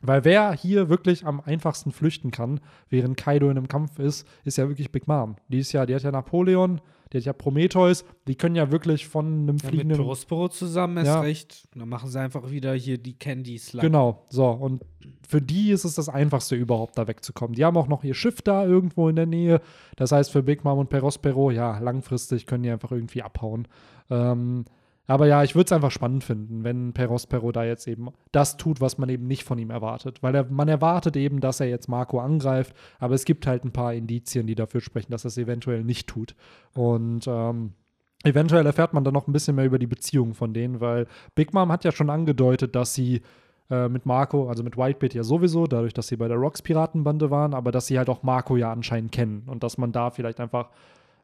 [0.07, 4.59] Weil wer hier wirklich am einfachsten flüchten kann, während Kaido in einem Kampf ist, ist
[4.59, 5.37] ja wirklich Big Mom.
[5.49, 6.81] Die ist ja, die hat ja Napoleon,
[7.13, 10.99] die hat ja Prometheus, die können ja wirklich von einem Ja, mit fliegenden Prospero zusammen
[10.99, 11.21] erst Ja.
[11.21, 11.69] recht.
[11.75, 13.81] Dann machen sie einfach wieder hier die Candy Slug.
[13.83, 14.47] Genau, so.
[14.51, 14.83] Und
[15.27, 17.55] für die ist es das Einfachste überhaupt, da wegzukommen.
[17.55, 19.61] Die haben auch noch ihr Schiff da irgendwo in der Nähe.
[19.97, 23.69] Das heißt, für Big Mom und Perospero, ja, langfristig können die einfach irgendwie abhauen.
[24.11, 24.67] Ähm,
[25.07, 28.81] aber ja, ich würde es einfach spannend finden, wenn Perospero da jetzt eben das tut,
[28.81, 30.23] was man eben nicht von ihm erwartet.
[30.23, 33.73] Weil er, man erwartet eben, dass er jetzt Marco angreift, aber es gibt halt ein
[33.73, 36.35] paar Indizien, die dafür sprechen, dass er es eventuell nicht tut.
[36.73, 37.73] Und ähm,
[38.25, 41.53] eventuell erfährt man dann noch ein bisschen mehr über die Beziehung von denen, weil Big
[41.53, 43.21] Mom hat ja schon angedeutet, dass sie
[43.71, 47.31] äh, mit Marco, also mit Whitebeard ja sowieso, dadurch, dass sie bei der Rocks Piratenbande
[47.31, 50.41] waren, aber dass sie halt auch Marco ja anscheinend kennen und dass man da vielleicht
[50.41, 50.71] einfach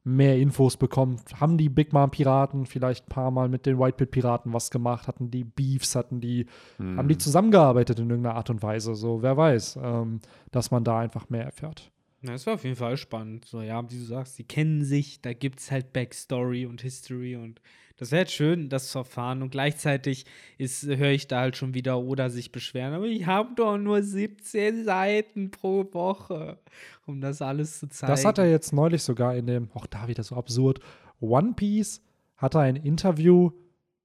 [0.02, 1.40] mehr Infos bekommt.
[1.40, 5.06] Haben die Big Mom Piraten vielleicht ein paar Mal mit den Whitebeard Piraten was gemacht?
[5.08, 5.94] Hatten die Beefs?
[5.94, 6.46] Hatten die,
[6.78, 6.96] Mhm.
[6.98, 8.94] haben die zusammengearbeitet in irgendeiner Art und Weise?
[8.94, 10.20] So, wer weiß, ähm,
[10.50, 11.90] dass man da einfach mehr erfährt.
[12.22, 13.44] Na, das war auf jeden Fall spannend.
[13.46, 17.36] So, ja, wie du sagst, die kennen sich, da gibt es halt Backstory und History
[17.36, 17.60] und
[18.00, 19.42] das wäre halt schön, das zu erfahren.
[19.42, 20.24] Und gleichzeitig
[20.56, 24.02] ist, höre ich da halt schon wieder Oda sich beschweren, aber ich habe doch nur
[24.02, 26.58] 17 Seiten pro Woche,
[27.06, 28.10] um das alles zu zeigen.
[28.10, 30.80] Das hat er jetzt neulich sogar in dem, auch da wieder so absurd,
[31.20, 32.00] One Piece
[32.38, 33.50] hatte ein Interview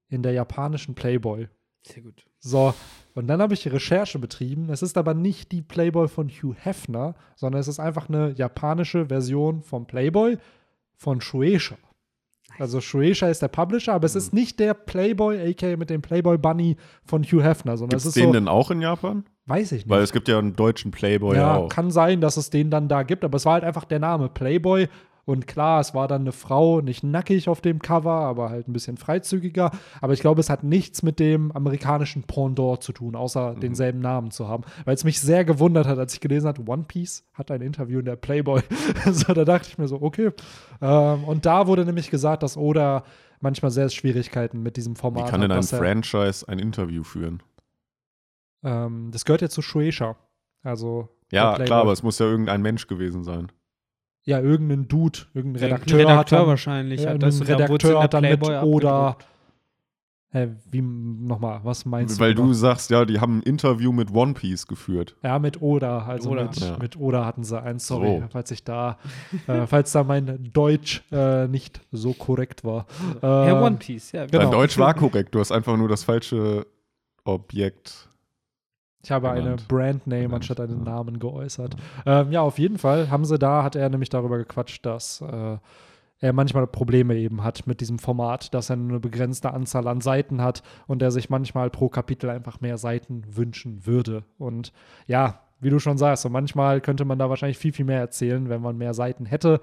[0.08, 1.48] in der japanischen Playboy.
[1.80, 2.26] Sehr gut.
[2.38, 2.74] So,
[3.14, 4.68] und dann habe ich Recherche betrieben.
[4.68, 9.06] Es ist aber nicht die Playboy von Hugh Hefner, sondern es ist einfach eine japanische
[9.06, 10.36] Version vom Playboy
[10.96, 11.76] von Shueisha.
[12.58, 16.38] Also Shueisha ist der Publisher, aber es ist nicht der Playboy, aka mit dem Playboy
[16.38, 19.24] Bunny von Hugh Hefner, sondern Gibt es den so, denn auch in Japan?
[19.46, 19.88] weiß ich nicht.
[19.88, 21.68] Weil es gibt ja einen deutschen Playboy ja, auch.
[21.68, 24.28] kann sein, dass es den dann da gibt, aber es war halt einfach der Name
[24.28, 24.88] Playboy.
[25.26, 28.72] Und klar, es war dann eine Frau, nicht nackig auf dem Cover, aber halt ein
[28.72, 29.72] bisschen freizügiger.
[30.00, 34.30] Aber ich glaube, es hat nichts mit dem amerikanischen Pendant zu tun, außer denselben Namen
[34.30, 34.62] zu haben.
[34.84, 37.98] Weil es mich sehr gewundert hat, als ich gelesen habe, One Piece hat ein Interview
[37.98, 38.62] in der Playboy.
[39.10, 40.30] so, da dachte ich mir so, okay.
[40.80, 43.02] Ähm, und da wurde nämlich gesagt, dass Oda
[43.40, 45.58] manchmal sehr Schwierigkeiten mit diesem Wie Format kann denn hat.
[45.58, 47.42] ein Franchise ein Interview führen?
[48.62, 50.16] ähm, das gehört ja zu Shueisha.
[50.62, 53.50] Also Ja, klar, aber es muss ja irgendein Mensch gewesen sein.
[54.26, 57.00] Ja, irgendein Dude, irgendein Irgendein Redakteur, hat Redakteur dann, wahrscheinlich.
[57.02, 59.16] ja, hat das Redakteur hat dann mit oder.
[60.32, 62.42] Hä, wie nochmal, was meinst Weil du?
[62.42, 62.54] du noch?
[62.54, 65.14] sagst, ja, die haben ein Interview mit One Piece geführt.
[65.22, 66.42] Ja, mit Oda, also Oda.
[66.42, 66.76] Mit, Ja.
[66.78, 68.26] mit Oda hatten sie eins, sorry, So.
[68.30, 68.98] falls ich da,
[69.46, 72.86] äh, falls da mein Deutsch äh, nicht so korrekt war.
[73.22, 74.26] Ja, Ähm, One Piece, ja.
[74.26, 74.42] genau.
[74.42, 76.66] Dein Deutsch war korrekt, du hast einfach nur das falsche
[77.24, 78.10] Objekt.
[79.06, 79.68] Ich habe eine genannt.
[79.68, 80.92] Brandname Genannt, anstatt einen ja.
[80.92, 81.76] Namen geäußert.
[82.06, 85.58] Ähm, ja, auf jeden Fall haben sie da, hat er nämlich darüber gequatscht, dass äh,
[86.18, 90.00] er manchmal Probleme eben hat mit diesem Format, dass er nur eine begrenzte Anzahl an
[90.00, 94.24] Seiten hat und er sich manchmal pro Kapitel einfach mehr Seiten wünschen würde.
[94.38, 94.72] Und
[95.06, 98.48] ja, wie du schon sagst, so manchmal könnte man da wahrscheinlich viel, viel mehr erzählen,
[98.48, 99.60] wenn man mehr Seiten hätte.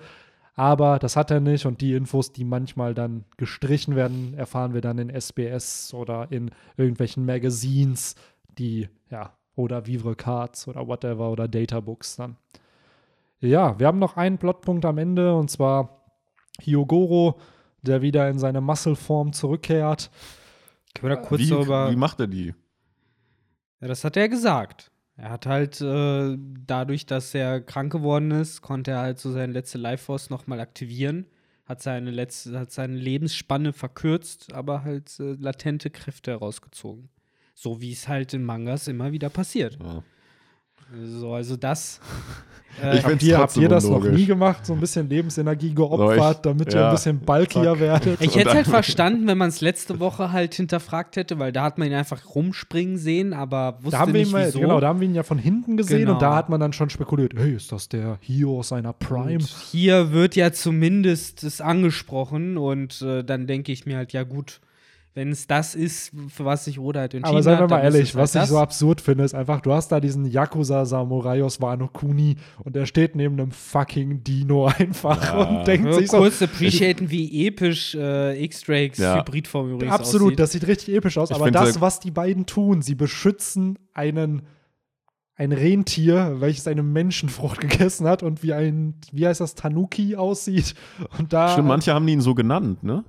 [0.56, 4.82] Aber das hat er nicht und die Infos, die manchmal dann gestrichen werden, erfahren wir
[4.82, 8.16] dann in SBS oder in irgendwelchen Magazines,
[8.58, 12.38] die, ja, oder Vivre Cards oder whatever oder Databooks dann.
[13.40, 16.04] Ja, wir haben noch einen Plotpunkt am Ende und zwar
[16.62, 17.40] Hyogoro,
[17.82, 20.10] der wieder in seine Muscle-Form zurückkehrt.
[20.94, 21.92] Können wir da kurz wie, darüber.
[21.92, 22.54] wie macht er die?
[23.82, 24.92] Ja, das hat er gesagt.
[25.16, 29.54] Er hat halt äh, dadurch, dass er krank geworden ist, konnte er halt so seine
[29.54, 31.28] letzte Life Force nochmal aktivieren.
[31.66, 37.10] Hat seine, letzte, hat seine Lebensspanne verkürzt, aber halt äh, latente Kräfte herausgezogen.
[37.54, 39.78] So wie es halt in Mangas immer wieder passiert.
[39.82, 40.04] Ja.
[41.06, 42.00] So, also das.
[42.76, 44.66] Ich Äh, find's Habt ihr, habt ihr das noch nie gemacht?
[44.66, 47.80] So ein bisschen Lebensenergie geopfert, ich- damit ihr ja, ein bisschen bulkier zack.
[47.80, 48.20] werdet?
[48.20, 51.62] ich hätte es halt verstanden, wenn man es letzte Woche halt hinterfragt hätte, weil da
[51.66, 54.60] hat man ihn einfach rumspringen sehen, aber wusste Da haben wir ihn nicht mal, wieso.
[54.60, 56.14] genau, da haben wir ihn ja von hinten gesehen Genau.
[56.14, 59.36] und da hat man dann schon spekuliert, hey, ist das der Hio aus seiner Prime?
[59.36, 64.24] Und hier wird ja zumindest es angesprochen und äh, dann denke ich mir halt, ja
[64.24, 64.62] gut,
[65.16, 67.78] wenn es das ist, für was sich Oda halt entschieden Aber seien wir hat, mal
[67.82, 70.00] dann ist ehrlich, es halt was ich so absurd finde, ist einfach, du hast da
[70.00, 75.44] diesen Yakuza-Samurai aus Wano Kuni und der steht neben einem fucking Dino einfach Ja.
[75.60, 79.18] und denkt Ja, sich so, kurz appreciaten, wie episch äh, X-Drakes Ja.
[79.20, 80.40] Hybridform übrigens absolut, aussieht.
[80.40, 84.44] das sieht richtig episch aus, Ich aber das, was die beiden tun, sie beschützen einen
[85.36, 90.76] ein Rentier, welches eine Menschenfrucht gegessen hat und wie ein, wie heißt das, Tanuki aussieht.
[91.18, 93.04] Und da Stimmt, manche haben ihn so genannt, ne?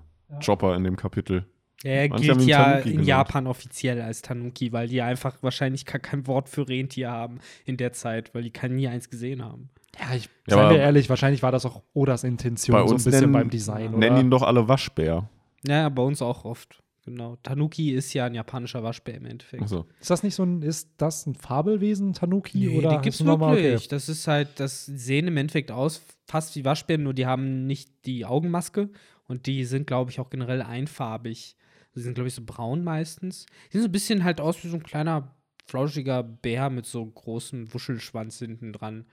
[0.45, 1.45] Chopper in dem Kapitel.
[1.83, 3.09] Er Manche gilt ja Tanuki in genannt.
[3.09, 7.77] Japan offiziell als Tanuki, weil die einfach wahrscheinlich gar kein Wort für Rentier haben in
[7.77, 9.69] der Zeit, weil die kein nie eins gesehen haben.
[10.01, 12.97] Ja, ich Ja, seien wir ehrlich, wahrscheinlich war das auch Odas Intention, Bei so ein
[12.97, 13.91] bisschen nennen, beim Design.
[13.93, 14.21] nennen oder?
[14.21, 15.29] ihn doch alle Waschbär.
[15.67, 16.81] Ja, bei uns auch oft.
[17.05, 17.37] Genau.
[17.43, 19.63] Tanuki ist ja ein japanischer Waschbär im Endeffekt.
[19.63, 22.57] Also, Ist das nicht so ein, ist das ein Fabelwesen, Tanuki?
[22.67, 23.57] Nee, oder die gibt's normal?
[23.57, 23.75] wirklich.
[23.75, 23.87] Okay.
[23.91, 27.91] Das ist halt, das sehen im Endeffekt aus fast wie Waschbären, nur die haben nicht
[28.07, 28.89] die Augenmaske
[29.29, 31.57] und die sind, glaube ich, auch generell einfarbig.
[31.95, 33.47] Die sind, glaube ich, so braun meistens.
[33.69, 35.35] Die sehen so ein bisschen halt aus wie so ein kleiner,
[35.67, 39.05] flauschiger Bär mit so großem Wuschelschwanz hinten dran.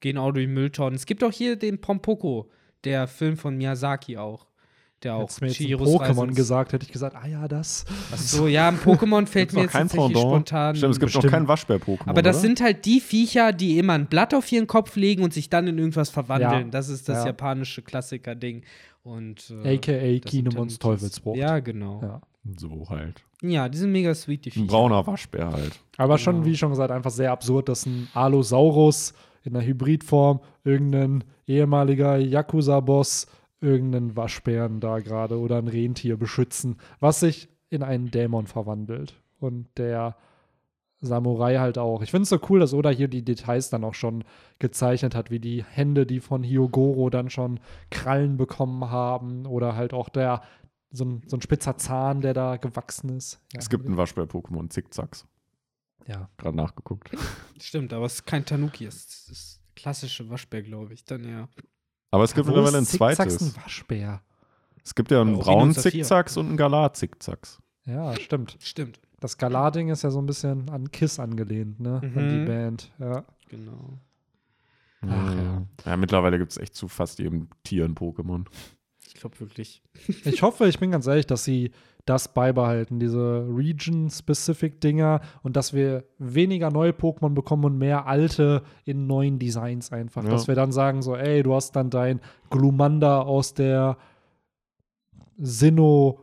[0.00, 0.94] Gehen auch durch Mülltonnen.
[0.94, 2.50] Es gibt auch hier den Pompoko,
[2.84, 4.46] der Film von Miyazaki auch.
[5.02, 7.84] Der auch Pokémon gesagt, hätte ich gesagt, ah ja, das.
[8.10, 10.30] Ach so, ja, ein Pokémon fällt mir noch jetzt tatsächlich Pendant?
[10.48, 10.76] spontan.
[10.76, 11.32] Stimmt, es gibt noch bestimmt.
[11.32, 12.08] kein Waschbär-Pokémon.
[12.08, 12.40] Aber das oder?
[12.42, 15.66] sind halt die Viecher, die immer ein Blatt auf ihren Kopf legen und sich dann
[15.66, 16.66] in irgendwas verwandeln.
[16.66, 16.70] Ja.
[16.70, 17.26] Das ist das Ja.
[17.26, 18.62] japanische Klassiker-Ding.
[19.04, 20.78] Und äh, AKA Kinemons.
[20.78, 21.36] Teufelsbruch.
[21.36, 22.00] Ja, genau.
[22.02, 22.20] Ja.
[22.58, 23.22] So halt.
[23.42, 24.66] Ja, die sind mega sweet, die Ein Viecher.
[24.66, 25.78] brauner Waschbär halt.
[25.98, 26.24] Aber Genau.
[26.24, 32.16] schon, wie schon gesagt, einfach sehr absurd, dass ein Allosaurus in einer Hybridform irgendein ehemaliger
[32.16, 33.26] Yakuza-Boss
[33.60, 39.14] irgendeinen Waschbären da gerade oder ein Rentier beschützen, was sich in einen Dämon verwandelt.
[39.38, 40.16] Und der
[41.06, 42.02] Samurai halt auch.
[42.02, 44.24] Ich finde es so cool, dass Oda hier die Details dann auch schon
[44.58, 49.92] gezeichnet hat, wie die Hände, die von Hyogoro dann schon Krallen bekommen haben oder halt
[49.94, 50.42] auch der
[50.90, 53.40] so ein, so ein spitzer Zahn, der da gewachsen ist.
[53.52, 55.26] Ja, Es gibt ein Waschbär-Pokémon, Zickzacks.
[56.06, 56.28] ja.
[56.38, 57.10] Gerade nachgeguckt.
[57.60, 58.84] Stimmt, aber es ist kein Tanuki.
[58.86, 61.04] Es ist das klassische Waschbär, glaube ich.
[61.04, 61.48] Dann ja.
[62.12, 63.42] Aber es gibt Wo mittlerweile ein ist Zickzacks zweites.
[63.56, 64.22] ein Waschbär.
[64.84, 65.74] Es gibt ja einen Ja, braunen.
[65.74, 67.58] Zickzacks und einen Galar-Zickzacks.
[67.86, 68.56] Ja, stimmt.
[68.60, 69.00] Stimmt.
[69.24, 71.94] Das Galading ist ja so ein bisschen an Kiss angelehnt, ne?
[72.02, 72.44] An die Mhm.
[72.44, 72.92] Band.
[72.98, 73.24] Ja.
[73.48, 73.94] Genau.
[75.00, 75.62] Ach ja.
[75.86, 78.44] Ja, mittlerweile gibt es echt zu fast jedem Tier ein Pokémon.
[79.06, 79.82] Ich glaube wirklich.
[80.26, 81.70] Ich hoffe, ich bin ganz ehrlich, dass sie
[82.04, 89.06] das beibehalten, diese Region-Specific-Dinger und dass wir weniger neue Pokémon bekommen und mehr alte in
[89.06, 90.22] neuen Designs einfach.
[90.24, 90.28] Ja.
[90.28, 92.20] Dass wir dann sagen so, ey, du hast dann dein
[92.50, 93.96] Glumanda aus der
[95.38, 96.20] Sinnoh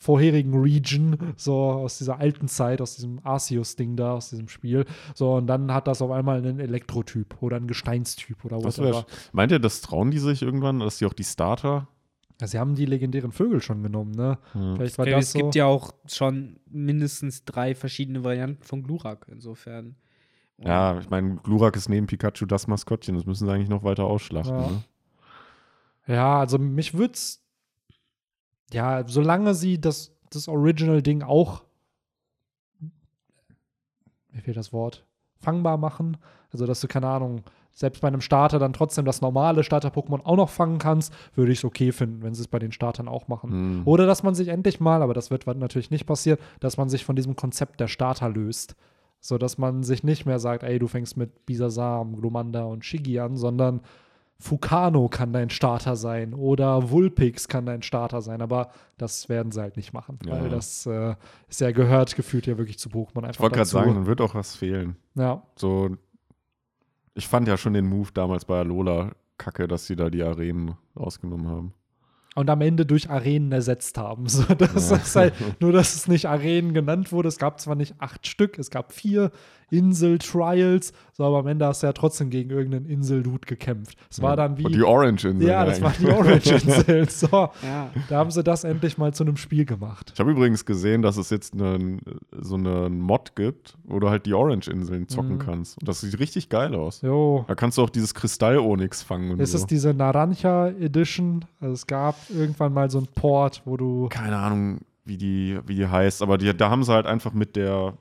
[0.00, 4.84] vorherigen Region, so aus dieser alten Zeit, aus diesem Arceus-Ding da, aus diesem Spiel.
[5.14, 8.84] So, und dann hat das auf einmal einen Elektrotyp oder einen Gesteinstyp oder whatever.
[8.94, 11.88] wär, meint ihr, das trauen die sich irgendwann, dass die auch die Starter?
[12.40, 14.38] Ja, sie haben die legendären Vögel schon genommen, ne?
[14.54, 14.74] Ja.
[14.76, 15.38] Vielleicht war Okay, das es so.
[15.40, 19.96] gibt ja auch schon mindestens drei verschiedene Varianten von Glurak, insofern.
[20.58, 23.16] Und Ja, ich meine, Glurak ist neben Pikachu das Maskottchen.
[23.16, 24.54] Das müssen sie eigentlich noch weiter ausschlachten.
[24.54, 24.70] Ja.
[24.70, 24.84] Ne?
[26.06, 27.44] Ja, also mich würd's.
[28.72, 31.64] Ja, solange sie das, das Original-Ding auch.
[34.30, 35.06] Mir fehlt das Wort.
[35.40, 36.16] Fangbar machen.
[36.50, 37.42] Also, dass du, keine Ahnung,
[37.72, 41.58] selbst bei einem Starter dann trotzdem das normale Starter-Pokémon auch noch fangen kannst, würde ich
[41.58, 43.50] es okay finden, wenn sie es bei den Startern auch machen.
[43.50, 43.82] Hm.
[43.84, 47.04] Oder dass man sich endlich mal, aber das wird natürlich nicht passieren, dass man sich
[47.04, 48.74] von diesem Konzept der Starter löst.
[49.20, 53.18] So dass man sich nicht mehr sagt, ey, du fängst mit Bisasam, Glomanda und Shigi
[53.18, 53.80] an, sondern
[54.40, 59.60] Fukano kann dein Starter sein oder Vulpix kann dein Starter sein, aber das werden sie
[59.60, 60.32] halt nicht machen, Ja.
[60.40, 61.16] weil das äh,
[61.48, 64.20] ist ja gehört gefühlt ja wirklich zu Pokémon einfach Ich wollte gerade sagen, dann wird
[64.20, 64.96] auch was fehlen.
[65.16, 65.96] Ja, So,
[67.14, 70.74] ich fand ja schon den Move damals bei Alola kacke, dass sie da die Arenen
[70.98, 71.74] rausgenommen haben.
[72.36, 74.26] und am Ende durch Arenen ersetzt haben.
[74.28, 74.96] So, das Ja.
[74.98, 77.26] ist halt, nur, dass es nicht Arenen genannt wurde.
[77.28, 79.32] Es gab zwar nicht acht Stück, es gab vier
[79.70, 83.96] Insel-Trials, so, aber am Ende hast du ja trotzdem gegen irgendeinen Insel-Dude gekämpft.
[84.10, 84.64] Es war dann wie.
[84.64, 85.48] Und die Orange-Insel.
[85.48, 87.08] ja, das waren die Orange-Inseln.
[87.08, 87.26] So,
[87.62, 87.90] Ja.
[88.08, 90.12] da haben sie das endlich mal zu einem Spiel gemacht.
[90.14, 92.00] Ich habe übrigens gesehen, dass es jetzt einen,
[92.40, 95.38] so einen Mod gibt, wo du halt die Orange-Inseln zocken Mhm.
[95.38, 95.78] kannst.
[95.80, 97.02] Und das sieht richtig geil aus.
[97.02, 97.44] Jo.
[97.48, 99.58] Da kannst du auch dieses Kristall-Onyx fangen und Es so.
[99.58, 101.44] ist diese Naranja Edition.
[101.60, 104.08] Also es gab irgendwann mal so ein Port, wo du.
[104.10, 107.56] Keine Ahnung, wie die, wie die heißt, aber die, da haben sie halt einfach mit
[107.56, 107.94] der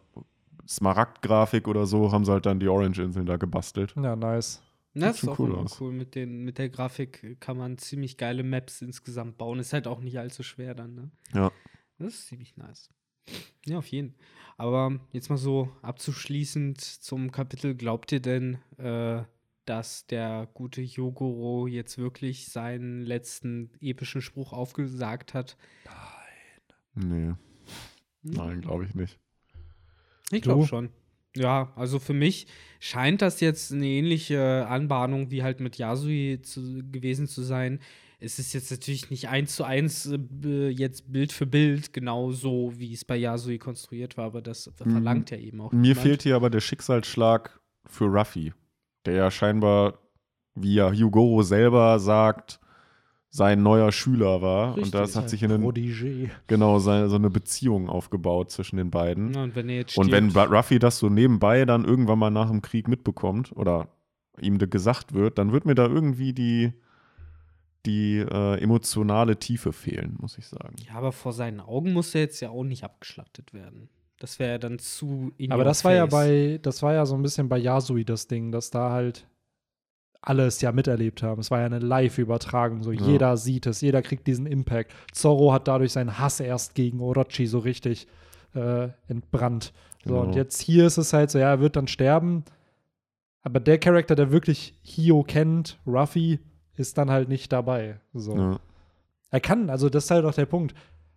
[0.67, 3.93] Smaragd-Grafik oder so, haben sie halt dann die Orange-Inseln da gebastelt.
[3.95, 4.61] Ja, nice.
[4.93, 5.79] Das ist schon auch cool aus.
[5.79, 5.93] cool.
[5.93, 9.59] Mit, den, mit der Grafik kann man ziemlich geile Maps insgesamt bauen.
[9.59, 11.11] Ist halt auch nicht allzu schwer dann, ne?
[11.33, 11.51] Ja.
[11.99, 12.89] Das ist ziemlich nice.
[13.65, 14.15] Ja, auf jeden.
[14.57, 17.75] Aber jetzt mal so abzuschließend zum Kapitel.
[17.75, 19.23] Glaubt ihr denn, äh,
[19.65, 25.57] dass der gute Yogoro jetzt wirklich seinen letzten epischen Spruch aufgesagt hat?
[26.95, 27.33] Nee,
[28.23, 29.19] nein, glaube ich nicht.
[30.31, 30.89] Ich glaube schon.
[31.35, 32.47] Ja, also für mich
[32.79, 37.79] scheint das jetzt eine ähnliche Anbahnung wie halt mit Yasui zu, gewesen zu sein.
[38.19, 40.07] Es ist jetzt natürlich nicht eins zu eins
[40.43, 44.71] äh, jetzt Bild für Bild genau so, wie es bei Yasui konstruiert war, aber das
[44.83, 44.91] Mhm.
[44.91, 45.71] verlangt ja eben auch.
[45.71, 45.99] Mir niemand.
[45.99, 48.53] fehlt hier aber der Schicksalsschlag für Ruffy,
[49.05, 49.99] der ja scheinbar,
[50.55, 52.59] wie ja Hyugoro selber sagt,
[53.37, 54.69] sein neuer Schüler war.
[54.69, 56.31] Richtig, und das hat sich in den, Protégé.
[56.47, 59.33] genau seine, so eine Beziehung aufgebaut zwischen den beiden.
[59.33, 62.49] Ja, und wenn er jetzt Und wenn Ruffy das so nebenbei dann irgendwann mal nach
[62.49, 63.89] dem Krieg mitbekommt oder
[64.41, 66.73] ihm gesagt wird, dann wird mir da irgendwie die,
[67.85, 70.75] die äh, emotionale Tiefe fehlen, muss ich sagen.
[70.87, 73.89] Ja, aber vor seinen Augen muss er jetzt ja auch nicht abgeschlachtet werden.
[74.17, 76.11] Das wäre ja dann zu in Aber das war ja face.
[76.11, 79.27] bei, das war ja so ein bisschen bei Yasui das Ding, dass da halt
[80.21, 81.39] alle es ja miterlebt haben.
[81.41, 83.05] Es war ja eine Live-Übertragung, so Ja.
[83.05, 84.93] jeder sieht es, jeder kriegt diesen Impact.
[85.11, 88.07] Zorro hat dadurch seinen Hass erst gegen Orochi so richtig
[88.55, 89.73] äh, entbrannt.
[90.03, 90.21] So, Genau.
[90.25, 92.43] und jetzt hier ist es halt so, ja, er wird dann sterben.
[93.43, 96.39] Aber der Charakter, der wirklich Hio kennt, Ruffy,
[96.75, 97.99] ist dann halt nicht dabei.
[98.13, 98.35] So.
[98.35, 98.59] Ja.
[99.29, 100.73] Er kann, also das ist halt auch der Punkt.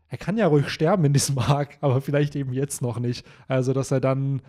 [0.09, 3.24] Er kann ja ruhig sterben in diesem Arc, aber vielleicht eben jetzt noch nicht.
[3.48, 4.42] Also, dass er dann,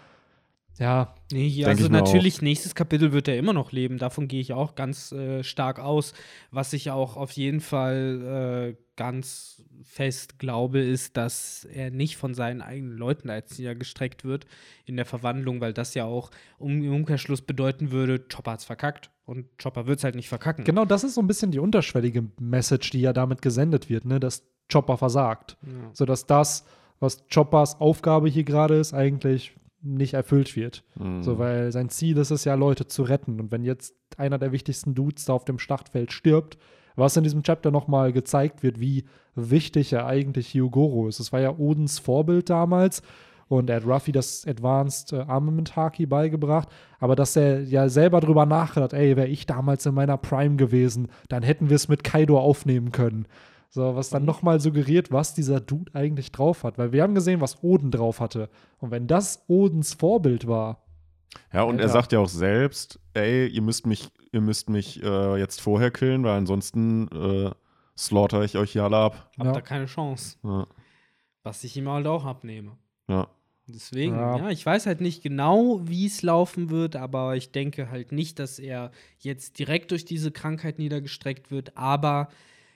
[0.78, 3.98] ja, Nee, also natürlich, nächstes Kapitel wird er immer noch leben.
[3.98, 6.14] Davon gehe ich auch ganz äh, stark aus.
[6.52, 12.34] Was ich auch auf jeden Fall äh, ganz fest glaube, ist, dass er nicht von
[12.34, 14.46] seinen eigenen Leuten als niedergestreckt wird
[14.86, 19.10] in der Verwandlung, weil das ja auch um, im Umkehrschluss bedeuten würde, Chopper hat's verkackt.
[19.26, 20.66] Und Chopper wird es halt nicht verkacken.
[20.66, 24.20] genau das ist so ein bisschen die unterschwellige Message, die ja damit gesendet wird, ne,
[24.20, 25.58] dass Chopper versagt.
[25.66, 25.90] Ja.
[25.94, 26.66] Sodass das,
[27.00, 30.84] was Choppers Aufgabe hier gerade ist, eigentlich nicht erfüllt wird.
[30.96, 31.24] Mhm.
[31.24, 33.40] So, weil sein Ziel ist es ja, Leute zu retten.
[33.40, 36.58] Und wenn jetzt einer der wichtigsten Dudes da auf dem Schlachtfeld stirbt,
[36.96, 39.06] was in diesem Chapter nochmal gezeigt wird, wie
[39.36, 41.20] wichtig er eigentlich Hyogoro ist.
[41.20, 43.02] Es war ja Odins Vorbild damals
[43.48, 46.70] und er hat Ruffy das Advanced äh, Armament Haki beigebracht,
[47.00, 51.10] aber dass er ja selber drüber nachgedacht, ey, wäre ich damals in meiner Prime gewesen,
[51.28, 53.26] dann hätten wir es mit Kaido aufnehmen können.
[53.74, 56.78] So, was dann nochmal suggeriert, was dieser Dude eigentlich drauf hat.
[56.78, 58.50] Weil wir haben gesehen, was Oden drauf hatte.
[58.80, 60.84] Und wenn das Odens Vorbild war,
[61.54, 61.94] Ja, und er Alter.
[61.94, 66.24] sagt ja auch selbst, ey, ihr müsst mich, ihr müsst mich äh, jetzt vorher killen,
[66.26, 67.52] weil ansonsten äh,
[67.98, 69.32] slaughter ich euch hier alle ab.
[69.38, 69.54] Habt Ja.
[69.54, 70.38] da keine Chance.
[70.44, 70.68] Ja,
[71.44, 72.74] Was ich ihm halt auch abnehme.
[73.08, 73.28] ja.
[73.68, 74.38] Deswegen, Ja.
[74.38, 74.50] ja.
[74.50, 78.60] ich weiß halt nicht genau, wie es laufen wird, aber ich denke halt nicht, dass
[78.60, 82.28] er jetzt direkt durch diese Krankheit niedergestreckt wird, aber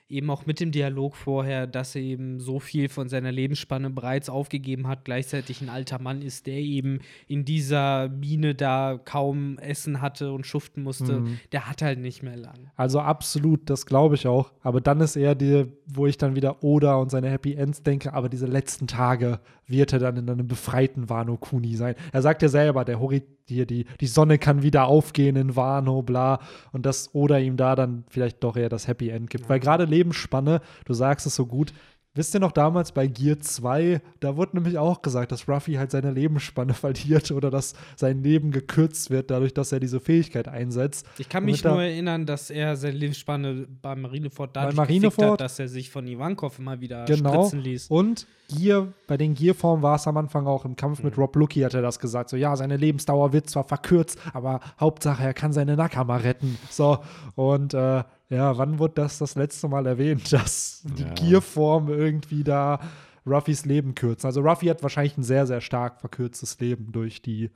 [0.08, 4.30] eben auch mit dem Dialog vorher, dass er eben so viel von seiner Lebensspanne bereits
[4.30, 10.02] aufgegeben hat, gleichzeitig ein alter Mann ist, der eben in dieser Mine da kaum Essen
[10.02, 11.40] hatte und schuften musste, Mhm.
[11.52, 12.72] der hat halt nicht mehr lang.
[12.76, 14.52] Also absolut, das glaube ich auch.
[14.62, 18.14] Aber dann ist eher die, wo ich dann wieder Oda und seine Happy Ends denke,
[18.14, 21.96] aber diese letzten Tage wird er dann in einem befreiten Wano Kuni sein.
[22.12, 26.02] Er sagt ja selber, der Hori hier, die, die Sonne kann wieder aufgehen in Wano,
[26.02, 26.40] bla.
[26.72, 29.50] Und dass Oda ihm da dann vielleicht doch eher das Happy End gibt.
[29.50, 31.74] Weil gerade Lebensspanne, du sagst es so gut,
[32.16, 35.92] Wisst ihr noch damals bei Gear 2, da wurde nämlich auch gesagt, dass Ruffy halt
[35.92, 41.06] seine Lebensspanne verliert oder dass sein Leben gekürzt wird, dadurch, dass er diese Fähigkeit einsetzt.
[41.18, 45.32] Ich kann mich nur erinnern, dass er seine Lebensspanne beim Marineford dadurch Bei Marineford?
[45.34, 47.34] hat, dass er sich von Ivankov immer wieder Genau.
[47.34, 47.88] spritzen ließ.
[47.88, 51.06] Und Gear, bei den Gear-Formen war es am Anfang auch im Kampf Mhm.
[51.06, 52.30] mit Rob Lucky, hat er das gesagt.
[52.30, 56.58] So, ja, seine Lebensdauer wird zwar verkürzt, aber Hauptsache, er kann seine Nakama retten.
[56.70, 57.00] So,
[57.36, 61.14] und äh, ja, wann wurde das das letzte Mal erwähnt, dass die Ja.
[61.14, 62.80] Gear-Form irgendwie da
[63.26, 64.28] Ruffys Leben kürzen?
[64.28, 67.50] Also, Ruffy hat wahrscheinlich ein sehr, sehr stark verkürztes Leben durch die,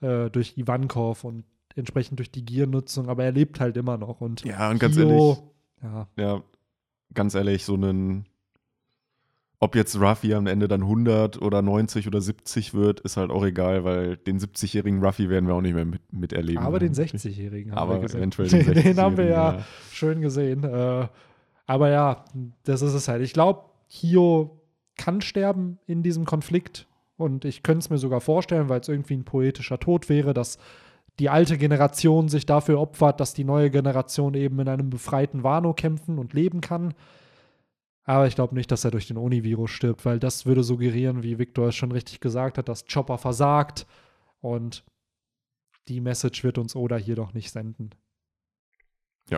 [0.00, 1.44] äh, durch Ivankov und
[1.76, 4.20] entsprechend durch die Giernutzung, aber er lebt halt immer noch.
[4.20, 5.42] Und Ja, und ganz ehrlich,
[5.82, 6.42] ja, ja,
[7.14, 8.26] ganz ehrlich, so einen,
[9.64, 13.44] ob jetzt Ruffy am Ende dann 100 oder 90 oder 70 wird, ist halt auch
[13.44, 16.62] egal, weil den 70-jährigen Ruffy werden wir auch nicht mehr mit, miterleben.
[16.62, 17.02] aber den Ja.
[17.04, 18.18] 60-Jährigen haben Aber wir gesehen.
[18.20, 19.64] eventuell den den haben wir 60-Jährigen, ja, ja.
[19.90, 20.64] schön gesehen.
[20.64, 21.08] Äh,
[21.66, 22.24] aber ja,
[22.64, 23.22] das ist es halt.
[23.22, 24.60] Ich glaube, Hio
[24.96, 26.86] kann sterben in diesem Konflikt.
[27.16, 30.58] Und ich könnte es mir sogar vorstellen, weil es irgendwie ein poetischer Tod wäre, dass
[31.20, 35.72] die alte Generation sich dafür opfert, dass die neue Generation eben in einem befreiten Wano
[35.74, 36.92] kämpfen und leben kann.
[38.04, 41.38] Aber ich glaube nicht, dass er durch den Oni-Virus stirbt, weil das würde suggerieren, wie
[41.38, 43.86] Victor es schon richtig gesagt hat, dass Chopper versagt.
[44.40, 44.84] Und
[45.88, 47.90] die Message wird uns Oda hier doch nicht senden.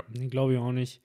[0.09, 1.01] Nee, glaube ich auch nicht.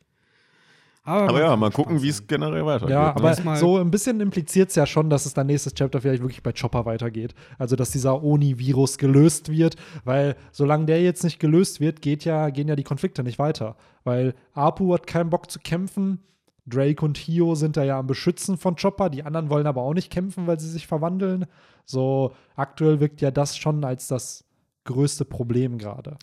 [1.04, 2.94] Aber, Aber man ja, mal gucken, wie es generell weitergeht.
[2.94, 3.16] Ja, ne?
[3.16, 6.22] aber Erstmal- so ein bisschen impliziert es ja schon, dass es dann nächstes Chapter vielleicht
[6.22, 7.34] wirklich bei Chopper weitergeht.
[7.58, 12.50] Also, dass dieser Oni-Virus gelöst wird, weil solange der jetzt nicht gelöst wird, geht ja,
[12.50, 13.78] gehen ja die Konflikte nicht weiter.
[14.04, 16.20] Weil Apu hat keinen Bock zu kämpfen.
[16.66, 19.10] Drake und Hio sind da ja am Beschützen von Chopper.
[19.10, 21.46] Die anderen wollen aber auch nicht kämpfen, weil sie sich verwandeln.
[21.86, 24.46] So, aktuell wirkt ja das schon als das
[24.84, 26.18] größte Problem gerade.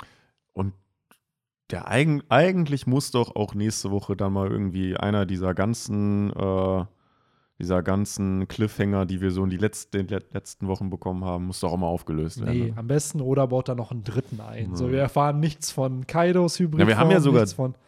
[0.52, 0.72] Und
[1.70, 6.84] der eigen, eigentlich muss doch auch nächste Woche dann mal irgendwie einer dieser ganzen, äh,
[7.58, 11.60] dieser ganzen Cliffhanger, die wir so in die letzten, den letzten Wochen bekommen haben, muss
[11.60, 12.58] doch auch mal aufgelöst werden.
[12.58, 12.76] Nee, ne?
[12.76, 14.76] am besten Oda baut da noch einen dritten ein.
[14.76, 14.92] So, Ja.
[14.92, 16.80] wir erfahren nichts von Kaidos Hybrid.
[16.80, 17.44] Ja, wir haben ja sogar-.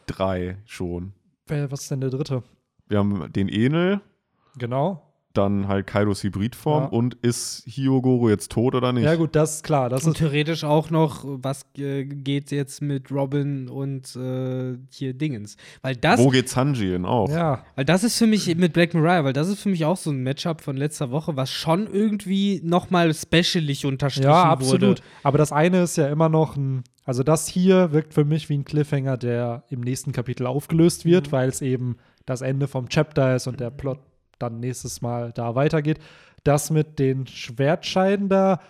[0.06, 1.12] Drei schon.
[1.50, 2.42] Was ist denn der dritte?
[2.88, 4.00] Wir haben den Enel,
[4.56, 5.09] Genau.
[5.32, 6.88] Dann halt Kaidos Hybridform Ja.
[6.88, 9.04] und ist Hyogoro jetzt tot oder nicht?
[9.04, 9.88] Ja, gut, das ist klar.
[9.88, 15.14] Das Und ist, theoretisch auch noch, was äh, geht jetzt mit Robin und äh, hier
[15.14, 15.56] Dingens?
[15.82, 17.30] Weil das, Wo geht Sanji hin auch?
[17.30, 19.96] ja, weil das ist für mich mit Black Mariah, weil das ist für mich auch
[19.96, 24.82] so ein Matchup von letzter Woche, was schon irgendwie nochmal specialig unterstrichen ja, absolut.
[24.82, 25.02] wurde.
[25.22, 26.82] Aber das eine ist ja immer noch ein.
[27.04, 31.28] Also, das hier wirkt für mich wie ein Cliffhanger, der im nächsten Kapitel aufgelöst wird,
[31.28, 31.32] Mhm.
[31.32, 31.96] weil es eben
[32.26, 33.98] das Ende vom Chapter ist und der Plot
[34.42, 35.98] dann nächstes Mal da weitergeht.
[36.44, 38.60] Das mit den Schwertscheiden da,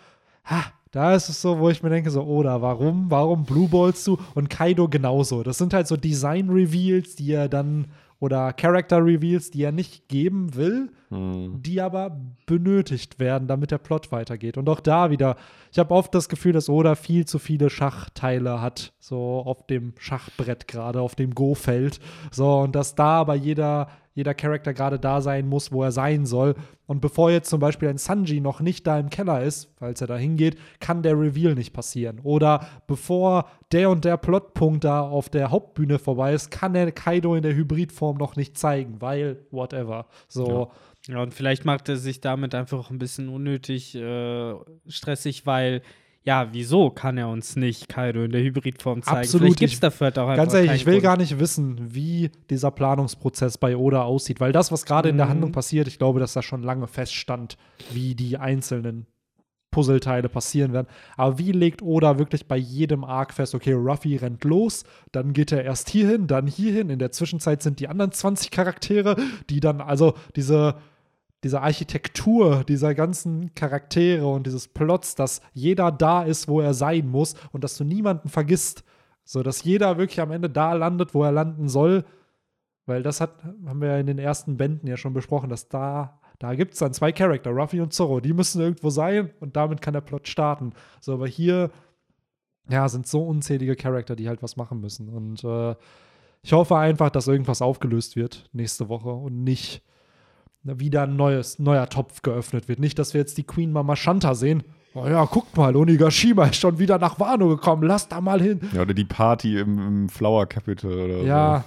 [0.44, 4.04] ha, da ist es so, wo ich mir denke, so, oder warum, warum Blue Balls
[4.04, 5.42] du und Kaido genauso.
[5.42, 7.86] Das sind halt so Design-Reveals, die er dann,
[8.18, 11.60] oder Character-Reveals, die er nicht geben will, Hm.
[11.60, 14.56] die aber benötigt werden, damit der Plot weitergeht.
[14.56, 15.34] Und auch da wieder,
[15.72, 19.92] ich habe oft das Gefühl, dass Oda viel zu viele Schachteile hat, so auf dem
[19.98, 21.98] Schachbrett gerade, auf dem Go-Feld.
[22.30, 26.26] So, und dass da aber jeder, jeder Charakter gerade da sein muss, wo er sein
[26.26, 26.54] soll.
[26.86, 30.08] Und bevor jetzt zum Beispiel ein Sanji noch nicht da im Keller ist, falls er
[30.08, 32.20] da hingeht, kann der Reveal nicht passieren.
[32.22, 37.36] Oder bevor der und der Plotpunkt da auf der Hauptbühne vorbei ist, kann er Kaido
[37.36, 40.06] in der Hybridform noch nicht zeigen, weil whatever.
[40.28, 40.72] So.
[41.06, 44.54] Ja, und vielleicht macht er sich damit einfach ein bisschen unnötig äh,
[44.86, 45.82] stressig, weil,
[46.22, 49.18] ja, wieso kann er uns nicht Kaido in der Hybridform zeigen?
[49.18, 51.04] Absolut, Vielleicht gibt es dafür halt auch einfach Ganz ehrlich, ich will Grund.
[51.04, 55.26] gar nicht wissen, wie dieser Planungsprozess bei Oda aussieht, weil das, was gerade in der
[55.26, 55.30] Mhm.
[55.30, 57.56] Handlung passiert, ich glaube, dass da schon lange feststand,
[57.92, 59.06] wie die einzelnen
[59.70, 60.88] Puzzleteile passieren werden.
[61.16, 64.82] Aber wie legt Oda wirklich bei jedem Arc fest, okay, Ruffy rennt los,
[65.12, 66.90] dann geht er erst hierhin, dann hierhin.
[66.90, 69.14] In der Zwischenzeit sind die anderen 20 Charaktere,
[69.48, 70.74] die dann, also diese,
[71.42, 77.08] diese Architektur dieser ganzen Charaktere und dieses Plots, dass jeder da ist, wo er sein
[77.08, 78.84] muss und dass du niemanden vergisst.
[79.24, 82.04] So, dass jeder wirklich am Ende da landet, wo er landen soll.
[82.86, 86.20] Weil das hat, haben wir ja in den ersten Bänden ja schon besprochen, dass da,
[86.38, 89.80] da gibt es dann zwei Charakter, Ruffy und Zorro, die müssen irgendwo sein und damit
[89.80, 90.72] kann der Plot starten.
[91.00, 91.70] So, aber hier,
[92.68, 95.08] ja, sind so unzählige Charakter, die halt was machen müssen.
[95.08, 95.76] Und äh,
[96.42, 99.82] ich hoffe einfach, dass irgendwas aufgelöst wird nächste Woche und nicht
[100.62, 102.78] wieder ein neues, neuer Topf geöffnet wird.
[102.78, 104.62] Nicht, dass wir jetzt die Queen Mama Shanta sehen.
[104.94, 108.60] Oh ja, guckt mal, Onigashima ist schon wieder nach Wano gekommen, lass da mal hin.
[108.72, 111.64] Ja, oder die Party im, im Flower Capital oder Ja.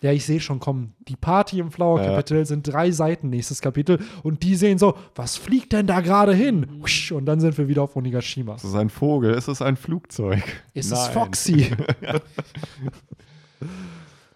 [0.00, 0.92] Ja, ich sehe schon kommen.
[1.08, 2.10] Die Party im Flower Ja.
[2.10, 6.34] Capital sind drei Seiten nächstes Kapitel und die sehen so, was fliegt denn da gerade
[6.34, 6.82] hin?
[7.12, 8.58] Und dann sind wir wieder auf Onigashima.
[8.58, 8.68] so.
[8.68, 10.42] Es ist ein Vogel, es ist ein Flugzeug.
[10.74, 11.12] Ist es Nein.
[11.12, 11.70] Foxy?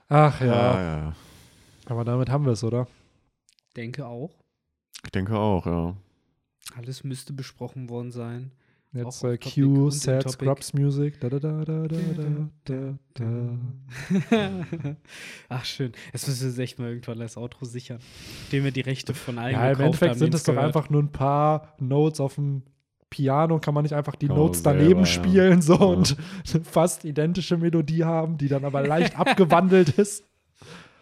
[0.08, 0.46] Ach ja.
[0.46, 1.12] Ja, ja.
[1.86, 2.86] aber damit haben wir es, oder?
[3.76, 4.34] Denke auch.
[5.04, 5.96] Ich denke auch, ja.
[6.76, 8.52] Alles müsste besprochen worden sein.
[8.92, 10.30] Jetzt äh, Q, Sad.
[10.30, 11.20] Scrubs Music.
[11.20, 11.96] Da, da, da, da, da,
[12.64, 13.58] da, da,
[14.24, 14.96] da.
[15.50, 15.92] Ach, schön.
[16.12, 17.98] Jetzt müssen wir uns echt mal irgendwann das Outro sichern.
[18.46, 20.56] Indem wir die Rechte von allen Ja, im gekauft Endeffekt haben, sind denen es doch
[20.56, 22.62] einfach nur ein paar Notes auf dem
[23.10, 23.58] Piano.
[23.60, 25.06] Kann man nicht einfach die Kann man Notes selber, daneben ja.
[25.06, 25.84] spielen so Ja.
[25.84, 26.16] und
[26.54, 30.24] eine fast identische Melodie haben, die dann aber leicht abgewandelt ist.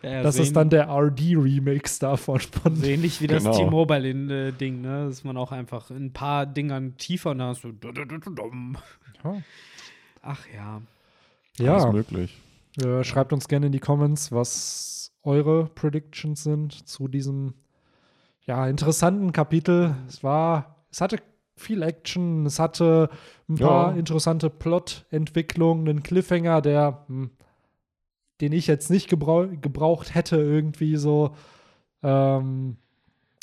[0.02, 2.40] Ja, Das so ist dann der RD-Remix davon.
[2.40, 3.56] Von So ähnlich wie das Genau.
[3.56, 5.06] T-Mobile-Ding, ne?
[5.06, 7.72] Dass man auch einfach in ein paar Dingern tiefer und dann hast du.
[9.24, 9.42] Ja.
[10.22, 10.80] Ach ja.
[11.58, 12.38] Alles Ja, möglich.
[12.82, 17.54] äh, schreibt uns gerne in die Comments, was eure Predictions sind zu diesem
[18.46, 19.96] ja, interessanten Kapitel.
[20.08, 21.18] Es war, es hatte
[21.56, 23.08] viel Action, es hatte
[23.48, 23.66] ein Ja.
[23.66, 27.30] paar interessante Plot-Entwicklungen, einen Cliffhanger, der, hm,
[28.40, 31.34] den ich jetzt nicht gebrau gebraucht hätte, irgendwie so.
[32.02, 32.76] Ähm,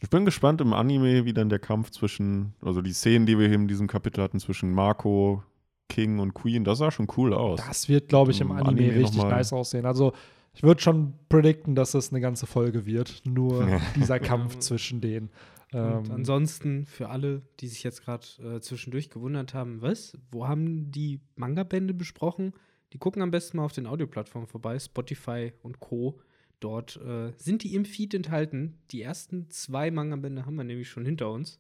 [0.02, 3.48] Ich bin gespannt im Anime, wie dann der Kampf zwischen, also die Szenen, die wir
[3.48, 5.44] hier in diesem Kapitel hatten, zwischen Marco,
[5.90, 7.62] King und Queen, das sah schon cool aus.
[7.66, 9.86] Das wird, glaube ich, im Im Anime, Anime richtig nice aussehen.
[9.86, 10.14] Also,
[10.54, 13.22] ich würde schon predikten, dass es eine ganze Folge wird.
[13.26, 15.30] Nur dieser Kampf zwischen denen.
[15.72, 20.16] Und Ähm, ansonsten für alle, die sich jetzt gerade äh, zwischendurch gewundert haben, was?
[20.32, 22.54] Wo haben die Manga-Bände besprochen?
[22.94, 26.20] Die gucken am besten mal auf den Audioplattformen vorbei, Spotify und Co.
[26.60, 28.78] Dort äh, sind die im Feed enthalten.
[28.92, 31.60] Die ersten zwei Manga-Bände haben wir nämlich schon hinter uns.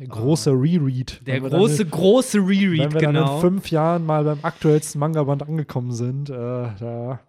[0.00, 1.20] der große Reread.
[1.26, 3.34] Der Wenn wir dann große, in- große Wenn Reread, wir dann genau.
[3.36, 7.20] in fünf Jahren mal beim aktuellsten Manga-Band angekommen sind, äh, da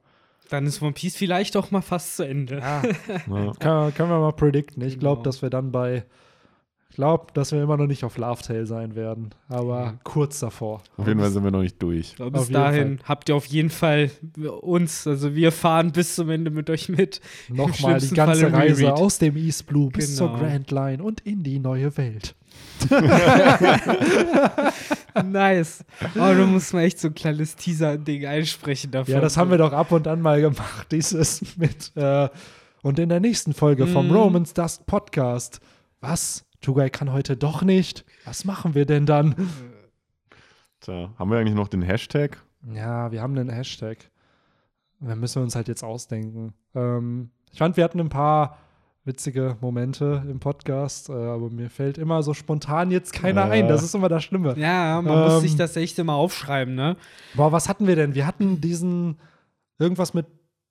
[0.50, 2.58] Dann ist One Piece vielleicht auch mal fast zu Ende.
[2.60, 2.82] ja,
[3.28, 3.52] Ja.
[3.60, 4.82] können, können wir mal predikten.
[4.84, 5.24] Ich glaube, Genau.
[5.24, 6.04] dass wir dann bei,
[6.90, 10.00] ich glaube, dass wir immer noch nicht auf Love Tale sein werden, aber Mhm.
[10.04, 10.82] kurz davor.
[10.98, 12.16] Auf jeden Fall sind wir noch nicht durch.
[12.20, 14.10] Aber bis dahin habt ihr auf jeden Fall
[14.62, 17.22] uns, also wir fahren bis zum Ende mit euch mit.
[17.50, 20.40] Nochmal die ganze Fall Reise aus dem East Blue bis zur Genau.
[20.40, 22.34] Grand Line und in die neue Welt.
[25.24, 25.84] nice.
[26.16, 29.14] Oh, du musst mal echt so ein kleines Teaser-Ding einsprechen davon.
[29.14, 31.92] Ja, das haben wir doch ab und an mal gemacht, dieses mit.
[31.96, 32.30] Äh,
[32.84, 34.16] und in der nächsten Folge vom Mhm.
[34.16, 35.60] Romans Dust Podcast.
[36.02, 36.46] Was?
[36.62, 38.06] Tugai kann heute doch nicht.
[38.26, 39.36] Was machen wir denn dann?
[40.82, 42.38] Tja, haben wir eigentlich noch den Hashtag?
[42.74, 44.10] Ja, wir haben einen Hashtag.
[45.00, 46.54] Da müssen wir uns halt jetzt ausdenken.
[46.76, 48.58] Ähm, ich fand, wir hatten ein paar
[49.04, 53.52] witzige Momente im Podcast, äh, aber mir fällt immer so spontan jetzt keiner Ja.
[53.52, 53.68] ein.
[53.68, 54.56] Das ist immer das Schlimme.
[54.58, 56.98] Ja, man muss Ähm, sich das echt immer aufschreiben, ne?
[57.36, 58.16] Boah, was hatten wir denn?
[58.16, 59.18] Wir hatten diesen
[59.80, 60.26] irgendwas mit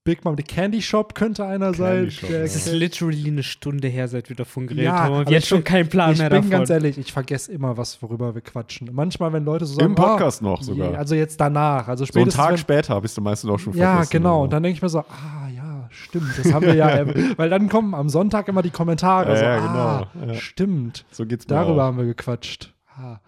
[0.06, 0.34] Big Mom.
[0.36, 2.10] Die Candy Shop könnte einer Candy sein.
[2.10, 2.38] Shop, ja.
[2.38, 5.14] Es ist literally eine Stunde her, seit wir davon geredet Ja, haben.
[5.16, 6.50] Und jetzt ich schon bin- keinen Plan ich mehr bin davon.
[6.50, 8.88] ganz ehrlich, ich vergesse immer was, worüber wir quatschen.
[8.92, 10.90] Manchmal, wenn Leute so sagen, Im Podcast noch ah, sogar.
[10.92, 11.88] je- Also jetzt danach.
[11.88, 14.10] Also So einen Tag wenn- später bist du meistens auch schon Ja, vergessen.
[14.12, 14.36] genau.
[14.36, 17.00] oder Und dann denke ich mir so, ah ja, stimmt, das haben wir ja.
[17.00, 19.30] ähm, weil dann kommen am Sonntag immer die Kommentare.
[19.32, 20.38] Ja, so, ja, ah, genau, ja.
[20.40, 21.04] stimmt.
[21.10, 21.24] so.
[21.24, 21.86] so geht's mir Darüber auch.
[21.88, 22.72] haben wir gequatscht.
[22.96, 23.18] Ah.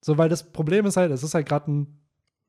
[0.00, 1.94] So, weil das Problem ist halt, es ist halt gerade ein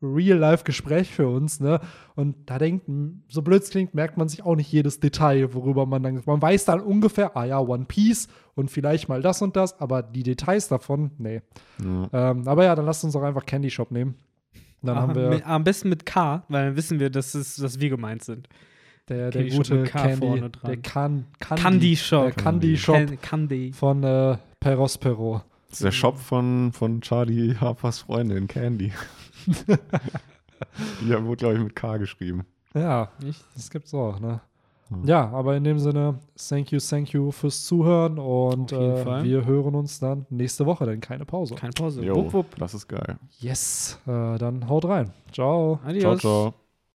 [0.02, 1.80] Real-Life-Gespräch für uns, ne?
[2.16, 2.86] Und da denkt,
[3.28, 6.42] so blöd es klingt, merkt man sich auch nicht jedes Detail, worüber man dann, man
[6.42, 10.24] weiß dann ungefähr, ah ja, One Piece und vielleicht mal das und das, aber die
[10.24, 11.42] Details davon, nee.
[11.84, 12.32] Ja.
[12.32, 14.16] Ähm, aber ja, dann lasst uns doch einfach Candy Shop nehmen.
[14.82, 17.58] Dann Aha, haben wir mit, am besten mit K, weil dann wissen wir, dass, es,
[17.58, 18.48] dass wir gemeint sind.
[19.10, 20.72] der, der Candy Shop gute K Candy, vorne dran.
[20.72, 22.24] der can, Candy, Candy Shop.
[22.24, 23.74] der Candy Shop Can- Candy.
[23.74, 25.42] von äh, Perospero.
[25.70, 28.92] Das ist der Shop von, von Charlie Harpers Freundin, Candy.
[31.02, 32.46] Die wurde, glaube ich, mit K geschrieben.
[32.74, 33.10] Ja,
[33.56, 34.42] das gibt's auch, ne?
[34.90, 35.06] Hm.
[35.06, 39.76] Ja, aber in dem Sinne, thank you, thank you fürs Zuhören und äh, wir hören
[39.76, 41.56] uns dann nächste Woche, denn keine Pause.
[41.56, 42.04] Keine Pause.
[42.04, 42.56] Jo, Wupp, wupp.
[42.58, 43.18] das ist geil.
[43.40, 45.12] Yes, äh, dann haut rein.
[45.32, 45.80] Ciao.
[45.84, 46.20] Adios.
[46.20, 46.69] Ciao, ciao.